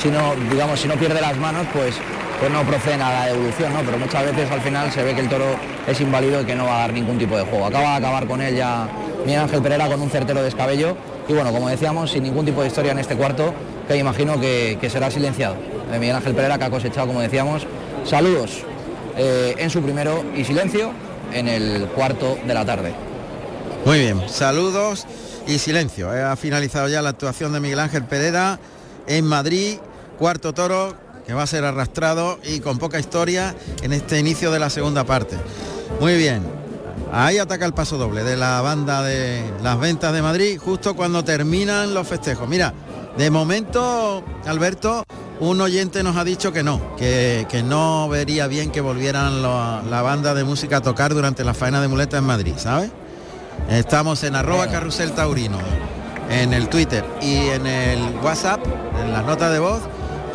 si 0.00 0.10
no, 0.10 0.34
digamos, 0.48 0.78
si 0.78 0.86
no 0.86 0.94
pierde 0.94 1.20
las 1.20 1.36
manos, 1.38 1.66
pues 1.72 1.96
pues 2.40 2.50
no 2.50 2.62
proceden 2.62 3.00
a 3.02 3.10
la 3.12 3.26
devolución, 3.26 3.72
¿no? 3.72 3.80
Pero 3.80 3.98
muchas 3.98 4.24
veces 4.24 4.50
al 4.50 4.60
final 4.60 4.90
se 4.92 5.02
ve 5.02 5.14
que 5.14 5.20
el 5.20 5.28
toro 5.28 5.46
es 5.86 6.00
inválido 6.00 6.42
y 6.42 6.44
que 6.44 6.54
no 6.54 6.64
va 6.66 6.76
a 6.76 6.78
dar 6.80 6.92
ningún 6.92 7.18
tipo 7.18 7.36
de 7.36 7.44
juego. 7.44 7.66
Acaba 7.66 7.90
de 7.92 7.96
acabar 7.96 8.26
con 8.26 8.40
él 8.40 8.56
ya 8.56 8.88
Miguel 9.24 9.40
Ángel 9.40 9.62
Pereira 9.62 9.88
con 9.88 10.00
un 10.00 10.10
certero 10.10 10.42
descabello 10.42 10.96
y 11.28 11.32
bueno, 11.32 11.52
como 11.52 11.68
decíamos, 11.68 12.10
sin 12.10 12.22
ningún 12.24 12.44
tipo 12.44 12.60
de 12.60 12.68
historia 12.68 12.92
en 12.92 12.98
este 12.98 13.16
cuarto, 13.16 13.54
que 13.88 13.96
imagino 13.96 14.38
que, 14.40 14.76
que 14.80 14.90
será 14.90 15.10
silenciado. 15.10 15.56
Eh, 15.92 15.98
Miguel 15.98 16.16
Ángel 16.16 16.34
Pereira 16.34 16.58
que 16.58 16.64
ha 16.64 16.70
cosechado, 16.70 17.06
como 17.06 17.20
decíamos, 17.20 17.66
saludos 18.04 18.62
eh, 19.16 19.54
en 19.58 19.70
su 19.70 19.80
primero 19.82 20.24
y 20.36 20.44
silencio 20.44 20.90
en 21.32 21.48
el 21.48 21.86
cuarto 21.94 22.38
de 22.46 22.54
la 22.54 22.64
tarde. 22.64 22.92
Muy 23.84 23.98
bien, 24.00 24.28
saludos 24.28 25.06
y 25.46 25.58
silencio. 25.58 26.14
Eh, 26.14 26.22
Ha 26.22 26.36
finalizado 26.36 26.88
ya 26.88 27.00
la 27.02 27.10
actuación 27.10 27.52
de 27.52 27.60
Miguel 27.60 27.80
Ángel 27.80 28.04
Pereira 28.04 28.58
en 29.06 29.24
Madrid, 29.24 29.78
cuarto 30.18 30.52
toro 30.52 30.94
que 31.26 31.34
va 31.34 31.42
a 31.42 31.46
ser 31.46 31.64
arrastrado 31.64 32.38
y 32.44 32.60
con 32.60 32.78
poca 32.78 32.98
historia 32.98 33.54
en 33.82 33.92
este 33.92 34.18
inicio 34.18 34.50
de 34.50 34.58
la 34.58 34.70
segunda 34.70 35.04
parte. 35.04 35.36
Muy 36.00 36.16
bien, 36.16 36.42
ahí 37.12 37.38
ataca 37.38 37.64
el 37.64 37.72
paso 37.72 37.96
doble 37.98 38.24
de 38.24 38.36
la 38.36 38.60
banda 38.60 39.02
de 39.02 39.42
las 39.62 39.78
ventas 39.78 40.12
de 40.12 40.22
Madrid 40.22 40.58
justo 40.58 40.94
cuando 40.94 41.24
terminan 41.24 41.94
los 41.94 42.06
festejos. 42.06 42.48
Mira, 42.48 42.72
de 43.16 43.30
momento, 43.30 44.24
Alberto, 44.44 45.04
un 45.40 45.60
oyente 45.60 46.02
nos 46.02 46.16
ha 46.16 46.24
dicho 46.24 46.52
que 46.52 46.62
no, 46.62 46.96
que, 46.96 47.46
que 47.48 47.62
no 47.62 48.08
vería 48.08 48.46
bien 48.46 48.70
que 48.70 48.80
volvieran 48.80 49.42
lo- 49.42 49.82
la 49.82 50.02
banda 50.02 50.34
de 50.34 50.44
música 50.44 50.78
a 50.78 50.80
tocar 50.80 51.14
durante 51.14 51.44
la 51.44 51.54
faena 51.54 51.80
de 51.80 51.88
muleta 51.88 52.18
en 52.18 52.24
Madrid, 52.24 52.54
¿sabes? 52.56 52.90
Estamos 53.68 54.22
en 54.24 54.36
arroba 54.36 54.66
carrusel 54.68 55.12
taurino, 55.12 55.58
en 56.28 56.52
el 56.52 56.68
Twitter 56.68 57.04
y 57.20 57.36
en 57.48 57.66
el 57.66 58.00
WhatsApp, 58.22 58.60
en 59.00 59.12
las 59.12 59.24
notas 59.24 59.52
de 59.52 59.58
voz, 59.58 59.80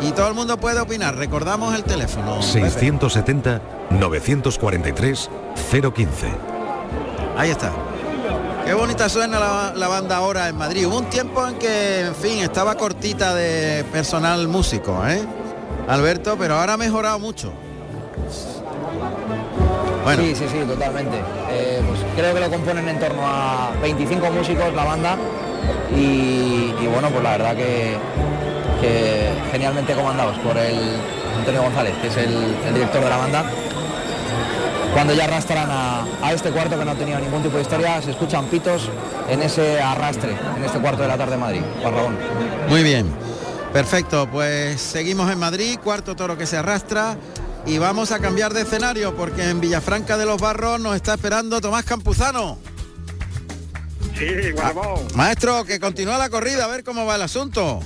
y 0.02 0.12
todo 0.12 0.28
el 0.28 0.34
mundo 0.34 0.56
puede 0.58 0.80
opinar. 0.80 1.16
Recordamos 1.16 1.74
el 1.74 1.84
teléfono. 1.84 2.42
670 2.42 3.60
943 3.90 5.30
015. 5.70 6.26
Ahí 7.36 7.50
está. 7.50 7.72
Qué 8.64 8.74
bonita 8.74 9.08
suena 9.08 9.40
la, 9.40 9.72
la 9.74 9.88
banda 9.88 10.16
ahora 10.16 10.48
en 10.48 10.56
Madrid. 10.56 10.86
Hubo 10.86 10.98
un 10.98 11.06
tiempo 11.06 11.46
en 11.46 11.56
que, 11.56 12.06
en 12.06 12.14
fin, 12.14 12.38
estaba 12.38 12.76
cortita 12.76 13.34
de 13.34 13.84
personal 13.92 14.46
músico, 14.48 15.02
¿eh? 15.08 15.20
Alberto, 15.88 16.36
pero 16.38 16.54
ahora 16.56 16.74
ha 16.74 16.76
mejorado 16.76 17.18
mucho. 17.18 17.52
Bueno. 20.04 20.22
Sí, 20.22 20.34
sí, 20.34 20.44
sí, 20.50 20.58
totalmente. 20.66 21.16
Eh, 21.50 21.82
pues 21.86 22.00
creo 22.16 22.34
que 22.34 22.40
lo 22.40 22.50
componen 22.50 22.88
en 22.88 22.98
torno 23.00 23.22
a 23.24 23.70
25 23.82 24.30
músicos 24.30 24.72
la 24.74 24.84
banda 24.84 25.16
y, 25.94 26.74
y 26.80 26.88
bueno, 26.92 27.10
pues 27.10 27.22
la 27.22 27.30
verdad 27.32 27.56
que, 27.56 27.96
que 28.80 29.30
genialmente 29.52 29.94
comandados 29.94 30.38
por 30.38 30.56
el 30.56 30.78
Antonio 31.38 31.62
González, 31.62 31.94
que 32.00 32.08
es 32.08 32.16
el, 32.16 32.32
el 32.66 32.74
director 32.74 33.02
de 33.02 33.10
la 33.10 33.16
banda. 33.16 33.50
Cuando 34.92 35.14
ya 35.14 35.24
arrastran 35.24 35.68
a, 35.70 36.04
a 36.20 36.32
este 36.32 36.50
cuarto 36.50 36.78
que 36.78 36.84
no 36.84 36.90
ha 36.90 36.94
tenido 36.94 37.18
ningún 37.20 37.42
tipo 37.42 37.56
de 37.56 37.62
historia, 37.62 38.02
se 38.02 38.10
escuchan 38.10 38.46
pitos 38.46 38.88
en 39.28 39.40
ese 39.42 39.80
arrastre, 39.80 40.36
en 40.56 40.64
este 40.64 40.80
cuarto 40.80 41.02
de 41.02 41.08
la 41.08 41.16
tarde 41.16 41.32
de 41.32 41.38
Madrid. 41.38 41.60
Muy 42.68 42.82
bien. 42.82 43.06
Perfecto, 43.72 44.28
pues 44.32 44.80
seguimos 44.80 45.30
en 45.30 45.38
Madrid, 45.38 45.78
cuarto 45.82 46.16
toro 46.16 46.36
que 46.36 46.44
se 46.44 46.56
arrastra 46.56 47.16
y 47.66 47.78
vamos 47.78 48.10
a 48.10 48.18
cambiar 48.18 48.52
de 48.52 48.62
escenario 48.62 49.14
porque 49.14 49.48
en 49.48 49.60
Villafranca 49.60 50.16
de 50.16 50.26
los 50.26 50.40
Barros 50.40 50.80
nos 50.80 50.96
está 50.96 51.14
esperando 51.14 51.60
Tomás 51.60 51.84
Campuzano. 51.84 52.58
Sí, 54.18 54.50
Guarramón. 54.52 55.06
Maestro, 55.14 55.64
que 55.64 55.78
continúa 55.78 56.18
la 56.18 56.30
corrida, 56.30 56.64
a 56.64 56.66
ver 56.66 56.82
cómo 56.82 57.06
va 57.06 57.14
el 57.14 57.22
asunto. 57.22 57.80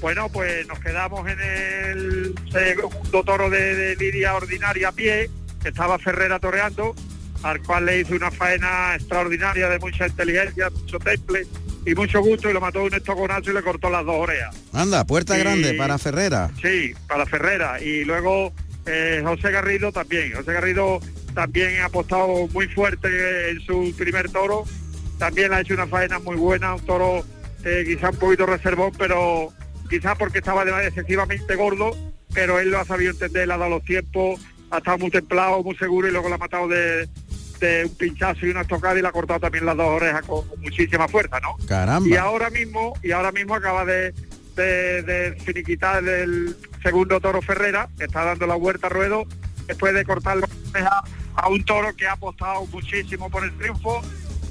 Bueno, 0.00 0.28
pues 0.30 0.66
nos 0.66 0.78
quedamos 0.80 1.28
en 1.28 1.38
el 1.40 2.34
segundo 2.50 3.22
toro 3.22 3.50
de, 3.50 3.74
de 3.74 3.96
lidia 3.96 4.34
ordinaria 4.34 4.88
a 4.88 4.92
pie, 4.92 5.28
que 5.62 5.68
estaba 5.68 5.98
Ferrera 5.98 6.38
toreando, 6.38 6.94
al 7.42 7.60
cual 7.62 7.84
le 7.86 8.00
hizo 8.00 8.14
una 8.14 8.30
faena 8.30 8.94
extraordinaria 8.94 9.68
de 9.68 9.78
mucha 9.78 10.06
inteligencia, 10.06 10.70
mucho 10.70 10.98
temple 10.98 11.46
y 11.84 11.94
mucho 11.94 12.20
gusto 12.22 12.48
y 12.48 12.52
lo 12.54 12.60
mató 12.60 12.82
un 12.82 12.94
estoconazo 12.94 13.50
y 13.50 13.54
le 13.54 13.62
cortó 13.62 13.90
las 13.90 14.04
dos 14.06 14.16
orejas. 14.16 14.56
Anda, 14.72 15.04
puerta 15.04 15.36
Y- 15.36 15.40
grande 15.40 15.74
para 15.74 15.98
Ferrera. 15.98 16.50
Sí, 16.62 16.94
para 17.06 17.26
Ferrera. 17.26 17.78
Y 17.80 18.04
luego 18.04 18.54
eh, 18.86 19.22
José 19.22 19.50
Garrido 19.50 19.92
también. 19.92 20.32
José 20.32 20.52
Garrido 20.54 21.00
también 21.34 21.78
ha 21.80 21.86
apostado 21.86 22.48
muy 22.48 22.68
fuerte 22.68 23.50
en 23.50 23.60
su 23.60 23.94
primer 23.98 24.30
toro. 24.30 24.64
También 25.18 25.52
ha 25.52 25.60
hecho 25.60 25.74
una 25.74 25.86
faena 25.86 26.18
muy 26.18 26.36
buena, 26.36 26.74
un 26.74 26.84
toro 26.86 27.22
eh, 27.64 27.84
quizá 27.86 28.08
un 28.10 28.16
poquito 28.16 28.46
reservón, 28.46 28.92
pero 28.98 29.52
quizá 29.90 30.14
porque 30.14 30.38
estaba 30.38 30.64
de- 30.64 30.86
excesivamente 30.86 31.54
gordo, 31.56 31.90
pero 32.32 32.58
él 32.60 32.70
lo 32.70 32.78
ha 32.78 32.84
sabido 32.84 33.10
entender, 33.10 33.46
le 33.48 33.54
ha 33.54 33.58
dado 33.58 33.70
los 33.70 33.84
tiempos, 33.84 34.40
ha 34.70 34.78
estado 34.78 34.98
muy 34.98 35.10
templado, 35.10 35.62
muy 35.62 35.76
seguro 35.76 36.08
y 36.08 36.12
luego 36.12 36.28
lo 36.28 36.36
ha 36.36 36.38
matado 36.38 36.68
de, 36.68 37.08
de 37.58 37.84
un 37.84 37.94
pinchazo 37.96 38.46
y 38.46 38.50
una 38.50 38.60
estocada 38.62 38.98
y 38.98 39.02
le 39.02 39.08
ha 39.08 39.12
cortado 39.12 39.40
también 39.40 39.66
las 39.66 39.76
dos 39.76 39.86
orejas 39.88 40.22
con, 40.24 40.46
con 40.48 40.60
muchísima 40.60 41.08
fuerza, 41.08 41.40
¿no? 41.40 41.56
Caramba. 41.66 42.08
Y 42.08 42.14
ahora 42.16 42.48
mismo, 42.50 42.94
y 43.02 43.10
ahora 43.10 43.32
mismo 43.32 43.54
acaba 43.56 43.84
de, 43.84 44.14
de, 44.56 45.02
de 45.02 45.36
finiquitar 45.44 46.06
el 46.06 46.56
segundo 46.82 47.20
toro 47.20 47.42
Ferrera, 47.42 47.88
que 47.98 48.04
está 48.04 48.24
dando 48.24 48.46
la 48.46 48.54
vuelta 48.54 48.86
a 48.86 48.90
ruedo, 48.90 49.24
después 49.66 49.92
de 49.92 50.04
cortar 50.04 50.36
la 50.36 50.48
oreja 50.72 51.02
a 51.34 51.48
un 51.48 51.64
toro 51.64 51.94
que 51.96 52.06
ha 52.06 52.12
apostado 52.12 52.64
muchísimo 52.66 53.28
por 53.28 53.44
el 53.44 53.56
triunfo, 53.58 54.00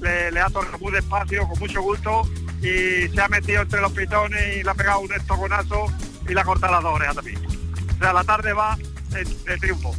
le, 0.02 0.32
le 0.32 0.40
ha 0.40 0.50
tornado 0.50 0.78
muy 0.80 0.92
despacio, 0.92 1.48
con 1.48 1.60
mucho 1.60 1.82
gusto, 1.82 2.22
y 2.62 3.07
se 3.07 3.22
ha 3.22 3.28
metido 3.28 3.62
entre 3.62 3.82
los 3.82 3.91
pitones 3.91 4.57
y 4.57 4.64
le 4.64 4.70
ha 4.70 4.74
pegado 4.74 4.99
un 4.99 5.14
estoconazo 5.14 5.88
y 6.28 6.34
le 6.34 6.39
ha 6.39 6.43
cortado 6.43 6.74
las 6.74 6.84
dos 6.84 6.95
orejas 6.95 7.16
también. 7.16 7.38
O 7.45 7.97
sea, 7.99 8.14
la 8.14 8.24
tarde 8.24 8.53
va 8.53 8.78
de, 9.10 9.57
triunfo. 9.57 9.95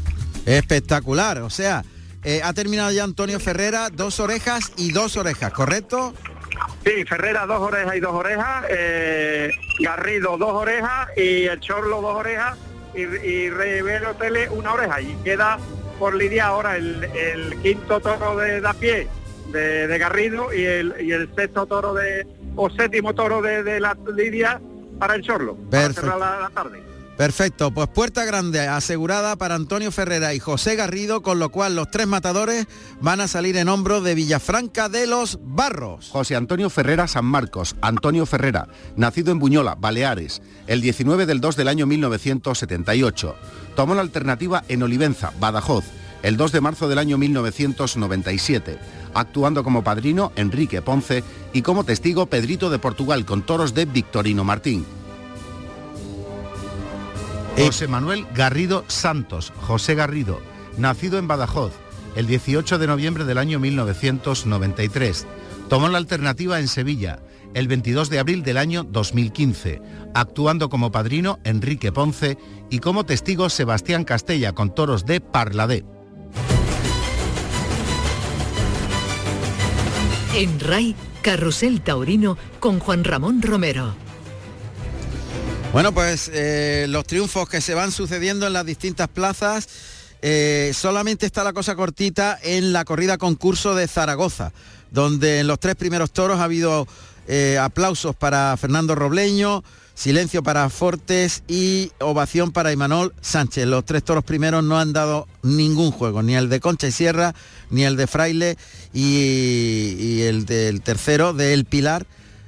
Espectacular, 0.46 1.38
o 1.38 1.50
sea, 1.50 1.84
eh, 2.24 2.40
ha 2.42 2.52
terminado 2.52 2.90
ya 2.92 3.04
Antonio 3.04 3.40
Ferrera, 3.40 3.90
dos 3.90 4.20
orejas 4.20 4.72
y 4.76 4.92
dos 4.92 5.16
orejas, 5.16 5.52
¿correcto? 5.52 6.14
Sí, 6.84 7.04
Ferrera 7.04 7.46
dos 7.46 7.61
orejas 7.61 7.96
y 7.96 8.00
dos 8.00 8.14
orejas, 8.14 8.64
eh, 8.70 9.50
Garrido 9.80 10.36
dos 10.38 10.52
orejas 10.52 11.08
y 11.16 11.44
el 11.44 11.61
Chorlo 11.61 12.00
dos 12.00 12.16
orejas 12.16 12.56
y, 12.94 13.02
y 13.02 13.50
tele 14.18 14.48
una 14.50 14.72
oreja 14.72 15.00
y 15.00 15.14
queda 15.24 15.58
por 15.98 16.14
lidiar 16.14 16.48
ahora 16.48 16.76
el, 16.76 17.04
el 17.04 17.56
quinto 17.62 18.00
toro 18.00 18.36
de, 18.36 18.61
da 18.61 18.72
pie 18.72 19.06
de, 19.52 19.86
de 19.86 19.98
Garrido 19.98 20.52
y 20.52 20.64
el, 20.64 20.94
y 21.00 21.12
el 21.12 21.32
sexto 21.34 21.66
toro 21.66 21.94
de 21.94 22.26
o 22.62 22.68
séptimo 22.68 23.14
toro 23.14 23.40
de, 23.40 23.62
de 23.62 23.80
la 23.80 23.96
lidia 24.14 24.61
para 24.98 25.14
el 25.14 25.22
Chorlo 25.22 25.56
para 25.56 25.70
Perfecto. 25.70 26.00
cerrar 26.02 26.18
la, 26.18 26.40
la 26.40 26.50
tarde. 26.50 26.82
Perfecto, 27.16 27.70
pues 27.70 27.86
puerta 27.88 28.24
grande 28.24 28.61
asegurada 28.66 29.36
para 29.36 29.54
Antonio 29.54 29.90
Ferrera 29.92 30.32
y 30.32 30.38
José 30.40 30.74
Garrido, 30.76 31.20
con 31.20 31.38
lo 31.38 31.50
cual 31.50 31.76
los 31.76 31.90
tres 31.90 32.06
matadores 32.06 32.66
van 33.02 33.20
a 33.20 33.28
salir 33.28 33.56
en 33.58 33.68
hombros 33.68 34.02
de 34.04 34.14
Villafranca 34.14 34.88
de 34.88 35.06
los 35.06 35.38
Barros. 35.42 36.08
José 36.12 36.36
Antonio 36.36 36.70
Ferrera 36.70 37.08
San 37.08 37.26
Marcos, 37.26 37.76
Antonio 37.82 38.24
Ferrera, 38.24 38.68
nacido 38.96 39.32
en 39.32 39.38
Buñola, 39.38 39.74
Baleares, 39.78 40.40
el 40.66 40.80
19 40.80 41.26
del 41.26 41.42
2 41.42 41.56
del 41.56 41.68
año 41.68 41.86
1978. 41.86 43.36
Tomó 43.76 43.94
la 43.94 44.00
alternativa 44.00 44.64
en 44.68 44.82
Olivenza, 44.82 45.32
Badajoz, 45.38 45.84
el 46.23 46.37
2 46.37 46.53
de 46.53 46.61
marzo 46.61 46.89
del 46.89 46.99
año 46.99 47.18
1997, 47.18 48.79
actuando 49.14 49.64
como 49.64 49.83
padrino 49.85 50.33
Enrique 50.37 50.83
Ponce 50.83 51.25
y 51.53 51.62
como 51.62 51.85
testigo 51.85 52.27
Pedrito 52.27 52.71
de 52.71 52.79
Portugal 52.79 53.25
con 53.25 53.43
toros 53.43 53.75
de 53.75 53.85
Victorino 53.85 54.45
Martín. 54.45 54.85
José 57.57 57.89
Manuel 57.89 58.27
Garrido 58.35 58.85
Santos, 58.89 59.53
José 59.62 59.95
Garrido, 59.95 60.41
nacido 60.79 61.18
en 61.18 61.29
Badajoz, 61.29 61.73
el 62.16 62.27
18 62.27 62.79
de 62.79 62.87
noviembre 62.87 63.25
del 63.25 63.39
año 63.39 63.59
1993. 63.59 65.27
Tomó 65.68 65.89
la 65.89 65.99
alternativa 65.99 66.59
en 66.59 66.68
Sevilla, 66.68 67.21
el 67.55 67.68
22 67.68 68.11
de 68.11 68.18
abril 68.18 68.43
del 68.43 68.57
año 68.57 68.85
2015, 68.85 69.83
actuando 70.14 70.68
como 70.68 70.91
padrino 70.91 71.39
Enrique 71.45 71.93
Ponce 71.93 72.39
y 72.71 72.79
como 72.79 73.05
testigo 73.05 73.49
Sebastián 73.51 74.05
Castella 74.05 74.53
con 74.53 74.75
toros 74.75 75.05
de 75.05 75.21
Parladé. 75.21 75.85
En 80.35 80.61
RAI, 80.61 80.95
Carrusel 81.22 81.81
Taurino 81.81 82.39
con 82.61 82.78
Juan 82.78 83.03
Ramón 83.03 83.43
Romero. 83.43 83.95
Bueno, 85.72 85.93
pues 85.93 86.31
eh, 86.33 86.87
los 86.89 87.05
triunfos 87.05 87.49
que 87.49 87.61
se 87.61 87.74
van 87.74 87.91
sucediendo 87.91 88.47
en 88.47 88.53
las 88.53 88.64
distintas 88.64 89.09
plazas. 89.09 89.68
eh, 90.22 90.72
solamente 90.74 91.26
está 91.26 91.43
la 91.43 91.53
cosa 91.53 91.74
cortita 91.74 92.39
en 92.43 92.72
la 92.72 92.85
corrida 92.85 93.18
concurso 93.18 93.74
de 93.74 93.89
Zaragoza, 93.89 94.53
donde 94.91 95.41
en 95.41 95.47
los 95.47 95.59
tres 95.59 95.76
primeros 95.76 96.12
toros 96.12 96.39
ha 96.39 96.45
habido 96.45 96.87
eh, 97.26 97.59
aplausos 97.59 98.14
para 98.14 98.57
Fernando 98.57 98.95
Robleño, 98.95 99.64
silencio 100.01 100.42
para 100.42 100.70
Fortes 100.70 101.42
y 101.46 101.92
ovación 102.01 102.53
para 102.53 102.72
Imanol 102.72 103.12
Sánchez. 103.20 103.66
Los 103.66 103.84
tres 103.84 104.03
toros 104.03 104.24
primeros 104.24 104.64
no 104.64 104.78
han 104.78 104.94
dado 104.94 105.28
ningún 105.42 105.90
juego, 105.90 106.22
ni 106.22 106.34
el 106.34 106.48
de 106.48 106.59
Concha 106.59 106.86
y 106.86 106.90
Sierra, 106.90 107.34
ni 107.68 107.84
el 107.84 107.96
de 107.96 108.07
Fraile 108.07 108.57
y, 108.94 109.96
y 109.98 110.22
el 110.22 110.46
del 110.46 110.80
tercero 110.80 111.34
de 111.34 111.53
El 111.53 111.66
Pilar 111.66 112.07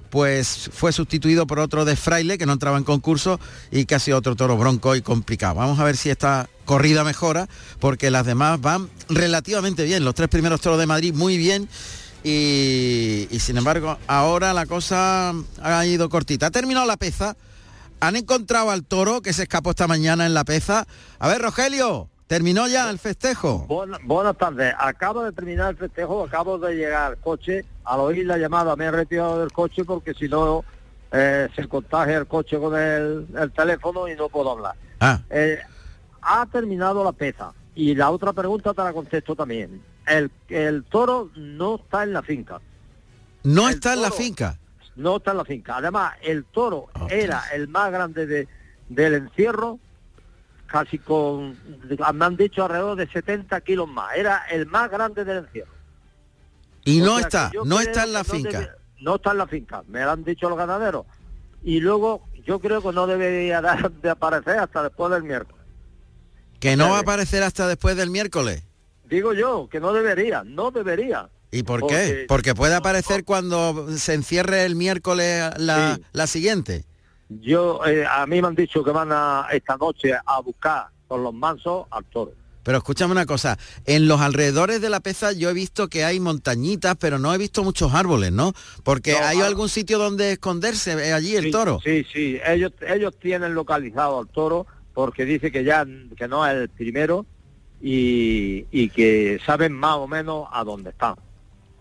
pues 0.09 0.71
fue 0.75 0.93
sustituido 0.93 1.47
por 1.47 1.59
otro 1.59 1.87
de 1.87 1.97
Fraile 1.97 2.37
que 2.37 2.45
no 2.45 2.53
entraba 2.53 2.77
en 2.77 2.85
concurso 2.85 3.41
y 3.71 3.87
casi 3.87 4.13
otro 4.13 4.37
toro 4.37 4.59
bronco 4.59 4.95
y 4.95 5.01
complicado. 5.01 5.55
Vamos 5.55 5.79
a 5.79 5.85
ver 5.85 5.97
si 5.97 6.11
esta 6.11 6.51
corrida 6.67 7.03
mejora 7.03 7.49
porque 7.81 8.11
las 8.11 8.27
demás 8.27 8.61
van 8.61 8.91
relativamente 9.09 9.85
bien. 9.85 10.05
Los 10.05 10.15
tres 10.15 10.29
primeros 10.29 10.61
toros 10.61 10.79
de 10.79 10.87
Madrid 10.87 11.15
muy 11.15 11.39
bien 11.39 11.67
y, 12.25 13.27
y 13.31 13.39
sin 13.41 13.57
embargo 13.59 13.99
ahora 14.07 14.53
la 14.53 14.67
cosa 14.67 15.33
ha 15.63 15.87
ido 15.87 16.09
cortita. 16.09 16.47
Ha 16.47 16.51
terminado 16.51 16.87
la 16.87 16.97
peza. 16.97 17.37
Han 18.01 18.17
encontrado 18.17 18.71
al 18.71 18.85
toro 18.85 19.23
que 19.23 19.33
se 19.33 19.43
escapó 19.45 19.71
esta 19.71 19.87
mañana 19.87 20.27
en 20.27 20.35
la 20.35 20.43
peza. 20.45 20.87
A 21.21 21.29
ver, 21.29 21.41
Rogelio, 21.41 22.09
¿terminó 22.27 22.67
ya 22.67 22.91
el 22.91 22.99
festejo? 22.99 23.67
Buena- 23.69 23.99
buenas 24.03 24.37
tardes. 24.37 24.75
Acabo 24.77 25.23
de 25.23 25.31
terminar 25.31 25.71
el 25.71 25.77
festejo, 25.77 26.25
acabo 26.25 26.59
de 26.59 26.75
llegar 26.75 27.13
al 27.13 27.19
coche. 27.19 27.65
Al 27.85 28.01
oír 28.01 28.27
la 28.27 28.39
llamada 28.39 28.75
me 28.75 28.87
he 28.87 28.91
retirado 28.91 29.39
del 29.39 29.53
coche 29.53 29.85
porque 29.85 30.15
si 30.15 30.29
no 30.29 30.65
eh, 31.13 31.49
se 31.55 31.69
contagia 31.69 32.17
el 32.19 32.27
coche 32.27 32.59
con 32.59 32.77
el, 32.77 33.27
el 33.39 33.53
teléfono 33.53 34.09
y 34.09 34.17
no 34.17 34.29
puedo 34.29 34.51
hablar. 34.51 34.75
Ah. 34.99 35.21
Eh, 35.31 35.59
ha 36.23 36.45
terminado 36.47 37.05
la 37.05 37.13
peza. 37.13 37.53
Y 37.75 37.95
la 37.95 38.11
otra 38.11 38.33
pregunta 38.33 38.75
te 38.75 38.83
la 38.83 38.93
contesto 38.93 39.37
también. 39.37 39.81
El, 40.07 40.31
el 40.49 40.85
toro 40.85 41.31
no 41.37 41.77
está 41.77 42.03
en 42.03 42.13
la 42.13 42.23
finca. 42.23 42.61
No 43.45 43.69
El 43.69 43.75
está 43.75 43.95
en 43.95 44.03
la 44.03 44.11
finca. 44.11 44.59
No 44.97 45.17
está 45.17 45.31
en 45.33 45.37
la 45.39 45.45
finca. 45.45 45.77
Además, 45.77 46.15
el 46.23 46.45
toro 46.45 46.89
era 47.09 47.43
el 47.55 47.69
más 47.69 47.91
grande 47.91 48.27
de, 48.27 48.49
del 48.89 49.15
encierro, 49.15 49.79
casi 50.67 50.99
con, 50.99 51.57
me 52.15 52.25
han 52.25 52.37
dicho 52.37 52.65
alrededor 52.65 52.97
de 52.97 53.07
70 53.09 53.61
kilos 53.63 53.89
más. 53.89 54.15
Era 54.17 54.45
el 54.51 54.67
más 54.67 54.91
grande 54.91 55.25
del 55.25 55.39
encierro. 55.39 55.73
Y 56.85 57.01
O 57.01 57.05
no 57.07 57.19
está, 57.19 57.51
no 57.65 57.81
está 57.81 58.05
en 58.05 58.13
la 58.13 58.19
no 58.21 58.25
finca. 58.25 58.61
debe- 58.61 58.71
no 59.01 59.15
está 59.17 59.33
en 59.33 59.39
la 59.39 59.47
finca, 59.47 59.83
me 59.89 60.03
lo 60.05 60.11
han 60.13 60.25
dicho 60.25 60.49
los 60.49 60.57
ganaderos. 60.59 61.07
Y 61.65 61.81
luego 61.81 62.29
yo 62.45 62.59
creo 62.61 62.81
que 62.83 62.93
no 62.93 63.07
debería 63.07 63.61
de 64.03 64.11
aparecer 64.11 64.59
hasta 64.59 64.83
después 64.83 65.11
del 65.13 65.23
miércoles. 65.23 65.61
Que 66.61 66.77
no 66.77 66.91
va 66.91 66.99
a 66.99 67.01
aparecer 67.01 67.43
hasta 67.43 67.67
después 67.67 67.97
del 67.97 68.11
miércoles. 68.11 68.63
Digo 69.13 69.35
yo, 69.35 69.69
que 69.71 69.79
no 69.79 69.93
debería, 69.93 70.43
no 70.43 70.71
debería. 70.71 71.29
¿Y 71.51 71.65
por 71.65 71.81
Porque- 71.81 71.95
qué? 71.95 72.25
Porque 72.27 72.55
puede 72.55 72.75
aparecer 72.75 73.25
cuando 73.25 73.87
se 73.99 74.15
encierre 74.15 74.65
el 74.65 74.75
miércoles 74.75 75.51
la, 75.59 76.01
la 76.13 76.27
siguiente. 76.27 76.87
Yo, 77.29 77.85
eh, 77.85 78.07
a 78.11 78.27
mí 78.27 78.41
me 78.41 78.49
han 78.49 78.55
dicho 78.55 78.83
que 78.83 78.91
van 78.91 79.11
a 79.13 79.49
esta 79.53 79.77
noche 79.77 80.15
a 80.15 80.41
buscar 80.41 80.87
con 81.09 81.23
los 81.23 81.35
mansos 81.35 81.85
al 81.91 82.07
toro. 82.07 82.33
Pero 82.63 82.79
escúchame 82.79 83.13
una 83.13 83.27
cosa, 83.27 83.59
en 83.85 84.09
los 84.09 84.23
alrededores 84.23 84.81
de 84.81 84.89
la 84.89 85.01
peza 85.01 85.33
yo 85.33 85.51
he 85.51 85.53
visto 85.53 85.89
que 85.89 86.05
hay 86.07 86.19
montañitas, 86.19 86.97
pero 86.99 87.19
no 87.19 87.35
he 87.35 87.39
visto 87.39 87.63
muchos 87.63 87.93
árboles, 87.93 88.33
¿no? 88.33 88.55
Porque 88.83 89.13
No, 89.13 89.27
hay 89.27 89.41
ah- 89.43 89.47
algún 89.47 89.69
sitio 89.69 89.99
donde 89.99 90.33
esconderse 90.33 90.93
eh, 90.93 91.13
allí 91.13 91.37
el 91.37 91.51
toro. 91.51 91.81
Sí, 91.85 92.07
sí, 92.11 92.39
ellos 92.47 92.73
ellos 92.89 93.13
tienen 93.21 93.53
localizado 93.55 94.21
al 94.21 94.29
toro 94.29 94.67
porque 94.95 95.27
dice 95.27 95.53
que 95.53 95.65
ya 95.65 95.85
que 96.17 96.29
no 96.29 96.47
es 96.47 96.55
el 96.55 96.69
primero 96.71 97.27
y, 97.83 98.65
y 98.71 98.89
que 98.91 99.41
saben 99.45 99.73
más 99.73 99.97
o 99.97 100.07
menos 100.07 100.47
a 100.53 100.63
dónde 100.65 100.91
están. 100.91 101.17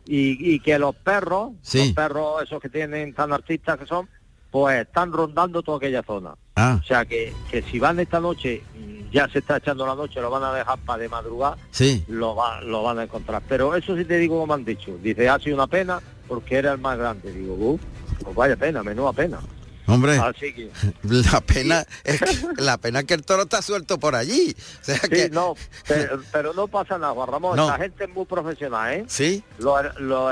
Y, 0.05 0.55
y 0.55 0.59
que 0.59 0.79
los 0.79 0.95
perros, 0.95 1.51
Sí. 1.61 1.77
los 1.85 1.93
perros 1.93 2.43
esos 2.43 2.59
que 2.59 2.69
tienen 2.69 3.13
tan 3.13 3.31
artistas 3.31 3.77
que 3.77 3.85
son, 3.85 4.09
pues 4.49 4.81
están 4.85 5.13
rondando 5.13 5.61
toda 5.61 5.77
aquella 5.77 6.03
zona. 6.03 6.33
Ah. 6.55 6.79
O 6.81 6.83
sea 6.85 7.05
que, 7.05 7.31
que 7.49 7.61
si 7.61 7.79
van 7.79 7.99
esta 7.99 8.19
noche, 8.19 8.63
mm, 8.77 9.11
ya 9.11 9.29
se 9.29 9.39
está 9.39 9.57
echando 9.57 9.85
la 9.85 9.95
noche, 9.95 10.19
lo 10.19 10.29
van 10.29 10.43
a 10.43 10.53
dejar 10.53 10.79
para 10.79 11.01
de 11.01 11.07
madrugada, 11.07 11.57
Sí. 11.69 12.03
lo, 12.07 12.35
va- 12.35 12.61
lo 12.61 12.83
van 12.83 12.99
a 12.99 13.03
encontrar. 13.03 13.41
Pero 13.47 13.75
eso 13.75 13.95
sí 13.95 14.03
te 14.03 14.17
digo 14.17 14.39
como 14.39 14.53
han 14.53 14.65
dicho. 14.65 14.97
Dice, 15.01 15.29
ha 15.29 15.39
sido 15.39 15.55
una 15.55 15.67
pena 15.67 16.01
porque 16.27 16.55
era 16.57 16.73
el 16.73 16.79
más 16.79 16.97
grande. 16.97 17.31
Digo, 17.31 17.53
"Uh, 17.53 17.79
pues 18.23 18.35
vaya 18.35 18.55
pena, 18.57 18.83
menuda 18.83 19.13
pena. 19.13 19.39
Hombre, 19.87 20.17
Así 20.19 20.53
que... 20.53 20.69
la 21.03 21.41
pena 21.41 21.85
es 22.03 22.19
que, 22.21 22.61
la 22.61 22.77
pena 22.77 22.99
es 22.99 23.05
que 23.05 23.13
el 23.13 23.23
toro 23.23 23.43
está 23.43 23.61
suelto 23.61 23.99
por 23.99 24.15
allí. 24.15 24.55
O 24.81 24.83
sea 24.83 24.97
Sí, 24.99 25.09
que 25.09 25.29
no, 25.29 25.55
pero, 25.87 26.21
pero 26.31 26.53
no 26.53 26.67
pasa 26.67 26.97
nada, 26.97 27.13
Juan 27.13 27.29
Ramón. 27.29 27.55
No. 27.57 27.67
La 27.67 27.77
gente 27.77 28.03
es 28.05 28.09
muy 28.09 28.25
profesional, 28.25 28.93
¿eh? 28.93 29.05
sí. 29.07 29.43
Los, 29.57 29.81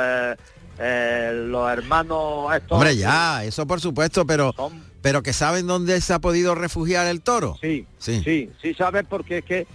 eh, 0.02 0.36
eh, 0.80 1.32
los 1.48 1.70
hermanos 1.72 2.54
estos... 2.56 2.72
Hombre, 2.74 2.96
ya, 2.96 3.44
eso 3.44 3.66
por 3.68 3.82
supuesto, 3.82 4.26
pero 4.26 4.54
pero 5.02 5.24
que 5.24 5.32
saben 5.32 5.66
dónde 5.66 6.02
se 6.02 6.14
ha 6.14 6.20
podido 6.20 6.56
refugiar 6.56 7.08
el 7.08 7.22
toro. 7.22 7.58
Sí, 7.62 7.88
Sí. 8.00 8.22
sí, 8.24 8.50
sí 8.62 8.74
sabes 8.74 9.06
porque 9.10 9.38
es 9.40 9.46
que 9.46 9.68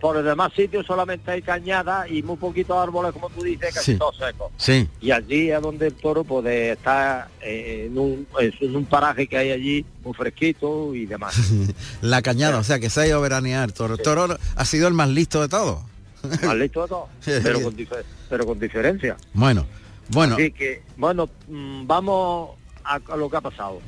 por 0.00 0.16
los 0.16 0.24
demás 0.24 0.52
sitios 0.54 0.86
solamente 0.86 1.30
hay 1.30 1.42
cañadas 1.42 2.10
y 2.10 2.22
muy 2.22 2.36
poquitos 2.36 2.76
árboles, 2.76 3.12
como 3.12 3.28
tú 3.30 3.42
dices, 3.42 3.74
casi 3.74 3.92
Sí. 3.92 3.98
todos 3.98 4.16
secos. 4.16 4.52
Sí. 4.56 4.88
Y 5.00 5.10
allí 5.10 5.50
es 5.50 5.60
donde 5.60 5.88
el 5.88 5.94
toro 5.94 6.24
puede 6.24 6.72
estar 6.72 7.28
eh, 7.40 7.86
en, 7.90 7.98
un, 7.98 8.26
en 8.40 8.76
un 8.76 8.84
paraje 8.84 9.26
que 9.26 9.36
hay 9.36 9.50
allí, 9.50 9.84
muy 10.02 10.14
fresquito 10.14 10.94
y 10.94 11.06
demás. 11.06 11.36
La 12.02 12.22
cañada, 12.22 12.58
o 12.58 12.64
sea 12.64 12.78
que 12.78 12.90
se 12.90 13.00
ha 13.00 13.06
ido 13.06 13.18
a 13.18 13.20
veranear. 13.22 13.68
El 13.68 13.74
toro, 13.74 13.94
El 13.94 14.02
toro 14.02 14.36
ha 14.56 14.64
sido 14.64 14.88
el 14.88 14.94
más 14.94 15.08
listo 15.08 15.40
de 15.40 15.48
todos. 15.48 15.80
Más 16.42 16.56
listo 16.56 16.82
de 16.82 16.88
todo, 16.88 17.08
pero 17.24 17.60
con, 17.62 17.76
pero 18.30 18.46
con 18.46 18.58
diferencia. 18.58 19.16
Bueno, 19.34 19.66
bueno, 20.08 20.34
Así 20.34 20.52
que, 20.52 20.82
bueno, 20.96 21.28
mm, 21.48 21.86
vamos 21.86 22.50
a, 22.84 23.00
a 23.10 23.16
lo 23.16 23.28
que 23.30 23.36
ha 23.36 23.40
pasado. 23.40 23.80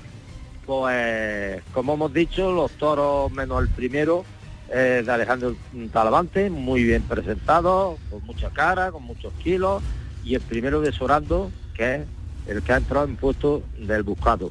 Pues, 0.67 1.63
como 1.73 1.95
hemos 1.95 2.13
dicho, 2.13 2.51
los 2.53 2.73
toros 2.73 3.31
menos 3.33 3.63
el 3.63 3.69
primero 3.69 4.25
eh, 4.69 5.03
de 5.05 5.13
Alejandro 5.13 5.55
Talavante, 5.93 6.51
muy 6.51 6.83
bien 6.83 7.03
presentado, 7.03 7.99
con 8.11 8.25
mucha 8.25 8.51
cara, 8.51 8.91
con 8.91 9.03
muchos 9.03 9.33
kilos, 9.35 9.83
y 10.25 10.35
el 10.35 10.41
primero 10.41 10.81
de 10.81 10.93
Sorando, 10.93 11.51
que 11.75 11.97
es 11.97 12.03
el 12.49 12.63
que 12.63 12.73
ha 12.73 12.77
entrado 12.77 13.07
en 13.07 13.17
puesto 13.17 13.63
del 13.79 14.03
buscado. 14.03 14.51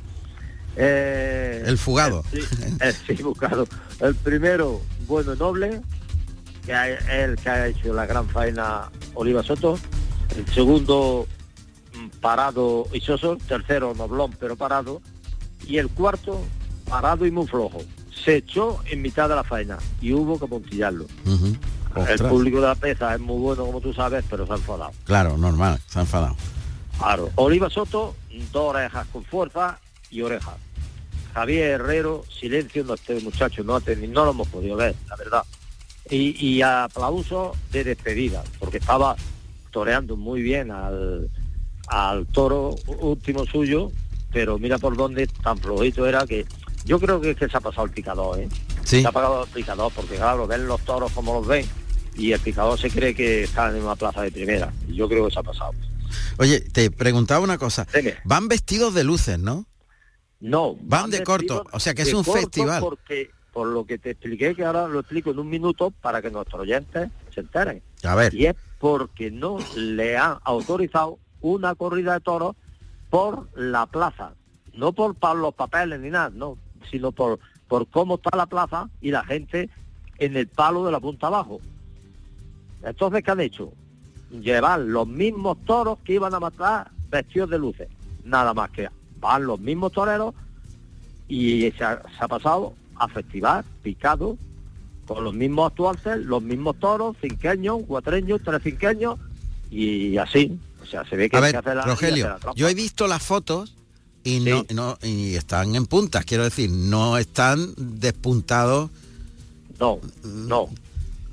Eh, 0.77 1.63
el 1.65 1.77
fugado. 1.77 2.23
El, 2.31 2.93
sí, 2.93 3.13
buscado. 3.23 3.67
El 3.99 4.15
primero, 4.15 4.81
bueno 5.07 5.33
y 5.33 5.37
noble, 5.37 5.81
que 6.65 6.93
es 6.93 7.09
el 7.09 7.35
que 7.37 7.49
ha 7.49 7.67
hecho 7.67 7.93
la 7.93 8.05
gran 8.05 8.27
faena 8.27 8.89
Oliva 9.13 9.43
Soto. 9.43 9.77
El 10.35 10.47
segundo, 10.47 11.27
mm, 11.93 12.19
parado 12.19 12.87
y 12.91 12.99
soso. 12.99 13.37
Tercero, 13.47 13.93
noblón, 13.95 14.35
pero 14.39 14.55
parado. 14.55 15.01
Y 15.65 15.77
el 15.77 15.89
cuarto, 15.89 16.41
parado 16.89 17.25
y 17.25 17.31
muy 17.31 17.47
flojo. 17.47 17.81
Se 18.23 18.37
echó 18.37 18.79
en 18.85 19.01
mitad 19.01 19.29
de 19.29 19.35
la 19.35 19.43
faena 19.43 19.77
y 20.01 20.13
hubo 20.13 20.39
que 20.39 20.47
puntillarlo. 20.47 21.05
Ujú. 21.25 21.55
El 22.07 22.19
público 22.19 22.59
de 22.59 22.67
la 22.67 22.75
peza 22.75 23.15
es 23.15 23.21
muy 23.21 23.39
bueno, 23.39 23.65
como 23.65 23.79
tú 23.79 23.93
sabes, 23.93 24.23
pero 24.29 24.45
se 24.45 24.53
ha 24.53 24.55
enfadado. 24.55 24.91
Claro, 25.05 25.37
normal, 25.37 25.79
se 25.87 25.99
ha 25.99 26.01
enfadado. 26.01 26.35
Claro. 26.97 27.29
Oliva 27.35 27.69
Soto, 27.69 28.15
dos 28.51 28.75
orejas 28.75 29.07
con 29.07 29.23
fuerza 29.23 29.79
y 30.11 30.21
orejas. 30.21 30.55
Javier 31.33 31.71
Herrero, 31.71 32.23
silencio, 32.29 32.83
no 32.83 32.93
este 32.93 33.19
muchacho 33.21 33.63
no, 33.63 33.79
no 33.79 34.25
lo 34.25 34.31
hemos 34.31 34.47
podido 34.47 34.75
ver, 34.77 34.95
la 35.09 35.15
verdad. 35.15 35.43
Y, 36.09 36.35
y 36.45 36.61
aplauso 36.61 37.53
de 37.71 37.83
despedida, 37.83 38.43
porque 38.59 38.77
estaba 38.77 39.15
toreando 39.71 40.15
muy 40.15 40.41
bien 40.41 40.71
al, 40.71 41.29
al 41.87 42.25
toro 42.27 42.75
último 42.99 43.45
suyo, 43.45 43.91
pero 44.31 44.59
mira 44.59 44.77
por 44.77 44.95
dónde 44.95 45.27
tan 45.27 45.57
flojito 45.57 46.05
era 46.05 46.25
que 46.25 46.45
yo 46.85 46.99
creo 46.99 47.19
que 47.19 47.31
es 47.31 47.37
que 47.37 47.49
se 47.49 47.57
ha 47.57 47.59
pasado 47.61 47.85
el 47.85 47.91
picador, 47.91 48.39
¿eh? 48.39 48.47
Sí. 48.83 49.01
Se 49.01 49.07
ha 49.07 49.11
pasado 49.11 49.43
el 49.43 49.49
picador, 49.49 49.91
porque 49.93 50.15
claro, 50.15 50.47
ven 50.47 50.67
los 50.67 50.79
toros 50.81 51.11
como 51.11 51.33
los 51.35 51.47
ven, 51.47 51.65
y 52.15 52.31
el 52.31 52.39
picador 52.39 52.79
se 52.79 52.89
cree 52.89 53.13
que 53.13 53.43
está 53.43 53.69
en 53.69 53.83
una 53.83 53.95
plaza 53.95 54.21
de 54.21 54.31
primera. 54.31 54.71
Y 54.87 54.95
yo 54.95 55.09
creo 55.09 55.25
que 55.27 55.33
se 55.33 55.39
ha 55.39 55.43
pasado. 55.43 55.73
Oye, 56.37 56.61
te 56.61 56.89
preguntaba 56.91 57.41
una 57.43 57.57
cosa. 57.57 57.85
Van 58.23 58.47
vestidos 58.47 58.93
de 58.93 59.03
luces, 59.03 59.37
¿no? 59.39 59.65
No, 60.39 60.75
Van 60.81 61.09
de 61.09 61.23
corto, 61.23 61.65
o 61.71 61.79
sea 61.79 61.93
que 61.93 62.03
es 62.03 62.13
un 62.13 62.23
festival. 62.23 62.79
Porque, 62.81 63.31
por 63.51 63.67
lo 63.67 63.85
que 63.85 63.97
te 63.97 64.11
expliqué, 64.11 64.53
que 64.53 64.63
ahora 64.65 64.87
lo 64.87 64.99
explico 64.99 65.31
en 65.31 65.39
un 65.39 65.49
minuto 65.49 65.91
para 65.91 66.21
que 66.21 66.29
nuestros 66.29 66.61
oyentes 66.61 67.09
se 67.33 67.39
enteren. 67.41 67.81
A 68.03 68.15
ver. 68.15 68.33
Y 68.33 68.45
es 68.45 68.55
porque 68.79 69.31
no 69.31 69.57
le 69.75 70.17
han 70.17 70.37
autorizado 70.43 71.17
una 71.41 71.73
corrida 71.75 72.13
de 72.13 72.19
toros 72.19 72.55
por 73.09 73.49
la 73.57 73.85
plaza. 73.87 74.33
No 74.73 74.93
por, 74.93 75.15
pa- 75.15 75.33
los 75.33 75.53
papeles 75.55 75.99
ni 76.01 76.09
nada, 76.09 76.29
no, 76.33 76.57
sino 76.89 77.11
por, 77.11 77.39
por 77.67 77.87
cómo 77.87 78.15
está 78.15 78.35
la 78.35 78.45
plaza 78.45 78.89
y 79.01 79.11
la 79.11 79.23
gente 79.23 79.69
en 80.17 80.37
el 80.37 80.47
palo 80.47 80.85
de 80.85 80.91
la 80.91 80.99
punta 80.99 81.27
abajo. 81.27 81.59
Entonces, 82.83 83.23
¿qué 83.23 83.31
han 83.31 83.41
hecho? 83.41 83.71
Llevar 84.31 84.79
los 84.79 85.07
mismos 85.07 85.57
toros 85.65 85.99
que 86.03 86.13
iban 86.13 86.33
a 86.33 86.39
matar 86.39 86.91
vestidos 87.09 87.49
de 87.49 87.59
luces. 87.59 87.87
Nada 88.23 88.53
más 88.53 88.69
que 88.71 88.89
van 89.19 89.45
los 89.45 89.59
mismos 89.59 89.91
toreros 89.91 90.33
y 91.27 91.71
se 91.71 91.83
ha, 91.83 92.01
se 92.01 92.23
ha 92.23 92.27
pasado 92.27 92.73
a 92.95 93.07
festival 93.07 93.65
picado 93.81 94.37
con 95.07 95.23
los 95.23 95.33
mismos 95.33 95.71
actuantes, 95.71 96.17
los 96.25 96.41
mismos 96.41 96.77
toros, 96.79 97.15
cinqueños, 97.21 97.81
cuatreños, 97.87 98.41
tres 98.43 98.61
y 99.69 100.17
así. 100.17 100.59
O 100.81 100.85
sea, 100.85 101.03
se 101.05 101.15
ve 101.15 101.29
que 101.29 101.37
A 101.37 101.39
hay 101.39 101.43
ver, 101.43 101.51
que 101.51 101.57
hacer 101.57 101.75
la, 101.75 101.83
Rogelio, 101.83 102.27
la 102.27 102.53
yo 102.55 102.67
he 102.67 102.73
visto 102.73 103.07
las 103.07 103.23
fotos 103.23 103.75
y 104.25 104.39
no, 104.41 104.65
no 104.73 104.97
y 105.01 105.35
están 105.35 105.75
en 105.75 105.85
puntas, 105.85 106.25
quiero 106.25 106.43
decir, 106.43 106.69
no 106.69 107.17
están 107.17 107.73
despuntados. 107.77 108.89
No, 109.79 109.99
no. 110.23 110.67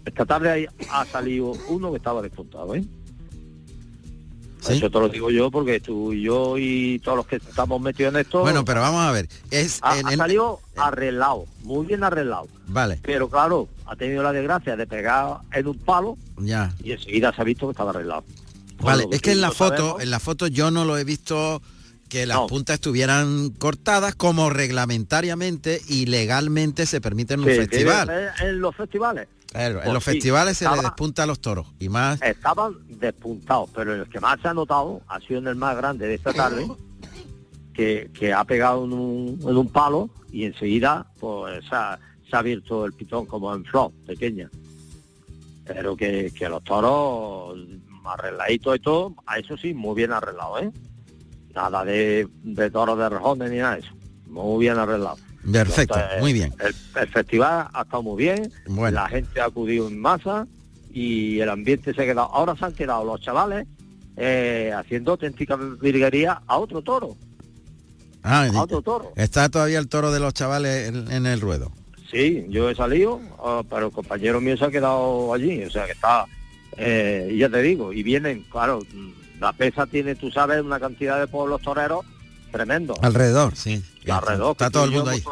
Esta 0.04 0.24
tarde 0.26 0.68
ha 0.90 1.04
salido 1.06 1.52
uno 1.68 1.90
que 1.90 1.96
estaba 1.96 2.22
despuntado, 2.22 2.74
¿eh? 2.74 2.84
¿Sí? 4.60 4.74
Eso 4.74 4.90
te 4.90 5.00
lo 5.00 5.08
digo 5.08 5.28
yo 5.30 5.50
porque 5.50 5.80
tú 5.80 6.12
y 6.12 6.22
yo 6.22 6.56
y 6.56 7.00
todos 7.00 7.16
los 7.16 7.26
que 7.26 7.36
estamos 7.36 7.80
metidos 7.80 8.14
en 8.14 8.20
esto... 8.20 8.40
Bueno, 8.42 8.64
pero 8.64 8.80
vamos 8.80 9.00
a 9.00 9.10
ver, 9.10 9.28
es 9.50 9.80
ha, 9.82 9.98
en 9.98 10.06
ha 10.06 10.12
el- 10.12 10.18
salido 10.18 10.60
arreglado, 10.76 11.46
muy 11.64 11.84
bien 11.86 12.04
arreglado. 12.04 12.46
Vale, 12.68 13.00
Pero 13.02 13.28
claro, 13.28 13.68
ha 13.86 13.96
tenido 13.96 14.22
la 14.22 14.32
desgracia 14.32 14.76
de 14.76 14.86
pegar 14.86 15.38
en 15.52 15.66
un 15.66 15.78
palo 15.78 16.16
ya. 16.38 16.72
y 16.84 16.92
enseguida 16.92 17.34
se 17.34 17.40
ha 17.40 17.44
visto 17.44 17.66
que 17.66 17.72
estaba 17.72 17.90
arreglado. 17.90 18.22
Vale, 18.80 19.06
es 19.10 19.20
que 19.20 19.32
en 19.32 19.40
la 19.40 19.50
foto, 19.50 19.76
sabemos, 19.76 20.02
en 20.02 20.10
la 20.10 20.20
foto 20.20 20.46
yo 20.46 20.70
no 20.70 20.84
lo 20.84 20.96
he 20.96 21.02
visto 21.04 21.60
que 22.12 22.26
las 22.26 22.36
No. 22.36 22.46
puntas 22.46 22.74
estuvieran 22.74 23.48
cortadas 23.58 24.14
como 24.14 24.50
reglamentariamente 24.50 25.80
y 25.88 26.04
legalmente 26.04 26.84
se 26.84 27.00
permite 27.00 27.32
en 27.34 27.40
un 27.40 27.46
sí, 27.48 27.54
festival. 27.56 28.10
en 28.42 28.60
los 28.60 28.76
festivales 28.76 29.28
Claro, 29.46 29.76
en 29.78 29.84
Pues 29.84 29.94
los 29.94 30.04
sí, 30.04 30.10
festivales 30.10 30.58
se 30.58 30.68
le 30.68 30.76
despunta 30.82 31.22
a 31.22 31.26
los 31.26 31.40
toros 31.40 31.68
y 31.78 31.88
más 31.88 32.20
estaban 32.20 32.74
despuntados, 32.98 33.70
pero 33.74 33.94
el 33.94 34.06
que 34.10 34.20
más 34.20 34.38
se 34.42 34.48
ha 34.48 34.52
notado 34.52 35.00
ha 35.08 35.20
sido 35.20 35.38
en 35.40 35.46
el 35.46 35.54
más 35.56 35.74
grande 35.74 36.06
de 36.06 36.14
esta 36.16 36.34
tarde, 36.34 36.68
que, 37.72 38.10
que 38.12 38.30
ha 38.34 38.44
pegado 38.44 38.84
en 38.84 38.92
un, 38.92 39.38
en 39.40 39.56
un 39.56 39.68
palo 39.70 40.10
y 40.30 40.44
enseguida 40.44 41.06
pues 41.18 41.64
se 41.66 41.74
ha, 41.74 41.98
se 42.28 42.36
ha 42.36 42.40
abierto 42.40 42.84
el 42.84 42.92
pitón 42.92 43.24
como 43.24 43.54
en 43.54 43.64
flor, 43.64 43.90
pequeña. 44.06 44.50
Pero 45.64 45.96
que, 45.96 46.30
que 46.38 46.46
los 46.50 46.62
toros 46.62 47.56
arregladitos 48.04 48.76
y 48.76 48.80
todo, 48.80 49.14
a 49.24 49.38
eso 49.38 49.56
sí, 49.56 49.72
muy 49.72 49.94
bien 49.94 50.12
arreglado, 50.12 50.58
¿eh? 50.58 50.70
Nada 51.54 51.84
de, 51.84 52.26
de 52.42 52.70
toros 52.70 52.98
de 52.98 53.08
rejones 53.08 53.50
ni 53.50 53.58
nada 53.58 53.74
de 53.74 53.80
eso. 53.80 53.92
Muy 54.26 54.64
bien 54.64 54.78
arreglado. 54.78 55.16
perfecto, 55.52 55.94
Entonces, 55.96 56.20
muy 56.20 56.32
bien. 56.32 56.54
El, 56.60 56.74
el 57.02 57.08
festival 57.08 57.68
ha 57.72 57.82
estado 57.82 58.02
muy 58.02 58.22
bien, 58.22 58.52
Bueno. 58.66 58.94
la 59.00 59.08
gente 59.08 59.40
ha 59.40 59.46
acudido 59.46 59.88
en 59.88 60.00
masa 60.00 60.46
y 60.92 61.40
el 61.40 61.48
ambiente 61.50 61.92
se 61.94 62.02
ha 62.02 62.04
quedado. 62.06 62.28
Ahora 62.32 62.56
se 62.56 62.64
han 62.64 62.72
quedado 62.74 63.04
los 63.04 63.20
chavales 63.20 63.66
eh, 64.16 64.72
haciendo 64.76 65.12
auténtica 65.12 65.56
virguería 65.56 66.40
a 66.46 66.58
otro 66.58 66.80
toro. 66.82 67.16
Ah, 68.22 68.46
a 68.54 68.62
otro 68.62 68.80
toro. 68.82 69.12
está 69.16 69.48
todavía 69.48 69.78
el 69.78 69.88
toro 69.88 70.12
de 70.12 70.20
los 70.20 70.32
chavales 70.32 70.88
en, 70.88 71.10
en 71.10 71.26
el 71.26 71.40
ruedo. 71.40 71.72
Sí, 72.10 72.44
yo 72.50 72.68
he 72.70 72.74
salido, 72.74 73.20
ah, 73.42 73.62
pero 73.68 73.86
el 73.86 73.92
compañero 73.92 74.40
mío 74.40 74.56
se 74.56 74.66
ha 74.66 74.70
quedado 74.70 75.32
allí, 75.34 75.64
o 75.64 75.70
sea 75.70 75.86
que 75.86 75.92
está, 75.92 76.26
eh, 76.76 77.34
ya 77.38 77.48
te 77.48 77.62
digo, 77.62 77.92
y 77.92 78.02
vienen, 78.02 78.44
claro, 78.50 78.80
la 79.42 79.52
pesa 79.52 79.86
tiene, 79.86 80.14
tú 80.14 80.30
sabes, 80.30 80.62
una 80.62 80.80
cantidad 80.80 81.18
de 81.18 81.26
pueblos 81.26 81.60
toreros 81.60 82.04
tremendo. 82.50 82.94
Alrededor, 83.02 83.56
sí. 83.56 83.82
Alrededor, 84.08 84.52
Está 84.52 84.70
todo 84.70 84.84
tú 84.84 84.88
el 84.88 84.90
y 84.90 84.94
yo 84.94 85.00
mundo 85.04 85.10
ahí. 85.10 85.22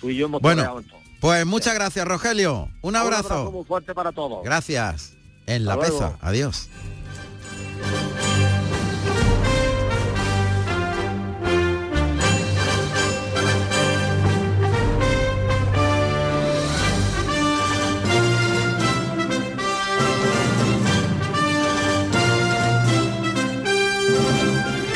tú 0.00 0.10
y 0.10 0.16
yo 0.16 0.26
hemos 0.26 0.42
Bueno. 0.42 0.82
Pues 1.20 1.44
muchas 1.46 1.74
gracias, 1.74 2.06
Rogelio. 2.06 2.68
Un 2.80 2.94
abrazo. 2.96 3.50
muy 3.50 3.64
fuerte 3.64 3.94
para 3.94 4.12
todos. 4.12 4.44
Gracias. 4.44 5.14
En 5.46 5.64
la 5.64 5.74
Hasta 5.74 5.88
luego. 5.88 6.16
Adiós. 6.20 6.68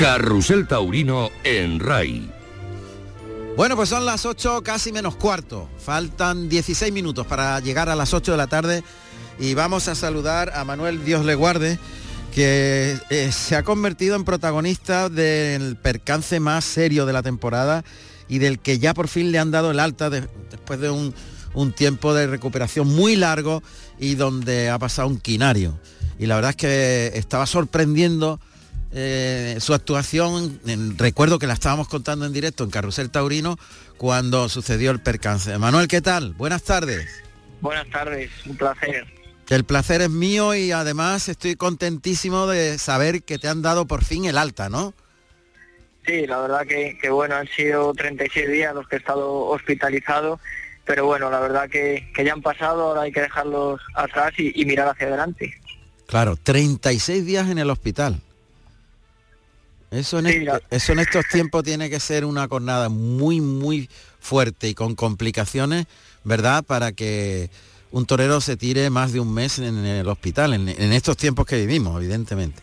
Carrusel 0.03 0.67
Taurino 0.67 1.31
en 1.45 1.79
RAI. 1.79 2.29
Bueno, 3.57 3.77
pues 3.77 3.89
son 3.89 4.05
las 4.05 4.27
8 4.27 4.65
casi 4.65 4.91
menos 4.91 5.15
cuarto. 5.15 5.69
Faltan 5.79 6.49
16 6.49 6.93
minutos 6.93 7.25
para 7.25 7.61
llegar 7.61 7.89
a 7.89 7.95
las 7.95 8.13
8 8.13 8.33
de 8.33 8.37
la 8.37 8.49
tarde 8.49 8.83
y 9.39 9.55
vamos 9.55 9.87
a 9.87 9.95
saludar 9.95 10.51
a 10.57 10.65
Manuel 10.65 11.05
Dios 11.05 11.25
le 11.25 11.37
guarde, 11.37 11.79
que 12.35 12.99
eh, 13.11 13.31
se 13.31 13.55
ha 13.55 13.63
convertido 13.63 14.17
en 14.17 14.25
protagonista 14.25 15.09
del 15.09 15.77
percance 15.77 16.41
más 16.41 16.65
serio 16.65 17.07
de 17.07 17.13
la 17.13 17.23
temporada 17.23 17.85
y 18.29 18.41
del 18.41 18.59
que 18.59 18.81
ya 18.81 18.95
por 18.95 19.07
fin 19.07 19.31
le 19.31 19.39
han 19.39 19.53
dado 19.53 19.71
el 19.71 19.79
alta 19.79 20.11
de- 20.11 20.27
después 20.51 20.81
de 20.81 20.91
un 20.91 21.73
tiempo 21.77 22.13
de 22.13 22.27
recuperación 22.27 22.89
muy 22.89 23.15
largo 23.15 23.63
y 24.01 24.17
donde 24.17 24.69
ha 24.69 24.81
pasado 24.81 25.07
un 25.07 25.21
quinario. 25.21 25.79
Y 26.19 26.27
la 26.27 26.35
verdad 26.35 26.51
es 26.51 26.57
que 26.57 27.13
estaba 27.15 27.47
sorprendiendo 27.47 28.41
eh, 28.93 29.57
su 29.61 29.74
actuación, 29.74 30.61
en- 30.66 30.99
recuerdo 30.99 31.38
que 31.38 31.47
la 31.47 31.55
estábamos 31.55 31.88
contando 31.88 32.26
en 32.26 32.32
directo 32.32 32.64
en 32.64 32.70
Carrusel 32.70 33.11
Taurino 33.11 33.59
cuando 33.97 34.49
sucedió 34.49 34.90
el 34.90 35.01
percance. 35.01 35.57
Manuel, 35.59 35.88
¿qué 35.88 36.01
tal? 36.01 36.34
Buenas 36.34 36.62
tardes. 36.62 37.09
Buenas 37.61 37.88
tardes, 37.90 38.30
un 38.47 38.57
placer. 38.57 39.07
El 39.49 39.64
placer 39.64 40.03
es 40.03 40.11
mío 40.11 40.55
y 40.55 40.72
además 40.72 41.28
estoy 41.28 41.57
contentísimo 41.57 42.47
de 42.47 42.78
saber 42.78 43.22
que 43.22 43.38
te 43.38 43.49
han 43.49 43.62
dado 43.62 43.86
por 43.86 44.05
fin 44.05 44.24
el 44.24 44.38
alta, 44.38 44.68
¿no? 44.68 44.95
Sí, 46.07 46.26
la 46.26 46.40
verdad 46.40 46.66
que, 46.66 46.99
que 47.01 47.11
bueno, 47.11 47.36
han 47.36 47.47
sido 47.49 47.93
36 47.95 48.49
días 48.51 48.74
los 48.74 48.88
que 48.88 48.97
he 48.97 48.99
estado 48.99 49.47
hospitalizado, 49.47 50.40
pero 50.84 51.07
bueno, 51.07 51.30
la 51.30 51.38
verdad 51.38 51.68
que, 51.70 52.11
que 52.14 52.24
ya 52.24 52.32
han 52.32 52.43
pasado, 52.43 52.88
ahora 52.88 53.03
hay 53.03 53.12
que 53.12 53.20
dejarlos 53.20 53.80
atrás 53.95 54.32
y, 54.38 54.53
y 54.61 54.64
mirar 54.64 54.88
hacia 54.88 55.07
adelante. 55.07 55.55
Claro, 56.07 56.36
36 56.43 57.24
días 57.24 57.49
en 57.49 57.59
el 57.59 57.70
hospital. 57.70 58.20
Eso 59.93 60.18
en, 60.18 60.26
Sí, 60.26 60.47
est- 60.49 60.64
eso 60.72 60.93
en 60.95 60.99
estos 61.01 61.26
tiempos 61.28 61.62
tiene 61.62 61.88
que 61.90 62.01
ser 62.01 62.24
una 62.24 62.49
jornada 62.49 62.88
muy, 62.88 63.40
muy 63.40 63.88
fuerte 64.20 64.68
y 64.68 64.74
con 64.74 64.95
complicaciones, 64.95 65.86
¿verdad? 66.24 66.64
Para 66.64 66.93
que 66.93 67.51
un 67.90 68.07
torero 68.07 68.40
se 68.40 68.57
tire 68.57 68.88
más 68.90 69.12
de 69.12 69.20
un 69.20 69.32
mes 69.32 69.59
en 69.59 69.84
el 69.84 70.09
hospital, 70.09 70.55
en, 70.55 70.68
en 70.68 70.93
estos 70.93 71.16
tiempos 71.18 71.45
que 71.47 71.57
vivimos, 71.57 71.97
evidentemente. 72.03 72.62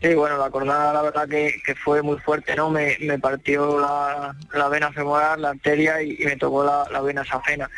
Sí, 0.00 0.14
bueno, 0.14 0.38
la 0.38 0.48
jornada 0.50 0.92
la 0.92 1.02
verdad 1.02 1.28
que, 1.28 1.54
que 1.66 1.74
fue 1.74 2.02
muy 2.02 2.18
fuerte, 2.18 2.54
¿no? 2.54 2.70
Me, 2.70 2.96
me 3.00 3.18
partió 3.18 3.80
la, 3.80 4.36
la 4.54 4.68
vena 4.68 4.92
femoral, 4.92 5.42
la 5.42 5.50
arteria 5.50 6.00
y, 6.02 6.16
y 6.20 6.24
me 6.24 6.36
tocó 6.36 6.62
la, 6.62 6.86
la 6.92 7.00
vena 7.00 7.24
safena. 7.24 7.68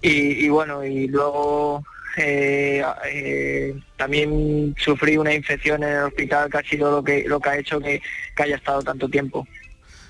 Y, 0.00 0.44
y 0.44 0.48
bueno, 0.48 0.84
y 0.84 1.06
luego 1.06 1.84
eh, 2.18 2.84
eh, 3.06 3.74
también 3.96 4.74
sufrí 4.78 5.16
una 5.16 5.32
infección 5.32 5.82
en 5.82 5.90
el 5.90 6.04
hospital 6.04 6.50
que 6.50 6.58
ha 6.58 6.62
sido 6.62 6.90
lo 6.90 7.04
que, 7.04 7.24
lo 7.26 7.40
que 7.40 7.48
ha 7.48 7.58
hecho 7.58 7.80
que, 7.80 8.02
que 8.36 8.42
haya 8.42 8.56
estado 8.56 8.82
tanto 8.82 9.08
tiempo. 9.08 9.46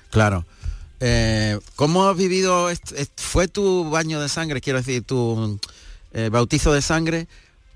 Claro. 0.09 0.45
Eh, 0.99 1.57
¿Cómo 1.75 2.09
has 2.09 2.17
vivido? 2.17 2.69
¿Fue 3.15 3.47
tu 3.47 3.89
baño 3.89 4.19
de 4.19 4.27
sangre, 4.27 4.61
quiero 4.61 4.79
decir, 4.79 5.03
tu 5.03 5.59
eh, 6.13 6.29
bautizo 6.29 6.73
de 6.73 6.81
sangre? 6.81 7.27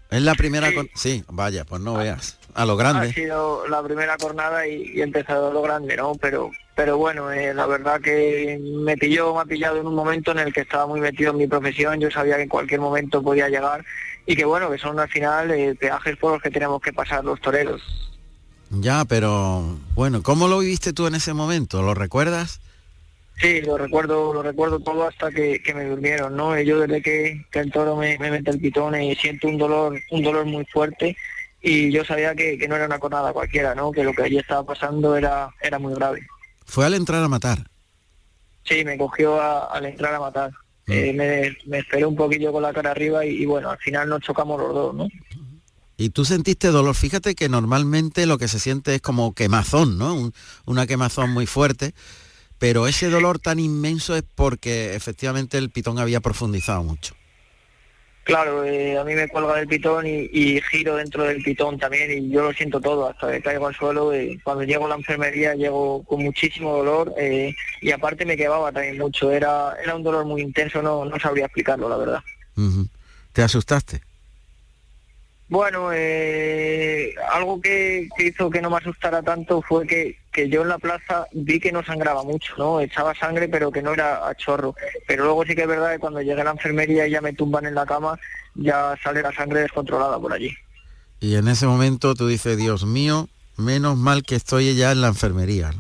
¿Es 0.09 0.21
la 0.21 0.36
primera? 0.36 0.69
Sí. 0.69 0.89
sí, 0.95 1.23
vaya, 1.29 1.65
pues 1.65 1.81
no 1.81 1.95
veas. 1.95 2.38
A 2.53 2.65
lo 2.65 2.75
grande. 2.75 3.09
Ha 3.09 3.13
sido 3.13 3.67
la 3.67 3.81
primera 3.81 4.15
jornada 4.19 4.67
y, 4.67 4.91
y 4.93 4.99
he 4.99 5.03
empezado 5.03 5.49
a 5.49 5.53
lo 5.53 5.61
grande, 5.61 5.95
¿no? 5.95 6.13
Pero 6.15 6.51
pero 6.75 6.97
bueno, 6.97 7.31
eh, 7.31 7.53
la 7.53 7.67
verdad 7.67 8.01
que 8.01 8.59
me 8.61 8.97
pilló, 8.97 9.36
me 9.36 9.41
ha 9.41 9.45
pillado 9.45 9.79
en 9.79 9.86
un 9.86 9.93
momento 9.93 10.31
en 10.31 10.39
el 10.39 10.53
que 10.53 10.61
estaba 10.61 10.88
muy 10.88 10.99
metido 10.99 11.31
en 11.31 11.38
mi 11.38 11.47
profesión, 11.47 11.99
yo 11.99 12.09
sabía 12.09 12.38
que 12.38 12.43
en 12.43 12.49
cualquier 12.49 12.79
momento 12.79 13.21
podía 13.21 13.47
llegar 13.47 13.86
y 14.26 14.36
que 14.36 14.45
bueno, 14.45 14.69
que 14.71 14.78
son 14.78 14.99
al 14.99 15.09
final 15.09 15.51
eh, 15.51 15.76
peajes 15.76 16.17
por 16.17 16.34
los 16.34 16.41
que 16.41 16.51
tenemos 16.51 16.82
que 16.82 16.93
pasar 16.93 17.24
los 17.24 17.39
toreros. 17.41 17.82
Ya, 18.69 19.05
pero 19.05 19.78
bueno, 19.93 20.24
¿cómo 20.24 20.47
lo 20.47 20.59
viviste 20.59 20.93
tú 20.93 21.05
en 21.07 21.15
ese 21.15 21.34
momento? 21.34 21.82
¿Lo 21.82 21.93
recuerdas? 21.93 22.59
Sí, 23.38 23.61
lo 23.61 23.78
recuerdo, 23.78 24.34
lo 24.34 24.43
recuerdo 24.43 24.80
todo 24.80 25.07
hasta 25.07 25.32
que, 25.32 25.61
me 25.76 25.86
durmieron, 25.86 26.36
¿no? 26.36 26.59
Yo 26.59 26.80
desde 26.80 27.01
que, 27.01 27.45
el 27.53 27.71
toro 27.71 27.95
me, 27.95 28.17
mete 28.17 28.51
el 28.51 28.59
pitón 28.59 28.99
y 28.99 29.15
siento 29.15 29.47
un 29.47 29.57
dolor, 29.57 29.99
un 30.11 30.24
dolor 30.24 30.45
muy 30.45 30.65
fuerte 30.65 31.15
y 31.61 31.91
yo 31.91 32.03
sabía 32.05 32.36
que, 32.36 32.57
no 32.67 32.76
era 32.76 32.86
una 32.86 32.99
cornada 32.99 33.34
cualquiera, 33.34 33.74
¿no? 33.76 33.91
Que 33.91 34.03
lo 34.03 34.13
que 34.13 34.24
allí 34.24 34.38
estaba 34.38 34.63
pasando 34.63 35.15
era, 35.15 35.49
era 35.61 35.80
muy 35.80 35.93
grave. 35.93 36.26
¿Fue 36.65 36.86
al 36.86 36.93
entrar 36.93 37.24
a 37.24 37.28
matar? 37.28 37.67
Sí, 38.63 38.84
me 38.86 38.97
cogió 38.97 39.41
al 39.71 39.86
entrar 39.86 40.13
a 40.15 40.19
matar. 40.19 40.51
Mm. 40.86 40.91
Eh, 40.91 41.13
me, 41.13 41.57
me, 41.65 41.79
esperé 41.79 42.05
un 42.05 42.15
poquillo 42.15 42.51
con 42.51 42.63
la 42.63 42.73
cara 42.73 42.91
arriba 42.91 43.25
y, 43.25 43.45
bueno, 43.45 43.69
al 43.69 43.77
final 43.77 44.09
nos 44.09 44.21
chocamos 44.21 44.59
los 44.59 44.73
dos, 44.73 44.95
¿no? 44.95 45.07
Y 45.95 46.09
tú 46.09 46.25
sentiste 46.25 46.69
dolor. 46.69 46.95
Fíjate 46.95 47.36
que 47.36 47.49
normalmente 47.49 48.25
lo 48.25 48.38
que 48.38 48.47
se 48.47 48.59
siente 48.59 48.95
es 48.95 49.01
como 49.01 49.34
quemazón, 49.34 49.97
¿no? 49.97 50.31
una 50.65 50.88
quemazón 50.88 51.31
muy 51.31 51.45
fuerte. 51.45 51.93
Pero 52.57 52.88
ese 52.88 53.09
dolor 53.09 53.39
tan 53.39 53.59
inmenso 53.59 54.15
es 54.15 54.23
porque 54.36 54.95
efectivamente 54.95 55.57
el 55.57 55.69
pitón 55.69 55.99
había 55.99 56.19
profundizado 56.19 56.84
mucho. 56.84 57.13
Claro, 58.24 58.63
eh, 58.63 58.97
a 58.97 59.03
mí 59.03 59.15
me 59.15 59.28
cuelga 59.28 59.55
del 59.55 59.67
pitón 59.67 60.07
y, 60.07 60.61
giro 60.71 60.95
dentro 60.95 61.24
del 61.24 61.43
pitón 61.43 61.78
también 61.78 62.09
y 62.09 62.30
yo 62.30 62.43
lo 62.43 62.53
siento 62.53 62.80
todo, 62.80 63.09
hasta 63.09 63.32
que 63.32 63.41
caigo 63.41 63.67
al 63.67 63.76
suelo. 63.76 64.13
Eh, 64.13 64.39
cuando 64.43 64.63
llego 64.63 64.86
a 64.86 64.89
la 64.89 64.95
enfermería 64.95 65.55
llego 65.55 66.03
con 66.03 66.24
muchísimo 66.24 66.78
dolor 66.78 67.13
eh, 67.17 67.53
y 67.82 67.91
aparte 67.91 68.26
me 68.26 68.38
quemaba 68.38 68.71
también 68.71 68.97
mucho, 68.97 69.32
era, 69.32 69.76
era 69.84 69.95
un 69.95 70.03
dolor 70.03 70.26
muy 70.26 70.41
intenso, 70.41 70.82
no, 70.82 71.03
no 71.03 71.19
sabría 71.19 71.45
explicarlo, 71.45 71.89
la 71.89 71.97
verdad. 71.97 72.24
¿Te 73.34 73.41
asustaste? 73.41 74.01
Bueno, 75.54 75.91
eh, 75.93 77.14
algo 77.32 77.62
que, 77.62 78.10
hizo 78.18 78.49
que 78.49 78.60
no 78.60 78.72
me 78.72 78.78
asustara 78.78 79.22
tanto 79.22 79.62
fue 79.62 79.86
que, 79.86 80.18
yo 80.49 80.64
en 80.64 80.70
la 80.70 80.80
plaza 80.80 81.28
vi 81.32 81.60
que 81.60 81.72
no 81.72 81.84
sangraba 81.84 82.24
mucho, 82.24 82.56
¿no? 82.58 82.80
Echaba 82.80 83.14
sangre 83.14 83.47
pero 83.47 83.72
que 83.72 83.84
no 83.84 83.93
era 83.93 84.28
a 84.28 84.34
chorro. 84.34 84.74
Pero 85.08 85.26
luego 85.26 85.45
sí 85.45 85.54
que 85.54 85.62
es 85.62 85.68
verdad 85.68 85.91
que 85.91 85.99
cuando 85.99 86.24
llegué 86.24 86.41
a 86.41 86.45
la 86.45 86.51
enfermería 86.54 87.06
y 87.06 87.12
ya 87.12 87.22
me 87.22 87.34
tumban 87.34 87.68
en 87.68 87.76
la 87.76 87.86
cama, 87.86 88.18
ya 88.56 88.97
sale 89.04 89.22
la 89.22 89.32
sangre 89.32 89.60
descontrolada 89.60 90.18
por 90.18 90.34
allí. 90.34 90.49
Y 91.20 91.36
en 91.36 91.47
ese 91.47 91.68
momento 91.68 92.16
tú 92.16 92.26
dices, 92.26 92.58
Dios 92.58 92.88
mío, 92.88 93.30
menos 93.56 93.95
mal 93.95 94.24
que 94.24 94.34
estoy 94.34 94.74
ya 94.74 94.91
en 94.91 95.01
la 95.01 95.10
enfermería. 95.10 95.72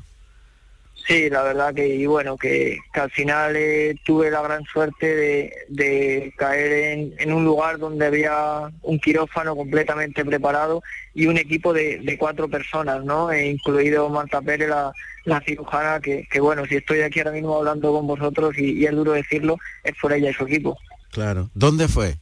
Sí, 1.05 1.29
la 1.29 1.43
verdad 1.43 1.73
que, 1.73 1.85
y 1.85 2.05
bueno, 2.05 2.37
que, 2.37 2.79
al 2.93 3.11
final 3.11 3.55
eh, 3.57 3.95
tuve 4.05 4.31
la 4.31 4.41
gran 4.41 4.63
suerte 4.63 5.53
de, 5.67 6.33
caer 6.37 7.13
en, 7.17 7.33
un 7.33 7.43
lugar 7.43 7.77
donde 7.77 8.05
había 8.05 8.71
un 8.81 8.99
quirófano 8.99 9.53
completamente 9.53 10.23
preparado 10.23 10.81
y 11.13 11.25
un 11.27 11.37
equipo 11.37 11.73
de, 11.73 12.15
cuatro 12.17 12.47
personas, 12.47 13.03
¿no? 13.03 13.31
E 13.31 13.49
incluido 13.49 14.07
Marta 14.09 14.41
Pérez, 14.41 14.69
la, 14.69 15.41
cirujana, 15.45 15.99
que, 15.99 16.39
bueno, 16.39 16.65
si 16.65 16.77
estoy 16.77 17.01
aquí 17.01 17.19
ahora 17.19 17.31
mismo 17.31 17.57
hablando 17.57 17.91
con 17.91 18.07
vosotros 18.07 18.57
y, 18.57 18.79
y 18.79 18.85
es 18.85 18.91
duro 18.93 19.11
decirlo, 19.11 19.57
es 19.83 19.93
por 20.01 20.13
ella 20.13 20.29
y 20.29 20.33
su 20.33 20.45
equipo. 20.45 20.77
Claro. 21.11 21.49
¿Dónde 21.53 21.89
fue? 21.89 22.15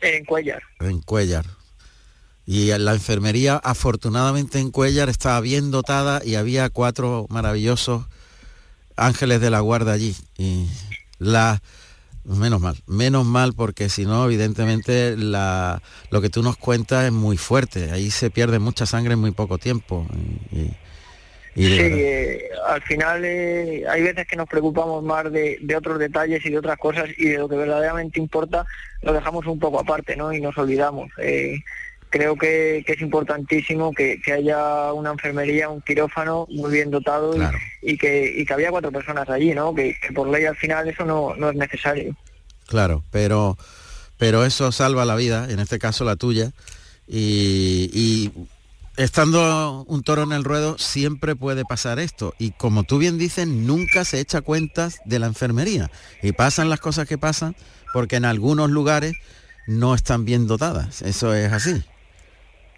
En 0.00 0.24
Cuellar. 0.24 0.62
En 0.80 1.00
Cuellar. 1.02 1.44
Y 2.44 2.76
la 2.76 2.92
enfermería, 2.92 3.56
afortunadamente 3.56 4.58
en 4.58 4.70
Cuellar, 4.70 5.08
estaba 5.08 5.40
bien 5.40 5.70
dotada 5.70 6.20
y 6.24 6.34
había 6.34 6.70
cuatro 6.70 7.26
maravillosos 7.28 8.06
ángeles 8.96 9.40
de 9.40 9.50
la 9.50 9.60
guarda 9.60 9.92
allí. 9.92 10.16
Y 10.38 10.66
la, 11.18 11.62
menos 12.24 12.60
mal, 12.60 12.76
menos 12.86 13.24
mal 13.24 13.52
porque 13.54 13.88
si 13.88 14.04
no, 14.04 14.24
evidentemente 14.24 15.16
la, 15.16 15.82
lo 16.10 16.20
que 16.20 16.30
tú 16.30 16.42
nos 16.42 16.56
cuentas 16.56 17.04
es 17.04 17.12
muy 17.12 17.36
fuerte. 17.36 17.92
Ahí 17.92 18.10
se 18.10 18.30
pierde 18.30 18.58
mucha 18.58 18.86
sangre 18.86 19.14
en 19.14 19.20
muy 19.20 19.30
poco 19.30 19.58
tiempo. 19.58 20.06
Y, 21.54 21.64
sí, 21.66 21.78
eh, 21.80 22.48
al 22.66 22.82
final 22.82 23.24
eh, 23.24 23.84
hay 23.88 24.02
veces 24.02 24.26
que 24.26 24.36
nos 24.36 24.48
preocupamos 24.48 25.04
más 25.04 25.30
de, 25.30 25.58
de, 25.60 25.76
otros 25.76 25.98
detalles 25.98 26.44
y 26.46 26.50
de 26.50 26.58
otras 26.58 26.78
cosas 26.78 27.08
y 27.16 27.28
de 27.28 27.38
lo 27.38 27.48
que 27.48 27.56
verdaderamente 27.56 28.18
importa 28.18 28.64
lo 29.02 29.12
dejamos 29.12 29.46
un 29.46 29.58
poco 29.58 29.78
aparte, 29.78 30.16
¿no? 30.16 30.32
Y 30.32 30.40
nos 30.40 30.56
olvidamos. 30.56 31.10
Eh, 31.18 31.58
creo 32.12 32.36
que, 32.36 32.84
es 32.86 33.00
importantísimo 33.00 33.90
que, 33.92 34.20
haya 34.32 34.92
una 34.92 35.12
enfermería, 35.12 35.70
un 35.70 35.80
quirófano 35.80 36.46
muy 36.50 36.70
bien 36.70 36.90
dotado 36.90 37.34
y, 37.80 37.96
que, 37.96 38.46
había 38.50 38.70
cuatro 38.70 38.92
personas 38.92 39.28
allí, 39.30 39.54
¿no? 39.54 39.74
Que, 39.74 39.96
por 40.14 40.28
ley 40.28 40.44
al 40.44 40.56
final 40.56 40.86
eso 40.86 41.04
no, 41.06 41.50
es 41.50 41.56
necesario. 41.56 42.14
Claro, 42.68 43.02
pero, 43.10 43.56
pero 44.18 44.44
eso 44.44 44.70
salva 44.72 45.06
la 45.06 45.16
vida, 45.16 45.50
en 45.50 45.58
este 45.58 45.78
caso 45.78 46.04
la 46.04 46.16
tuya, 46.16 46.52
y, 47.08 48.30
estando 48.98 49.84
un 49.88 50.02
toro 50.02 50.24
en 50.24 50.32
el 50.32 50.44
ruedo 50.44 50.76
siempre 50.76 51.34
puede 51.34 51.64
pasar 51.64 51.98
esto. 51.98 52.34
Y 52.38 52.50
como 52.50 52.84
tú 52.84 52.98
bien 52.98 53.16
dices, 53.16 53.48
nunca 53.48 54.04
se 54.04 54.20
echa 54.20 54.42
cuentas 54.42 55.00
de 55.06 55.18
la 55.18 55.26
enfermería. 55.26 55.90
Y 56.22 56.32
pasan 56.32 56.68
las 56.68 56.80
cosas 56.80 57.08
que 57.08 57.16
pasan 57.16 57.56
porque 57.94 58.16
en 58.16 58.26
algunos 58.26 58.70
lugares 58.70 59.14
no 59.66 59.94
están 59.94 60.26
bien 60.26 60.46
dotadas. 60.46 61.00
Eso 61.00 61.34
es 61.34 61.50
así. 61.52 61.82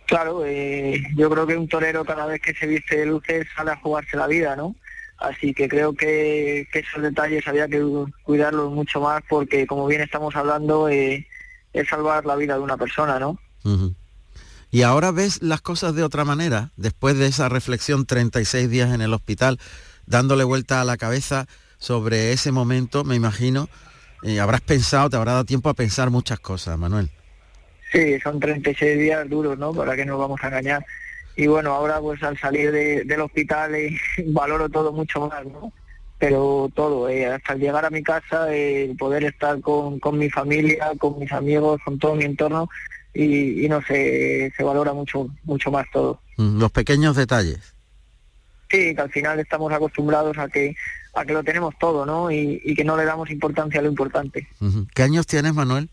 Claro, 0.07 0.44
eh, 0.44 1.02
yo 1.16 1.30
creo 1.30 1.46
que 1.46 1.57
un 1.57 1.68
torero 1.68 2.05
cada 2.05 2.26
vez 2.26 2.40
que 2.40 2.55
se 2.55 2.66
viste 2.66 2.98
de 2.98 3.07
luces 3.07 3.46
sale 3.57 3.70
a 3.70 3.76
jugarse 3.76 4.16
la 4.16 4.26
vida, 4.26 4.55
¿no? 4.55 4.74
Así 5.18 5.55
que 5.55 5.68
creo 5.68 5.94
que, 5.94 6.68
esos 6.72 7.02
detalles 7.02 7.46
había 7.46 7.68
que 7.68 7.82
cuidarlos 8.24 8.72
mucho 8.72 9.00
más 9.00 9.22
porque, 9.28 9.66
como 9.66 9.86
bien 9.86 10.02
estamos 10.02 10.34
hablando, 10.36 10.88
eh, 10.88 11.26
es 11.72 11.88
salvar 11.88 12.26
la 12.26 12.36
vida 12.36 12.55
de 12.55 12.61
una 12.61 12.76
persona, 12.76 13.18
¿no? 13.18 13.38
Y 14.70 14.82
ahora 14.82 15.12
ves 15.12 15.40
las 15.40 15.62
cosas 15.62 15.94
de 15.94 16.02
otra 16.02 16.24
manera, 16.24 16.72
después 16.76 17.16
de 17.16 17.26
esa 17.26 17.48
reflexión 17.48 18.07
36 18.07 18.68
días 18.68 18.92
en 18.92 19.00
el 19.00 19.14
hospital, 19.14 19.59
dándole 20.05 20.44
vuelta 20.44 20.80
a 20.80 20.84
la 20.84 20.96
cabeza 20.96 21.46
sobre 21.78 22.32
ese 22.32 22.52
momento, 22.52 23.05
me 23.05 23.14
imagino, 23.14 23.68
eh, 24.22 24.40
habrás 24.40 24.61
pensado, 24.61 25.09
te 25.09 25.16
habrá 25.16 25.32
dado 25.32 25.44
tiempo 25.44 25.70
a 25.70 25.74
pensar 25.74 26.11
muchas 26.11 26.40
cosas, 26.40 26.76
Manuel. 26.78 27.11
Sí, 27.95 28.18
son 28.20 28.40
36 28.40 28.99
días 28.99 29.30
duros, 29.30 29.57
¿no? 29.57 29.72
Para 29.72 29.95
que 29.95 30.05
nos 30.05 30.18
vamos 30.18 30.42
a 30.42 30.49
engañar. 30.49 30.84
Y 31.36 31.47
bueno, 31.47 31.72
ahora 31.72 32.01
pues 32.01 32.20
al 32.24 32.36
salir 32.38 32.72
del 32.72 33.20
hospital 33.20 33.72
eh, 33.76 33.97
valoro 34.26 34.68
todo 34.68 34.92
mucho 34.92 35.28
más, 35.28 35.45
¿no? 35.47 35.72
Pero 36.18 36.68
todo, 36.74 37.09
eh, 37.09 37.26
hasta 37.26 37.55
llegar 37.55 37.84
a 37.84 37.90
mi 37.90 38.03
casa, 38.03 38.47
eh, 38.51 38.92
poder 38.99 39.24
estar 39.24 39.61
con, 39.61 40.01
mi 40.18 40.28
familia, 40.28 40.92
con 40.99 41.20
mis 41.20 41.30
amigos, 41.30 41.80
con 41.84 41.99
todo 41.99 42.16
mi 42.16 42.24
entorno, 42.24 42.68
y, 43.12 43.68
no 43.68 43.80
sé, 43.82 44.53
se 44.57 44.64
valora 44.64 44.92
mucho, 44.92 45.28
mucho 45.45 45.70
más 45.70 45.86
todo. 45.92 46.20
Mm, 46.36 46.59
los 46.59 46.72
pequeños 46.72 47.14
detalles. 47.14 47.74
Sí, 48.70 48.92
que 48.95 49.01
al 49.01 49.11
final 49.11 49.38
estamos 49.38 49.72
acostumbrados 49.72 50.36
a 50.38 50.49
que 50.49 50.74
a 51.16 51.24
que 51.24 51.32
lo 51.32 51.45
tenemos 51.45 51.74
todo, 51.78 52.05
¿no? 52.05 52.28
Y, 52.28 52.61
y 52.64 52.74
que 52.74 52.82
no 52.82 52.97
le 52.97 53.05
damos 53.05 53.30
importancia 53.30 53.78
a 53.78 53.84
lo 53.84 53.88
importante. 53.88 54.49
¿Qué 54.95 55.03
años 55.05 55.28
tienes, 55.28 55.55
Manuel? 55.55 55.88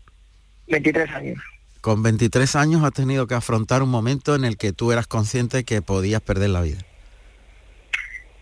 23 0.66 1.10
años 1.10 1.38
con 1.82 2.02
23 2.02 2.56
años 2.56 2.84
has 2.84 2.92
tenido 2.92 3.26
que 3.26 3.34
afrontar 3.34 3.82
un 3.82 3.90
momento 3.90 4.36
en 4.36 4.44
el 4.44 4.56
que 4.56 4.72
tú 4.72 4.92
eras 4.92 5.08
consciente 5.08 5.64
que 5.64 5.82
podías 5.82 6.22
perder 6.22 6.50
la 6.50 6.62
vida. 6.62 6.78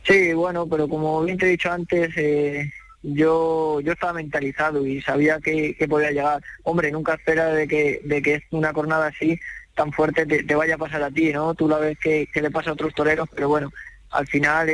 Sí, 0.04 0.34
bueno, 0.34 0.66
pero 0.68 0.88
como 0.88 1.22
bien 1.24 1.38
te 1.38 1.46
he 1.46 1.50
dicho 1.50 1.72
antes, 1.72 2.10
eh, 2.16 2.70
yo 3.02 3.80
yo 3.80 3.92
estaba 3.92 4.12
mentalizado 4.12 4.86
y 4.86 5.00
sabía 5.00 5.40
que, 5.40 5.74
podía 5.88 6.10
llegar. 6.10 6.42
Hombre, 6.64 6.92
nunca 6.92 7.14
espera 7.14 7.46
de 7.46 7.66
que, 7.66 8.02
de 8.04 8.20
que 8.20 8.42
una 8.50 8.74
jornada 8.74 9.06
así 9.06 9.40
tan 9.74 9.90
fuerte 9.90 10.26
te, 10.26 10.54
vaya 10.54 10.74
a 10.74 10.78
pasar 10.78 11.02
a 11.02 11.10
ti, 11.10 11.32
¿no? 11.32 11.54
Tú 11.54 11.66
la 11.66 11.78
ves 11.78 11.98
que, 11.98 12.28
le 12.34 12.50
pasa 12.50 12.70
a 12.70 12.72
otros 12.74 12.92
toreros, 12.94 13.28
pero 13.34 13.48
bueno, 13.48 13.72
al 14.10 14.26
final 14.26 14.66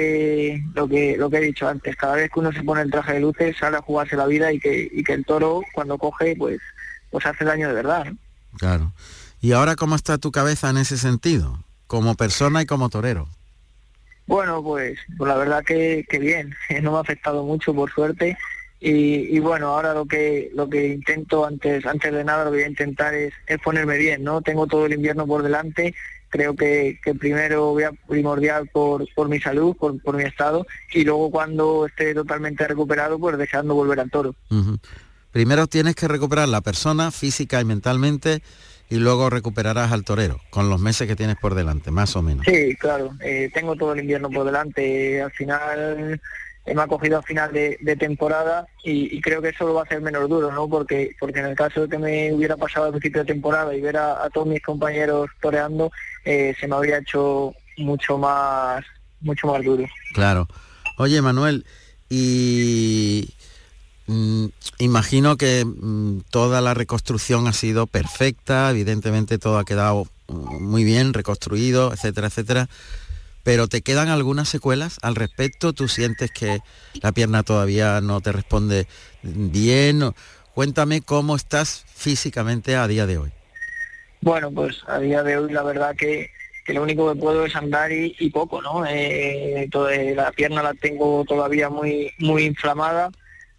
lo 0.74 0.88
que 0.88 1.16
lo 1.16 1.30
que 1.30 1.36
he 1.36 1.40
dicho 1.40 1.68
antes, 1.68 1.94
cada 1.94 2.16
vez 2.16 2.30
que 2.32 2.40
uno 2.40 2.50
se 2.50 2.64
pone 2.64 2.82
el 2.82 2.90
traje 2.90 3.12
de 3.12 3.20
luces 3.20 3.56
sale 3.56 3.76
a 3.76 3.82
jugarse 3.82 4.16
la 4.16 4.26
vida 4.26 4.52
y 4.52 4.58
que, 4.58 4.88
y 4.90 5.04
que 5.04 5.12
el 5.12 5.24
toro 5.24 5.62
cuando 5.72 5.98
coge 5.98 6.34
pues 6.36 6.58
pues 7.10 7.24
hace 7.26 7.44
daño 7.44 7.68
de 7.68 7.74
verdad. 7.74 8.06
¿no? 8.06 8.25
Claro. 8.58 8.92
¿Y 9.40 9.52
ahora 9.52 9.76
cómo 9.76 9.96
está 9.96 10.18
tu 10.18 10.32
cabeza 10.32 10.70
en 10.70 10.78
ese 10.78 10.96
sentido, 10.96 11.64
como 11.86 12.14
persona 12.14 12.62
y 12.62 12.66
como 12.66 12.88
torero? 12.88 13.28
Bueno, 14.26 14.62
pues, 14.62 14.98
pues 15.16 15.28
la 15.28 15.36
verdad 15.36 15.64
que, 15.64 16.04
bien, 16.20 16.54
no 16.82 16.92
me 16.92 16.98
ha 16.98 17.00
afectado 17.00 17.44
mucho 17.44 17.74
por 17.74 17.90
suerte 17.92 18.36
y, 18.78 19.38
bueno, 19.40 19.68
ahora 19.68 19.94
lo 19.94 20.04
que 20.04 20.50
lo 20.54 20.68
que 20.68 20.88
intento 20.88 21.46
antes 21.46 21.84
antes 21.86 22.12
de 22.12 22.22
nada 22.22 22.44
lo 22.44 22.50
que 22.50 22.58
voy 22.58 22.64
a 22.64 22.68
intentar 22.68 23.14
es, 23.14 23.32
es, 23.46 23.58
ponerme 23.58 23.96
bien, 23.96 24.22
¿no? 24.22 24.42
Tengo 24.42 24.66
todo 24.66 24.86
el 24.86 24.92
invierno 24.92 25.26
por 25.26 25.42
delante 25.42 25.94
creo 26.28 26.54
que, 26.54 26.98
que 27.02 27.14
primero 27.14 27.72
voy 27.72 27.84
a 27.84 27.92
primordial 27.92 28.68
por, 28.68 29.06
por 29.14 29.28
mi 29.28 29.40
salud, 29.40 29.76
por, 29.76 30.00
por 30.02 30.16
mi 30.16 30.24
estado, 30.24 30.66
y 30.92 31.04
luego 31.04 31.30
cuando 31.30 31.86
esté 31.86 32.14
totalmente 32.14 32.66
recuperado, 32.66 33.18
pues 33.18 33.38
deseando 33.38 33.74
volver 33.74 34.00
al 34.00 34.10
toro. 34.10 34.34
Primero 35.36 35.66
tienes 35.66 35.94
que 35.94 36.08
recuperar 36.08 36.48
la 36.48 36.62
persona 36.62 37.10
física 37.10 37.60
y 37.60 37.64
mentalmente 37.66 38.40
y 38.88 38.94
luego 38.96 39.28
recuperarás 39.28 39.92
al 39.92 40.02
torero, 40.02 40.40
con 40.48 40.70
los 40.70 40.80
meses 40.80 41.06
que 41.06 41.14
tienes 41.14 41.36
por 41.36 41.54
delante, 41.54 41.90
más 41.90 42.16
o 42.16 42.22
menos. 42.22 42.46
Sí, 42.46 42.74
claro, 42.76 43.10
eh, 43.20 43.50
tengo 43.52 43.76
todo 43.76 43.92
el 43.92 44.00
invierno 44.00 44.30
por 44.30 44.46
delante. 44.46 45.20
Al 45.20 45.30
final 45.32 46.18
eh, 46.64 46.74
me 46.74 46.80
ha 46.80 46.86
cogido 46.86 47.18
al 47.18 47.22
final 47.24 47.52
de, 47.52 47.76
de 47.82 47.96
temporada 47.96 48.66
y, 48.82 49.14
y 49.14 49.20
creo 49.20 49.42
que 49.42 49.50
eso 49.50 49.66
lo 49.66 49.74
va 49.74 49.82
a 49.82 49.84
hacer 49.84 50.00
menos 50.00 50.26
duro, 50.26 50.50
¿no? 50.50 50.70
Porque 50.70 51.14
porque 51.20 51.40
en 51.40 51.46
el 51.48 51.54
caso 51.54 51.82
de 51.82 51.88
que 51.90 51.98
me 51.98 52.32
hubiera 52.32 52.56
pasado 52.56 52.86
al 52.86 52.92
principio 52.92 53.20
de 53.20 53.34
temporada 53.34 53.74
y 53.74 53.82
ver 53.82 53.98
a, 53.98 54.24
a 54.24 54.30
todos 54.30 54.46
mis 54.46 54.62
compañeros 54.62 55.28
toreando, 55.42 55.92
eh, 56.24 56.56
se 56.58 56.66
me 56.66 56.76
habría 56.76 56.96
hecho 56.96 57.52
mucho 57.76 58.16
más 58.16 58.82
mucho 59.20 59.48
más 59.48 59.62
duro. 59.62 59.84
Claro. 60.14 60.48
Oye, 60.96 61.20
Manuel, 61.20 61.66
y 62.08 63.34
imagino 64.78 65.36
que 65.36 65.64
mm, 65.64 66.20
toda 66.30 66.60
la 66.60 66.74
reconstrucción 66.74 67.46
ha 67.48 67.52
sido 67.52 67.86
perfecta, 67.86 68.70
evidentemente 68.70 69.38
todo 69.38 69.58
ha 69.58 69.64
quedado 69.64 70.06
mm, 70.28 70.62
muy 70.62 70.84
bien 70.84 71.12
reconstruido, 71.12 71.92
etcétera, 71.92 72.28
etcétera. 72.28 72.68
Pero 73.42 73.68
te 73.68 73.82
quedan 73.82 74.08
algunas 74.08 74.48
secuelas 74.48 74.98
al 75.02 75.14
respecto. 75.14 75.72
¿Tú 75.72 75.86
sientes 75.86 76.32
que 76.32 76.58
la 77.00 77.12
pierna 77.12 77.44
todavía 77.44 78.00
no 78.00 78.20
te 78.20 78.32
responde 78.32 78.88
bien? 79.22 80.02
Cuéntame 80.52 81.00
cómo 81.00 81.36
estás 81.36 81.84
físicamente 81.94 82.74
a 82.74 82.88
día 82.88 83.06
de 83.06 83.18
hoy. 83.18 83.30
Bueno, 84.20 84.50
pues 84.50 84.82
a 84.88 84.98
día 84.98 85.22
de 85.22 85.36
hoy 85.36 85.52
la 85.52 85.62
verdad 85.62 85.94
que, 85.94 86.30
lo 86.66 86.82
único 86.82 87.12
que 87.12 87.20
puedo 87.20 87.46
es 87.46 87.54
andar 87.54 87.92
y, 87.92 88.30
poco, 88.30 88.60
¿no? 88.60 88.84
Eh, 88.84 89.68
eh, 89.70 90.14
la 90.16 90.32
pierna 90.32 90.64
la 90.64 90.74
tengo 90.74 91.24
todavía 91.24 91.68
muy 91.68 92.10
muy 92.18 92.44
inflamada. 92.44 93.10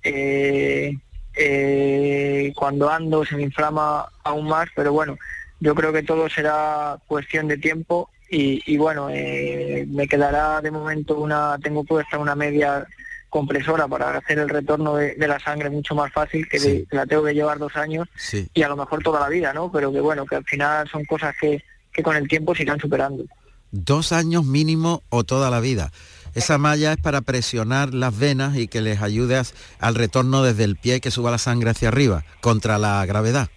Eh, 0.07 0.97
eh, 1.35 2.53
cuando 2.55 2.89
ando 2.89 3.25
se 3.25 3.35
me 3.35 3.43
inflama 3.43 4.07
aún 4.23 4.47
más, 4.47 4.67
pero 4.75 4.91
bueno, 4.93 5.17
yo 5.59 5.75
creo 5.75 5.91
que 5.93 6.03
todo 6.03 6.29
será 6.29 6.97
cuestión 7.07 7.47
de 7.47 7.57
tiempo 7.57 8.09
y, 8.29 8.61
y 8.65 8.77
bueno, 8.77 9.09
eh, 9.11 9.85
me 9.89 10.07
quedará 10.07 10.61
de 10.61 10.71
momento 10.71 11.17
una, 11.19 11.57
tengo 11.61 11.83
puesta 11.83 12.17
una 12.17 12.35
media 12.35 12.85
compresora 13.29 13.87
para 13.87 14.17
hacer 14.17 14.39
el 14.39 14.49
retorno 14.49 14.95
de, 14.95 15.15
de 15.15 15.27
la 15.27 15.39
sangre 15.39 15.69
mucho 15.69 15.93
más 15.95 16.11
fácil, 16.11 16.47
que, 16.47 16.59
de- 16.59 16.87
la 16.91 17.05
tengo 17.05 17.23
que 17.23 17.33
llevar 17.33 17.59
dos 17.59 17.75
años 17.75 18.07
Sí. 18.17 18.47
y 18.53 18.63
a 18.63 18.69
lo 18.69 18.77
mejor 18.77 19.03
toda 19.03 19.19
la 19.19 19.29
vida, 19.29 19.53
¿no? 19.53 19.71
Pero 19.71 19.91
que 19.91 19.99
bueno, 19.99 20.25
que 20.25 20.35
al 20.37 20.45
final 20.45 20.87
son 20.89 21.03
cosas 21.05 21.35
que, 21.39 21.61
que 21.91 22.01
con 22.03 22.15
el 22.15 22.27
tiempo 22.27 22.55
se 22.55 22.63
irán 22.63 22.79
superando. 22.79 23.23
Dos 23.71 24.11
años 24.13 24.45
mínimo 24.45 25.03
o 25.09 25.23
toda 25.25 25.49
la 25.51 25.59
vida. 25.59 25.91
Esa 26.37 26.57
malla 26.57 26.91
es 26.93 26.97
para 26.97 27.21
presionar 27.21 27.93
las 27.93 28.17
venas 28.17 28.55
y 28.57 28.67
que 28.67 28.81
les 28.81 29.01
ayude 29.01 29.37
a- 29.37 29.43
al 29.79 29.95
retorno 29.95 30.43
desde 30.43 30.63
el 30.65 30.75
pie 30.75 31.01
que 31.01 31.11
suba 31.11 31.31
la 31.31 31.37
sangre 31.39 31.71
hacia 31.71 31.87
arriba, 31.87 32.23
contra 32.41 32.77
la 32.77 33.05
gravedad. 33.05 33.47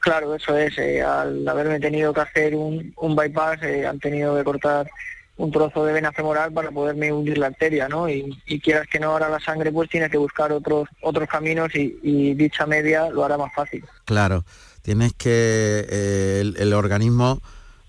Claro, 0.00 0.34
eso 0.34 0.56
es, 0.58 0.76
eh, 0.76 1.02
al 1.02 1.46
haberme 1.48 1.80
tenido 1.80 2.12
que 2.12 2.20
hacer 2.20 2.54
un, 2.54 2.92
un 2.96 3.16
bypass, 3.16 3.62
eh, 3.62 3.86
han 3.86 3.98
tenido 4.00 4.36
que 4.36 4.44
cortar 4.44 4.90
un 5.36 5.50
trozo 5.50 5.84
de 5.86 5.92
vena 5.92 6.12
femoral 6.12 6.52
para 6.52 6.70
poderme 6.70 7.12
hundir 7.12 7.38
la 7.38 7.46
arteria, 7.46 7.88
¿no? 7.88 8.08
Y, 8.08 8.38
y 8.46 8.60
quieras 8.60 8.86
que 8.86 9.00
no 9.00 9.10
ahora 9.12 9.28
la 9.28 9.40
sangre, 9.40 9.72
pues 9.72 9.88
tienes 9.88 10.10
que 10.10 10.18
buscar 10.18 10.52
otros 10.52 10.88
otros 11.00 11.28
caminos 11.28 11.74
y, 11.74 11.98
y 12.02 12.34
dicha 12.34 12.66
media 12.66 13.08
lo 13.10 13.24
hará 13.24 13.38
más 13.38 13.52
fácil. 13.54 13.84
Claro, 14.04 14.44
tienes 14.82 15.12
que 15.14 15.86
eh, 15.88 16.38
el, 16.42 16.56
el 16.58 16.72
organismo 16.74 17.40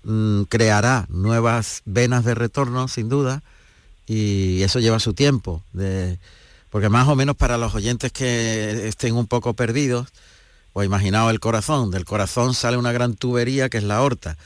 mm, 0.04 0.42
creará 0.44 1.06
nuevas 1.08 1.82
venas 1.84 2.24
de 2.24 2.34
retorno, 2.34 2.88
sin 2.88 3.08
duda, 3.08 3.42
y 4.06 4.62
eso 4.62 4.78
lleva 4.80 4.98
su 5.00 5.14
tiempo. 5.14 5.62
de- 5.72 6.18
porque 6.70 6.88
más 6.88 7.08
o 7.08 7.16
menos 7.16 7.36
para 7.36 7.56
los 7.56 7.74
oyentes 7.74 8.12
que 8.12 8.88
estén 8.88 9.14
un 9.14 9.26
poco 9.26 9.54
perdidos, 9.54 10.08
o 10.72 10.82
imaginaos 10.82 11.30
el 11.30 11.40
corazón, 11.40 11.90
del 11.90 12.04
corazón 12.04 12.52
sale 12.54 12.76
una 12.76 12.92
gran 12.92 13.14
tubería 13.14 13.68
que 13.70 13.78
es 13.78 13.84
la 13.84 13.96
aorta. 13.96 14.36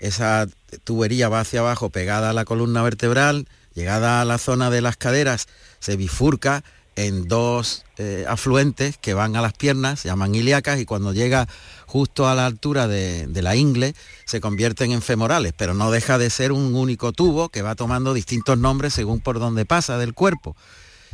Esa 0.00 0.46
tubería 0.84 1.28
va 1.28 1.40
hacia 1.40 1.60
abajo 1.60 1.90
pegada 1.90 2.30
a 2.30 2.32
la 2.32 2.44
columna 2.46 2.82
vertebral, 2.82 3.46
llegada 3.74 4.22
a 4.22 4.24
la 4.24 4.38
zona 4.38 4.70
de 4.70 4.80
las 4.80 4.96
caderas, 4.96 5.48
se 5.80 5.96
bifurca 5.96 6.64
en 6.96 7.28
dos 7.28 7.84
eh, 7.98 8.24
afluentes 8.28 8.96
que 8.98 9.14
van 9.14 9.36
a 9.36 9.42
las 9.42 9.52
piernas, 9.52 10.00
se 10.00 10.08
llaman 10.08 10.34
ilíacas, 10.34 10.80
y 10.80 10.86
cuando 10.86 11.12
llega 11.12 11.46
justo 11.86 12.28
a 12.28 12.34
la 12.34 12.46
altura 12.46 12.88
de, 12.88 13.26
de 13.26 13.42
la 13.42 13.54
ingle, 13.54 13.94
se 14.24 14.40
convierten 14.40 14.92
en 14.92 15.02
femorales, 15.02 15.52
pero 15.56 15.74
no 15.74 15.90
deja 15.90 16.18
de 16.18 16.30
ser 16.30 16.52
un 16.52 16.74
único 16.74 17.12
tubo 17.12 17.50
que 17.50 17.62
va 17.62 17.74
tomando 17.74 18.14
distintos 18.14 18.58
nombres 18.58 18.94
según 18.94 19.20
por 19.20 19.38
donde 19.38 19.64
pasa 19.66 19.98
del 19.98 20.14
cuerpo. 20.14 20.56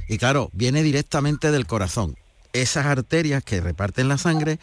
Y 0.08 0.18
claro, 0.18 0.50
viene 0.52 0.82
directamente 0.82 1.50
del 1.50 1.66
corazón. 1.66 2.16
Esas 2.52 2.86
arterias 2.86 3.42
que 3.42 3.60
reparten 3.60 4.08
la 4.08 4.18
sangre 4.18 4.58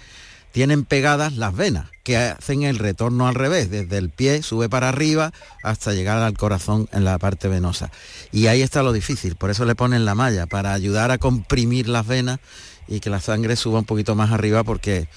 tienen 0.51 0.85
pegadas 0.85 1.33
las 1.33 1.55
venas, 1.55 1.89
que 2.03 2.17
hacen 2.17 2.63
el 2.63 2.79
retorno 2.79 3.27
al 3.27 3.35
revés, 3.35 3.69
desde 3.69 3.97
el 3.97 4.09
pie 4.09 4.41
sube 4.41 4.69
para 4.69 4.89
arriba 4.89 5.31
hasta 5.63 5.93
llegar 5.93 6.21
al 6.21 6.37
corazón 6.37 6.89
en 6.91 7.05
la 7.05 7.17
parte 7.19 7.47
venosa. 7.47 7.91
Y 8.31 8.47
ahí 8.47 8.61
está 8.61 8.83
lo 8.83 8.91
difícil, 8.91 9.35
por 9.35 9.51
eso 9.51 9.65
le 9.65 9.75
ponen 9.75 10.05
la 10.05 10.15
malla, 10.15 10.47
para 10.47 10.73
ayudar 10.73 11.11
a 11.11 11.17
comprimir 11.17 11.87
las 11.87 12.07
venas 12.07 12.39
y 12.87 12.99
que 12.99 13.09
la 13.09 13.19
sangre 13.19 13.55
suba 13.55 13.79
un 13.79 13.85
poquito 13.85 14.15
más 14.15 14.31
arriba, 14.31 14.63
porque 14.63 15.07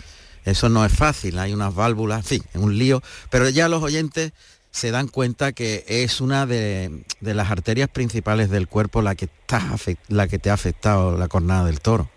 eso 0.45 0.69
no 0.69 0.85
es 0.85 0.93
fácil, 0.93 1.39
hay 1.39 1.55
unas 1.55 1.75
válvulas, 1.75 2.19
en 2.19 2.25
fin, 2.25 2.43
un 2.55 2.79
lío, 2.79 3.03
pero 3.31 3.49
ya 3.49 3.69
los 3.69 3.83
oyentes 3.83 4.33
se 4.71 4.91
dan 4.91 5.07
cuenta 5.07 5.53
que 5.53 5.85
es 5.87 6.21
una 6.21 6.47
de, 6.47 7.05
de 7.21 7.35
las 7.35 7.51
arterias 7.51 7.89
principales 7.89 8.51
del 8.51 8.69
cuerpo 8.69 9.03
la 9.03 9.15
que, 9.15 9.27
está 9.27 9.63
la 10.09 10.29
que 10.29 10.39
te 10.39 10.51
ha 10.51 10.55
afectado 10.55 11.17
la 11.17 11.29
cornada 11.29 11.67
del 11.67 11.81
toro. 11.81 12.09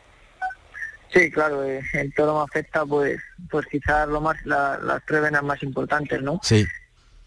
Sí, 1.16 1.32
claro, 1.32 1.64
eh, 1.64 1.82
el 1.94 2.14
toro 2.14 2.36
me 2.40 2.44
afecta 2.44 2.86
pues 2.86 3.22
pues 3.50 3.66
quizás 3.72 4.08
lo 4.10 4.20
más 4.20 4.36
la- 4.46 4.78
las 4.80 5.02
tres 5.06 5.22
venas 5.22 5.44
más 5.44 5.64
importantes, 5.64 6.22
¿no? 6.22 6.42
Sí, 6.44 6.66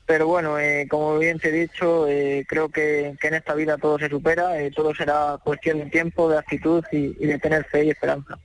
Pero 0.04 0.26
bueno, 0.26 0.58
eh, 0.58 0.86
como 0.90 1.18
bien 1.18 1.38
te 1.38 1.48
he 1.48 1.52
dicho, 1.52 2.06
eh, 2.06 2.44
creo 2.48 2.68
que, 2.68 3.14
que 3.20 3.28
en 3.28 3.34
esta 3.34 3.54
vida 3.54 3.76
todo 3.78 3.98
se 3.98 4.08
supera, 4.08 4.58
eh, 4.60 4.70
todo 4.70 4.94
será 4.94 5.38
cuestión 5.42 5.78
de 5.78 5.86
tiempo, 5.86 6.30
de 6.30 6.38
actitud 6.38 6.84
y, 6.92 7.16
y 7.18 7.26
de 7.26 7.38
tener 7.38 7.64
fe 7.64 7.84
y 7.84 7.90
esperanza. 7.90 8.38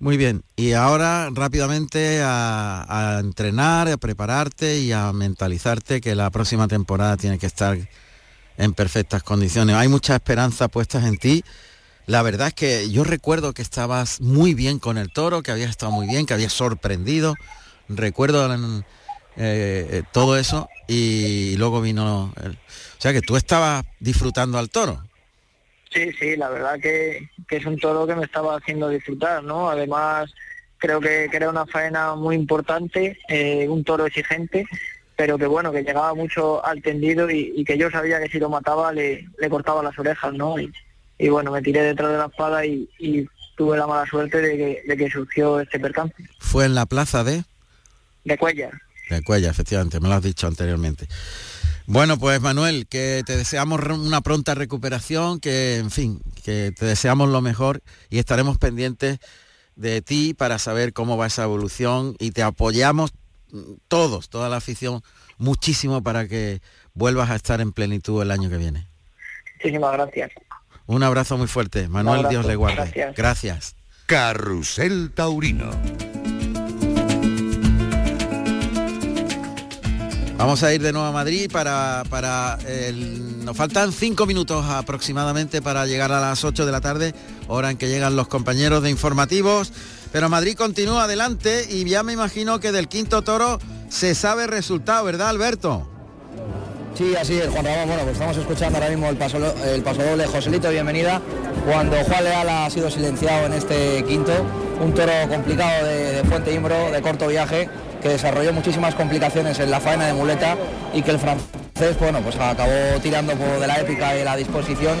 Muy 0.00 0.16
bien, 0.16 0.42
y 0.56 0.72
ahora 0.72 1.28
rápidamente 1.32 2.20
a, 2.24 3.16
a 3.16 3.20
entrenar, 3.20 3.86
a 3.88 3.96
prepararte 3.96 4.78
y 4.78 4.90
a 4.92 5.12
mentalizarte 5.12 6.00
que 6.00 6.14
la 6.16 6.30
próxima 6.30 6.66
temporada 6.66 7.16
tiene 7.16 7.38
que 7.38 7.46
estar 7.46 7.76
en 8.58 8.74
perfectas 8.74 9.22
condiciones. 9.22 9.76
Hay 9.76 9.86
mucha 9.88 10.14
esperanza 10.16 10.66
puestas 10.68 11.04
en 11.04 11.16
ti. 11.16 11.44
La 12.12 12.20
verdad 12.20 12.48
es 12.48 12.52
que 12.52 12.90
yo 12.90 13.04
recuerdo 13.04 13.54
que 13.54 13.62
estabas 13.62 14.20
muy 14.20 14.52
bien 14.52 14.78
con 14.78 14.98
el 14.98 15.10
toro, 15.10 15.42
que 15.42 15.50
habías 15.50 15.70
estado 15.70 15.92
muy 15.92 16.06
bien, 16.06 16.26
que 16.26 16.34
habías 16.34 16.52
sorprendido. 16.52 17.36
Recuerdo 17.88 18.52
eh, 18.54 18.82
eh, 19.36 20.02
todo 20.12 20.36
eso 20.36 20.68
y 20.86 21.56
luego 21.56 21.80
vino... 21.80 22.34
el- 22.44 22.50
o 22.52 23.00
sea 23.00 23.14
que 23.14 23.22
tú 23.22 23.38
estabas 23.38 23.86
disfrutando 23.98 24.58
al 24.58 24.68
toro. 24.68 25.02
Sí, 25.90 26.12
sí, 26.20 26.36
la 26.36 26.50
verdad 26.50 26.78
que, 26.78 27.30
es 27.48 27.64
un 27.64 27.78
toro 27.78 28.06
que 28.06 28.14
me 28.14 28.26
estaba 28.26 28.58
haciendo 28.58 28.90
disfrutar, 28.90 29.42
¿no? 29.42 29.70
Además, 29.70 30.30
creo 30.76 31.00
que, 31.00 31.30
era 31.32 31.48
una 31.48 31.64
faena 31.64 32.14
muy 32.14 32.36
importante, 32.36 33.16
eh, 33.26 33.66
un 33.70 33.84
toro 33.84 34.04
exigente, 34.04 34.66
pero 35.16 35.38
que 35.38 35.46
bueno, 35.46 35.72
que 35.72 35.82
llegaba 35.82 36.12
mucho 36.14 36.62
al 36.62 36.82
tendido 36.82 37.30
y, 37.30 37.64
que 37.64 37.78
yo 37.78 37.90
sabía 37.90 38.20
que 38.20 38.28
si 38.28 38.38
lo 38.38 38.50
mataba 38.50 38.92
le, 38.92 39.26
le 39.38 39.48
cortaba 39.48 39.82
las 39.82 39.98
orejas, 39.98 40.34
¿no? 40.34 40.56
Y 41.22 41.28
bueno, 41.28 41.52
me 41.52 41.62
tiré 41.62 41.82
detrás 41.82 42.10
de 42.10 42.18
la 42.18 42.26
espada 42.26 42.66
y, 42.66 42.90
y 42.98 43.24
tuve 43.56 43.78
la 43.78 43.86
mala 43.86 44.04
suerte 44.06 44.38
de 44.38 44.56
que, 44.56 44.82
de 44.84 44.96
que 44.96 45.08
surgió 45.08 45.60
este 45.60 45.78
percance. 45.78 46.16
Fue 46.40 46.64
en 46.64 46.74
la 46.74 46.84
plaza 46.84 47.22
de... 47.22 47.44
De 48.24 48.36
Cuellar. 48.36 48.72
De 49.08 49.22
Cuella, 49.22 49.50
efectivamente, 49.50 50.00
me 50.00 50.08
lo 50.08 50.14
has 50.14 50.22
dicho 50.24 50.48
anteriormente. 50.48 51.06
Bueno, 51.86 52.18
pues 52.18 52.40
Manuel, 52.40 52.88
que 52.88 53.22
te 53.24 53.36
deseamos 53.36 53.80
una 53.84 54.20
pronta 54.20 54.56
recuperación, 54.56 55.38
que 55.38 55.76
en 55.76 55.92
fin, 55.92 56.20
que 56.44 56.72
te 56.76 56.86
deseamos 56.86 57.28
lo 57.28 57.40
mejor 57.40 57.82
y 58.10 58.18
estaremos 58.18 58.58
pendientes 58.58 59.20
de 59.76 60.02
ti 60.02 60.34
para 60.34 60.58
saber 60.58 60.92
cómo 60.92 61.16
va 61.16 61.28
esa 61.28 61.44
evolución 61.44 62.16
y 62.18 62.32
te 62.32 62.42
apoyamos 62.42 63.12
mm, 63.52 63.74
todos, 63.86 64.28
toda 64.28 64.48
la 64.48 64.56
afición, 64.56 65.02
muchísimo 65.38 66.02
para 66.02 66.26
que 66.26 66.60
vuelvas 66.94 67.30
a 67.30 67.36
estar 67.36 67.60
en 67.60 67.72
plenitud 67.72 68.20
el 68.22 68.32
año 68.32 68.50
que 68.50 68.56
viene. 68.56 68.88
Muchísimas 69.58 69.92
gracias. 69.92 70.32
Un 70.86 71.02
abrazo 71.02 71.38
muy 71.38 71.46
fuerte. 71.46 71.88
Manuel, 71.88 72.18
abrazo, 72.18 72.30
Dios 72.30 72.46
le 72.46 72.56
guarde. 72.56 72.76
gracias. 72.94 73.16
gracias. 73.16 73.76
Carrusel 74.06 75.10
Taurino. 75.14 75.70
Vamos 80.36 80.62
a 80.64 80.74
ir 80.74 80.82
de 80.82 80.92
nuevo 80.92 81.06
a 81.06 81.12
Madrid 81.12 81.48
para, 81.52 82.02
para 82.10 82.58
el- 82.66 83.44
nos 83.44 83.56
faltan 83.56 83.92
cinco 83.92 84.26
minutos 84.26 84.64
aproximadamente 84.66 85.62
para 85.62 85.86
llegar 85.86 86.10
a 86.10 86.20
las 86.20 86.42
8 86.44 86.66
de 86.66 86.72
la 86.72 86.80
tarde, 86.80 87.14
hora 87.46 87.70
en 87.70 87.76
que 87.76 87.88
llegan 87.88 88.16
los 88.16 88.26
compañeros 88.26 88.82
de 88.82 88.90
informativos. 88.90 89.72
Pero 90.10 90.28
Madrid 90.28 90.56
continúa 90.56 91.04
adelante 91.04 91.66
y 91.70 91.84
ya 91.88 92.02
me 92.02 92.12
imagino 92.12 92.58
que 92.58 92.72
del 92.72 92.88
quinto 92.88 93.22
toro 93.22 93.60
se 93.88 94.14
sabe 94.16 94.44
el 94.44 94.48
resultado, 94.50 95.04
¿verdad 95.04 95.28
Alberto? 95.28 95.88
Sí, 96.94 97.14
así 97.18 97.38
es, 97.38 97.48
Juan 97.48 97.64
Ramón. 97.64 97.86
Bueno, 97.86 98.02
pues 98.02 98.14
estamos 98.14 98.36
escuchando 98.36 98.76
ahora 98.76 98.90
mismo 98.90 99.08
el 99.08 99.16
paso, 99.16 99.38
el 99.64 99.82
paso 99.82 100.02
doble. 100.02 100.26
Joselito, 100.26 100.68
bienvenida. 100.68 101.22
Cuando 101.64 101.96
Juan 101.96 102.24
Leal 102.24 102.48
ha 102.48 102.68
sido 102.68 102.90
silenciado 102.90 103.46
en 103.46 103.54
este 103.54 104.04
quinto, 104.04 104.32
un 104.78 104.92
toro 104.92 105.12
complicado 105.28 105.86
de, 105.86 106.22
Fuente 106.24 106.52
Imbro, 106.52 106.90
de 106.90 107.00
corto 107.00 107.28
viaje, 107.28 107.68
que 108.02 108.10
desarrolló 108.10 108.52
muchísimas 108.52 108.94
complicaciones 108.94 109.58
en 109.60 109.70
la 109.70 109.80
faena 109.80 110.06
de 110.06 110.12
muleta 110.12 110.56
y 110.92 111.00
que 111.00 111.12
el 111.12 111.18
francés, 111.18 111.98
bueno, 111.98 112.20
pues 112.20 112.36
acabó 112.36 113.00
tirando 113.02 113.34
de 113.34 113.66
la 113.66 113.80
épica 113.80 114.14
y 114.18 114.24
la 114.24 114.36
disposición, 114.36 114.98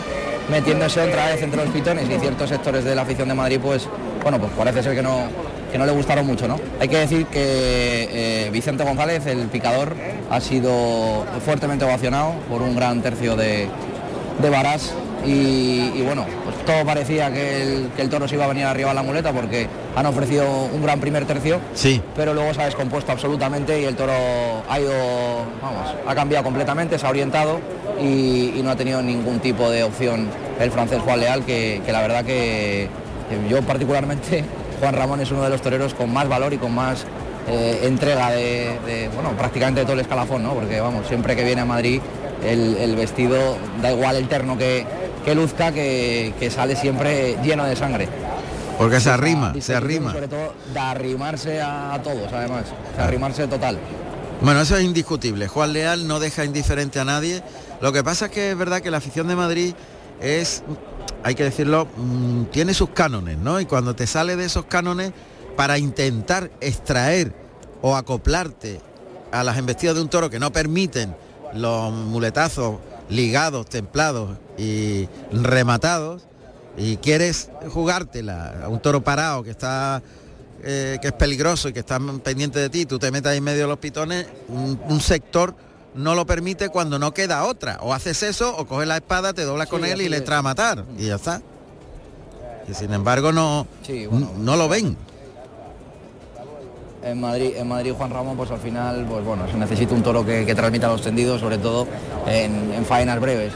metiéndose 0.50 1.00
otra 1.00 1.26
vez 1.26 1.42
entre 1.42 1.62
los 1.62 1.74
pitones 1.74 2.08
y 2.08 2.18
ciertos 2.18 2.48
sectores 2.48 2.84
de 2.84 2.94
la 2.94 3.02
afición 3.02 3.28
de 3.28 3.34
Madrid, 3.34 3.60
pues, 3.62 3.86
bueno, 4.22 4.38
pues 4.38 4.50
parece 4.56 4.82
ser 4.82 4.94
que 4.94 5.02
no, 5.02 5.28
que 5.72 5.78
no 5.78 5.86
le 5.86 5.92
gustaron 5.92 6.26
mucho, 6.26 6.46
¿no? 6.46 6.60
Hay 6.80 6.88
que 6.88 6.98
decir 6.98 7.26
que 7.26 7.36
eh, 8.46 8.50
Vicente 8.52 8.84
González, 8.84 9.26
el 9.26 9.46
picador, 9.48 9.94
ha 10.30 10.40
sido 10.40 11.24
fuertemente 11.44 11.84
ovacionado 11.84 12.34
por 12.48 12.60
un 12.62 12.76
gran 12.76 13.00
tercio 13.02 13.34
de, 13.36 13.68
de 14.40 14.50
varas 14.50 14.92
y, 15.24 15.92
y 15.94 16.02
bueno, 16.04 16.26
pues 16.44 16.56
todo 16.66 16.84
parecía 16.84 17.32
que 17.32 17.62
el, 17.62 17.90
que 17.96 18.02
el 18.02 18.10
toro 18.10 18.26
se 18.28 18.34
iba 18.34 18.44
a 18.44 18.48
venir 18.48 18.64
arriba 18.64 18.90
a 18.90 18.94
la 18.94 19.02
muleta 19.02 19.32
porque 19.32 19.66
han 19.96 20.04
ofrecido 20.06 20.44
un 20.72 20.82
gran 20.82 21.00
primer 21.00 21.24
tercio, 21.26 21.58
Sí. 21.74 22.02
pero 22.16 22.34
luego 22.34 22.52
se 22.52 22.60
ha 22.60 22.64
descompuesto 22.66 23.12
absolutamente 23.12 23.80
y 23.80 23.84
el 23.84 23.94
toro 23.96 24.12
ha 24.68 24.80
ido, 24.80 24.92
vamos, 25.62 25.94
ha 26.06 26.14
cambiado 26.14 26.44
completamente, 26.44 26.98
se 26.98 27.06
ha 27.06 27.10
orientado 27.10 27.60
y, 28.00 28.52
y 28.56 28.60
no 28.64 28.70
ha 28.70 28.76
tenido 28.76 29.00
ningún 29.00 29.38
tipo 29.38 29.70
de 29.70 29.84
opción 29.84 30.26
el 30.60 30.70
francés 30.70 30.98
Juan 31.04 31.20
Leal, 31.20 31.44
que, 31.44 31.80
que 31.86 31.92
la 31.92 32.00
verdad 32.02 32.24
que, 32.24 32.88
que 33.30 33.48
yo 33.48 33.62
particularmente, 33.62 34.44
Juan 34.82 34.96
Ramón 34.96 35.20
es 35.20 35.30
uno 35.30 35.44
de 35.44 35.48
los 35.48 35.62
toreros 35.62 35.94
con 35.94 36.12
más 36.12 36.28
valor 36.28 36.52
y 36.52 36.58
con 36.58 36.74
más 36.74 37.04
eh, 37.46 37.82
entrega 37.84 38.32
de, 38.32 38.80
de, 38.84 39.08
bueno, 39.14 39.30
prácticamente 39.38 39.78
de 39.82 39.84
todo 39.84 39.94
el 39.94 40.00
escalafón, 40.00 40.42
¿no? 40.42 40.54
Porque 40.54 40.80
vamos, 40.80 41.06
siempre 41.06 41.36
que 41.36 41.44
viene 41.44 41.60
a 41.60 41.64
Madrid 41.64 42.00
el, 42.44 42.76
el 42.78 42.96
vestido, 42.96 43.56
da 43.80 43.92
igual 43.92 44.16
el 44.16 44.26
terno 44.26 44.58
que, 44.58 44.84
que 45.24 45.36
luzca, 45.36 45.70
que, 45.70 46.34
que 46.40 46.50
sale 46.50 46.74
siempre 46.74 47.36
lleno 47.44 47.64
de 47.64 47.76
sangre. 47.76 48.08
Porque 48.76 48.98
se 48.98 49.10
arrima, 49.10 49.54
se 49.60 49.76
arrima. 49.76 50.10
Sobre 50.14 50.26
todo 50.26 50.52
de 50.74 50.80
arrimarse 50.80 51.60
a, 51.60 51.94
a 51.94 52.02
todos, 52.02 52.32
además. 52.32 52.64
De 52.96 53.02
arrimarse 53.04 53.46
total. 53.46 53.78
Bueno, 54.40 54.62
eso 54.62 54.76
es 54.76 54.82
indiscutible. 54.82 55.46
Juan 55.46 55.74
Leal 55.74 56.08
no 56.08 56.18
deja 56.18 56.44
indiferente 56.44 56.98
a 56.98 57.04
nadie. 57.04 57.40
Lo 57.80 57.92
que 57.92 58.02
pasa 58.02 58.24
es 58.24 58.32
que 58.32 58.50
es 58.50 58.58
verdad 58.58 58.80
que 58.80 58.90
la 58.90 58.96
afición 58.96 59.28
de 59.28 59.36
Madrid 59.36 59.74
es, 60.20 60.64
hay 61.22 61.34
que 61.34 61.44
decirlo, 61.44 61.86
mm, 61.96 62.44
tiene 62.46 62.74
sus 62.74 62.90
cánones, 62.90 63.38
¿no? 63.38 63.60
Y 63.60 63.66
cuando 63.66 63.94
te 63.94 64.06
sale 64.06 64.36
de 64.36 64.44
esos 64.44 64.66
cánones 64.66 65.12
para 65.56 65.78
intentar 65.78 66.50
extraer 66.60 67.32
o 67.80 67.96
acoplarte 67.96 68.80
a 69.30 69.44
las 69.44 69.58
embestidas 69.58 69.96
de 69.96 70.02
un 70.02 70.08
toro 70.08 70.30
que 70.30 70.38
no 70.38 70.52
permiten 70.52 71.14
los 71.54 71.92
muletazos 71.92 72.76
ligados, 73.08 73.66
templados 73.66 74.38
y 74.58 75.08
rematados, 75.32 76.22
y 76.76 76.96
quieres 76.96 77.50
jugártela 77.68 78.64
a 78.64 78.68
un 78.68 78.80
toro 78.80 79.02
parado 79.02 79.42
que 79.42 79.50
está 79.50 80.02
eh, 80.64 80.98
que 81.02 81.08
es 81.08 81.14
peligroso 81.14 81.68
y 81.68 81.72
que 81.72 81.80
está 81.80 82.00
pendiente 82.22 82.58
de 82.58 82.70
ti, 82.70 82.86
tú 82.86 82.98
te 82.98 83.10
metes 83.10 83.32
ahí 83.32 83.38
en 83.38 83.44
medio 83.44 83.62
de 83.62 83.68
los 83.68 83.78
pitones, 83.78 84.26
un 84.48 85.00
sector 85.00 85.54
no 85.94 86.14
lo 86.14 86.24
permite 86.26 86.68
cuando 86.68 86.98
no 86.98 87.12
queda 87.14 87.44
otra. 87.44 87.78
O 87.82 87.92
haces 87.94 88.22
eso, 88.22 88.56
o 88.56 88.66
coges 88.66 88.88
la 88.88 88.96
espada, 88.96 89.32
te 89.32 89.44
doblas 89.44 89.68
Sí, 89.68 89.70
con 89.70 89.84
él 89.84 90.00
y 90.00 90.08
le 90.08 90.18
entras 90.18 90.38
a 90.38 90.42
matar. 90.42 90.84
Y 90.98 91.06
ya 91.06 91.16
está. 91.16 91.40
Y 92.68 92.74
sin 92.74 92.92
embargo 92.92 93.32
no, 93.32 93.66
Sí, 93.86 94.06
bueno, 94.06 94.30
no 94.38 94.56
lo 94.56 94.68
ven. 94.68 94.96
En 97.04 97.20
Madrid, 97.20 97.54
en 97.56 97.66
Madrid 97.66 97.92
Juan 97.96 98.10
Ramón, 98.10 98.36
pues 98.36 98.50
al 98.52 98.60
final, 98.60 99.04
pues 99.10 99.24
bueno, 99.24 99.48
se 99.50 99.56
necesita 99.56 99.92
un 99.92 100.02
toro 100.04 100.24
que, 100.24 100.46
que 100.46 100.54
transmita 100.54 100.86
los 100.86 101.02
tendidos, 101.02 101.40
sobre 101.40 101.58
todo 101.58 101.88
en, 102.28 102.72
en 102.72 102.84
faenas 102.86 103.18
breves, 103.20 103.52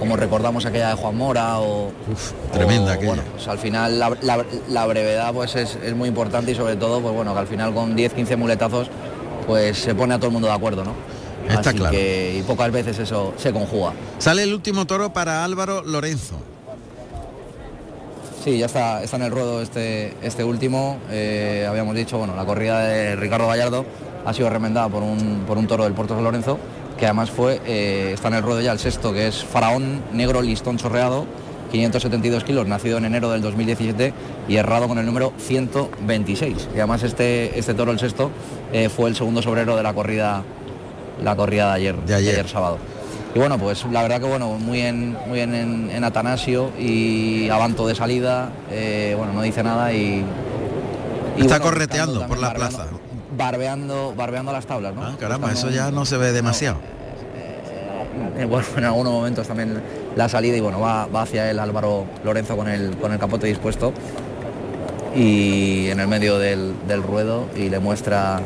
como 0.00 0.16
recordamos 0.16 0.66
aquella 0.66 0.88
de 0.88 0.94
Juan 0.96 1.16
Mora 1.16 1.60
o... 1.60 1.92
tremenda 2.52 2.90
o, 2.90 2.94
aquella. 2.94 3.06
Bueno, 3.08 3.22
pues 3.36 3.46
al 3.46 3.58
final 3.58 4.00
la, 4.00 4.10
la- 4.20 4.44
la 4.68 4.86
brevedad 4.86 5.32
pues 5.32 5.54
es, 5.54 5.76
es 5.80 5.94
muy 5.94 6.08
importante 6.08 6.50
y 6.50 6.54
sobre 6.56 6.74
todo, 6.74 7.00
pues 7.00 7.14
bueno, 7.14 7.32
que 7.34 7.38
al 7.40 7.46
final 7.46 7.72
con 7.72 7.94
10, 7.94 8.12
15 8.14 8.34
muletazos, 8.34 8.88
pues 9.46 9.78
se 9.78 9.94
pone 9.94 10.14
a 10.14 10.16
todo 10.16 10.26
el 10.26 10.32
mundo 10.32 10.48
de 10.48 10.54
acuerdo, 10.54 10.82
¿no? 10.82 10.92
Está 11.48 11.70
Así 11.70 11.78
claro. 11.78 11.92
que, 11.92 12.36
y 12.38 12.42
pocas 12.42 12.70
veces 12.72 12.98
eso 12.98 13.34
se 13.36 13.52
conjuga. 13.52 13.92
Sale 14.18 14.42
el 14.42 14.52
último 14.54 14.86
toro 14.86 15.12
para 15.12 15.44
Álvaro 15.44 15.82
Lorenzo. 15.82 16.36
Sí, 18.44 18.58
ya 18.58 18.66
está, 18.66 19.02
está 19.02 19.16
en 19.16 19.22
el 19.24 19.30
ruedo 19.32 19.60
este, 19.60 20.14
este 20.22 20.44
último. 20.44 20.98
Eh, 21.10 21.66
habíamos 21.68 21.94
dicho, 21.96 22.18
bueno, 22.18 22.36
la 22.36 22.44
corrida 22.44 22.80
de 22.80 23.16
Ricardo 23.16 23.48
Gallardo 23.48 23.84
ha 24.24 24.32
sido 24.32 24.48
remendada 24.50 24.88
por 24.88 25.02
un, 25.02 25.44
por 25.46 25.58
un 25.58 25.66
toro 25.66 25.84
del 25.84 25.94
Puerto 25.94 26.14
de 26.14 26.18
San 26.18 26.24
Lorenzo, 26.24 26.58
que 26.98 27.06
además 27.06 27.30
fue, 27.30 27.60
eh, 27.66 28.10
está 28.14 28.28
en 28.28 28.34
el 28.34 28.42
ruedo 28.42 28.60
ya 28.60 28.72
el 28.72 28.78
sexto, 28.78 29.12
que 29.12 29.26
es 29.26 29.44
Faraón 29.44 30.02
Negro 30.12 30.42
Listón 30.42 30.78
Chorreado, 30.78 31.26
572 31.72 32.44
kilos, 32.44 32.66
nacido 32.68 32.98
en 32.98 33.04
enero 33.06 33.30
del 33.30 33.42
2017 33.42 34.12
y 34.48 34.56
errado 34.56 34.86
con 34.86 34.98
el 34.98 35.06
número 35.06 35.32
126. 35.38 36.68
Y 36.72 36.78
además 36.78 37.02
este, 37.02 37.58
este 37.58 37.74
toro, 37.74 37.90
el 37.90 37.98
sexto, 37.98 38.30
eh, 38.72 38.88
fue 38.88 39.08
el 39.08 39.16
segundo 39.16 39.42
sobrero 39.42 39.76
de 39.76 39.82
la 39.82 39.92
corrida, 39.92 40.44
la 41.22 41.34
corrida 41.36 41.68
de 41.68 41.72
ayer, 41.74 41.96
de 41.96 42.14
ayer 42.14 42.48
sábado. 42.48 42.78
Y 43.34 43.38
bueno, 43.38 43.58
pues 43.58 43.84
la 43.90 44.02
verdad 44.02 44.20
que 44.20 44.26
bueno, 44.26 44.54
muy 44.54 44.80
en, 44.80 45.16
muy 45.26 45.40
en, 45.40 45.54
en- 45.54 45.90
en 45.90 46.04
Atanasio 46.04 46.70
y 46.78 47.48
Avanto 47.50 47.86
de 47.86 47.94
salida, 47.94 48.50
eh, 48.70 49.14
bueno, 49.18 49.32
no 49.34 49.42
dice 49.42 49.62
nada 49.62 49.92
y... 49.92 50.24
y 51.36 51.40
Está 51.40 51.58
bueno, 51.58 51.64
correteando 51.64 52.26
por 52.26 52.38
la 52.38 52.54
plaza. 52.54 52.86
Barbeando, 53.36 54.14
barbeando 54.16 54.52
las 54.52 54.64
tablas, 54.64 54.94
¿no? 54.94 55.02
Ah, 55.02 55.16
caramba, 55.20 55.52
eso 55.52 55.68
ya 55.68 55.90
no 55.90 56.06
se 56.06 56.16
ve 56.16 56.32
demasiado. 56.32 56.78
eh, 58.38 58.46
bueno, 58.46 58.66
en 58.78 58.84
algunos 58.84 59.12
momentos 59.12 59.46
también 59.46 59.82
la 60.16 60.28
salida 60.30 60.56
y 60.56 60.60
bueno, 60.60 60.80
va, 60.80 61.06
va 61.06 61.22
hacia 61.22 61.50
él 61.50 61.58
Álvaro 61.58 62.06
Lorenzo 62.24 62.56
con 62.56 62.68
el, 62.68 62.96
con 62.96 63.12
el 63.12 63.18
capote 63.18 63.46
dispuesto 63.48 63.92
y 65.14 65.88
en 65.88 66.00
el 66.00 66.08
medio 66.08 66.38
del, 66.38 66.72
del 66.88 67.02
ruedo 67.02 67.46
y 67.56 67.68
le 67.68 67.78
muestra 67.80 68.40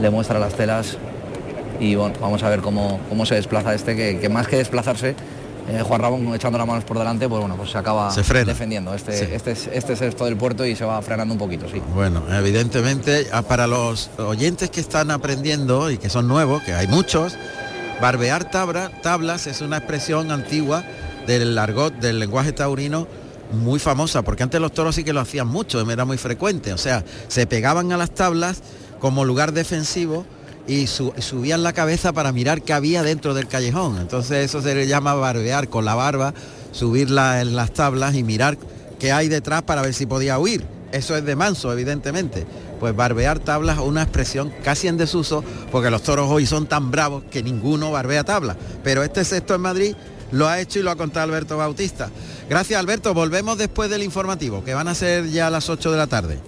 le 0.00 0.10
muestra 0.10 0.38
las 0.38 0.54
telas 0.54 0.96
y 1.80 1.94
bueno, 1.94 2.14
vamos 2.20 2.42
a 2.42 2.48
ver 2.48 2.60
cómo, 2.60 3.00
cómo 3.08 3.24
se 3.26 3.34
desplaza 3.36 3.74
este, 3.74 3.94
que, 3.96 4.18
que 4.18 4.28
más 4.28 4.46
que 4.48 4.56
desplazarse, 4.56 5.14
eh, 5.70 5.82
Juan 5.82 6.00
Ramón 6.00 6.34
echando 6.34 6.56
las 6.58 6.66
manos 6.66 6.84
por 6.84 6.98
delante, 6.98 7.28
pues 7.28 7.40
bueno, 7.40 7.56
pues 7.56 7.70
se 7.70 7.78
acaba 7.78 8.10
Se 8.10 8.24
frena. 8.24 8.46
defendiendo. 8.46 8.94
Este, 8.94 9.12
Sí. 9.18 9.26
este, 9.32 9.50
es, 9.52 9.68
este 9.72 9.92
es 9.92 10.00
esto 10.02 10.24
del 10.24 10.36
puerto 10.36 10.64
y 10.64 10.74
se 10.74 10.84
va 10.84 11.00
frenando 11.02 11.34
un 11.34 11.38
poquito, 11.38 11.66
sí. 11.70 11.80
Bueno, 11.94 12.22
evidentemente 12.32 13.26
ah, 13.32 13.42
para 13.42 13.66
los 13.66 14.10
oyentes 14.18 14.70
que 14.70 14.80
están 14.80 15.10
aprendiendo 15.10 15.90
y 15.90 15.98
que 15.98 16.08
son 16.08 16.26
nuevos, 16.26 16.62
que 16.62 16.72
hay 16.72 16.86
muchos, 16.86 17.36
barbear 18.00 18.50
tabla- 18.50 18.90
tablas 19.02 19.46
es 19.46 19.60
una 19.60 19.76
expresión 19.78 20.30
antigua 20.32 20.84
del 21.26 21.56
argot, 21.58 21.94
del 21.94 22.18
lenguaje 22.18 22.52
taurino 22.52 23.06
muy 23.52 23.78
famosa, 23.78 24.22
porque 24.22 24.42
antes 24.42 24.60
los 24.60 24.72
toros 24.72 24.94
sí 24.94 25.04
que 25.04 25.12
lo 25.12 25.20
hacían 25.20 25.48
mucho, 25.48 25.80
era 25.90 26.04
muy 26.04 26.16
frecuente, 26.18 26.72
o 26.72 26.78
sea, 26.78 27.04
se 27.28 27.46
pegaban 27.46 27.92
a 27.92 27.96
las 27.96 28.10
tablas 28.10 28.62
como 29.00 29.24
lugar 29.24 29.52
defensivo 29.52 30.24
y, 30.68 30.86
su- 30.86 31.12
y 31.16 31.22
subían 31.22 31.62
la 31.64 31.72
cabeza 31.72 32.12
para 32.12 32.30
mirar 32.30 32.62
qué 32.62 32.72
había 32.72 33.02
dentro 33.02 33.34
del 33.34 33.48
callejón. 33.48 33.98
Entonces 33.98 34.44
eso 34.44 34.62
se 34.62 34.74
le 34.74 34.86
llama 34.86 35.14
barbear 35.14 35.68
con 35.68 35.84
la 35.84 35.94
barba, 35.96 36.34
subirla 36.72 37.40
en 37.40 37.56
las 37.56 37.72
tablas 37.72 38.14
y 38.14 38.22
mirar 38.22 38.56
qué 39.00 39.10
hay 39.12 39.28
detrás 39.28 39.62
para 39.62 39.82
ver 39.82 39.94
si 39.94 40.06
podía 40.06 40.38
huir. 40.38 40.64
Eso 40.92 41.16
es 41.16 41.24
de 41.24 41.34
manso, 41.36 41.72
evidentemente. 41.72 42.46
Pues 42.80 42.94
barbear 42.94 43.38
tablas 43.40 43.78
una 43.78 44.02
expresión 44.02 44.52
casi 44.62 44.88
en 44.88 44.96
desuso, 44.96 45.42
porque 45.72 45.90
los 45.90 46.02
toros 46.02 46.30
hoy 46.30 46.46
son 46.46 46.66
tan 46.66 46.90
bravos 46.90 47.24
que 47.30 47.42
ninguno 47.42 47.90
barbea 47.90 48.24
tablas. 48.24 48.56
Pero 48.84 49.02
este 49.02 49.24
sexto 49.24 49.54
en 49.54 49.60
Madrid 49.62 49.94
lo 50.30 50.46
ha 50.48 50.60
hecho 50.60 50.78
y 50.78 50.82
lo 50.82 50.90
ha 50.90 50.96
contado 50.96 51.24
Alberto 51.24 51.56
Bautista. 51.56 52.10
Gracias 52.48 52.78
Alberto, 52.78 53.12
volvemos 53.14 53.58
después 53.58 53.90
del 53.90 54.02
informativo, 54.02 54.62
que 54.64 54.74
van 54.74 54.88
a 54.88 54.94
ser 54.94 55.28
ya 55.30 55.48
a 55.48 55.50
las 55.50 55.68
8 55.68 55.90
de 55.90 55.96
la 55.98 56.06
tarde. 56.06 56.38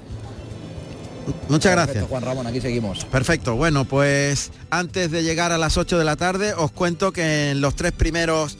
Muchas 1.49 1.75
Perfecto, 1.75 1.93
gracias. 1.93 2.05
Juan 2.09 2.23
Ramón, 2.23 2.47
aquí 2.47 2.61
seguimos. 2.61 3.05
Perfecto, 3.05 3.57
bueno, 3.57 3.85
pues 3.85 4.51
antes 4.71 5.11
de 5.11 5.23
llegar 5.23 5.53
a 5.53 5.59
las 5.59 5.77
8 5.77 5.99
de 5.99 6.05
la 6.05 6.17
tarde 6.17 6.55
os 6.55 6.71
cuento 6.71 7.13
que 7.13 7.51
en 7.51 7.61
los 7.61 7.77
tres 7.77 7.93
primeros 7.93 8.57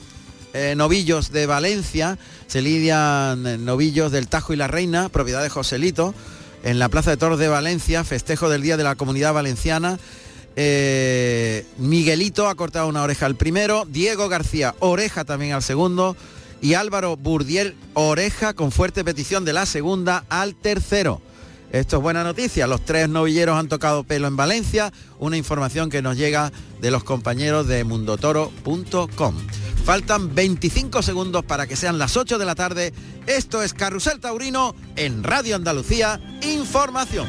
eh, 0.53 0.73
novillos 0.75 1.31
de 1.31 1.45
Valencia 1.45 2.17
se 2.47 2.61
lidian 2.61 3.47
eh, 3.47 3.57
novillos 3.57 4.11
del 4.11 4.27
Tajo 4.27 4.53
y 4.53 4.57
la 4.57 4.67
Reina, 4.67 5.09
propiedad 5.09 5.41
de 5.41 5.49
Joselito, 5.49 6.13
en 6.63 6.79
la 6.79 6.89
Plaza 6.89 7.11
de 7.11 7.17
Toros 7.17 7.39
de 7.39 7.47
Valencia, 7.47 8.03
festejo 8.03 8.49
del 8.49 8.61
Día 8.61 8.77
de 8.77 8.83
la 8.83 8.95
Comunidad 8.95 9.33
Valenciana. 9.33 9.97
Eh, 10.57 11.65
Miguelito 11.77 12.49
ha 12.49 12.55
cortado 12.55 12.87
una 12.87 13.03
oreja 13.03 13.25
al 13.25 13.35
primero, 13.35 13.85
Diego 13.85 14.27
García 14.27 14.75
oreja 14.79 15.23
también 15.23 15.53
al 15.53 15.63
segundo 15.63 16.17
y 16.61 16.73
Álvaro 16.73 17.15
Burdiel 17.15 17.75
oreja 17.93 18.53
con 18.53 18.71
fuerte 18.71 19.05
petición 19.05 19.45
de 19.45 19.53
la 19.53 19.65
segunda 19.65 20.25
al 20.27 20.55
tercero. 20.55 21.21
Esto 21.71 21.97
es 21.97 22.03
buena 22.03 22.23
noticia. 22.23 22.67
Los 22.67 22.83
tres 22.83 23.07
novilleros 23.07 23.57
han 23.57 23.69
tocado 23.69 24.03
pelo 24.03 24.27
en 24.27 24.35
Valencia. 24.35 24.91
Una 25.19 25.37
información 25.37 25.89
que 25.89 26.01
nos 26.01 26.17
llega 26.17 26.51
de 26.81 26.91
los 26.91 27.03
compañeros 27.03 27.67
de 27.67 27.83
mundotoro.com. 27.83 29.35
Faltan 29.85 30.35
25 30.35 31.01
segundos 31.01 31.45
para 31.45 31.67
que 31.67 31.75
sean 31.75 31.97
las 31.97 32.17
8 32.17 32.37
de 32.37 32.45
la 32.45 32.55
tarde. 32.55 32.93
Esto 33.25 33.63
es 33.63 33.73
Carrusel 33.73 34.19
Taurino 34.19 34.75
en 34.95 35.23
Radio 35.23 35.55
Andalucía 35.55 36.19
Información. 36.41 37.27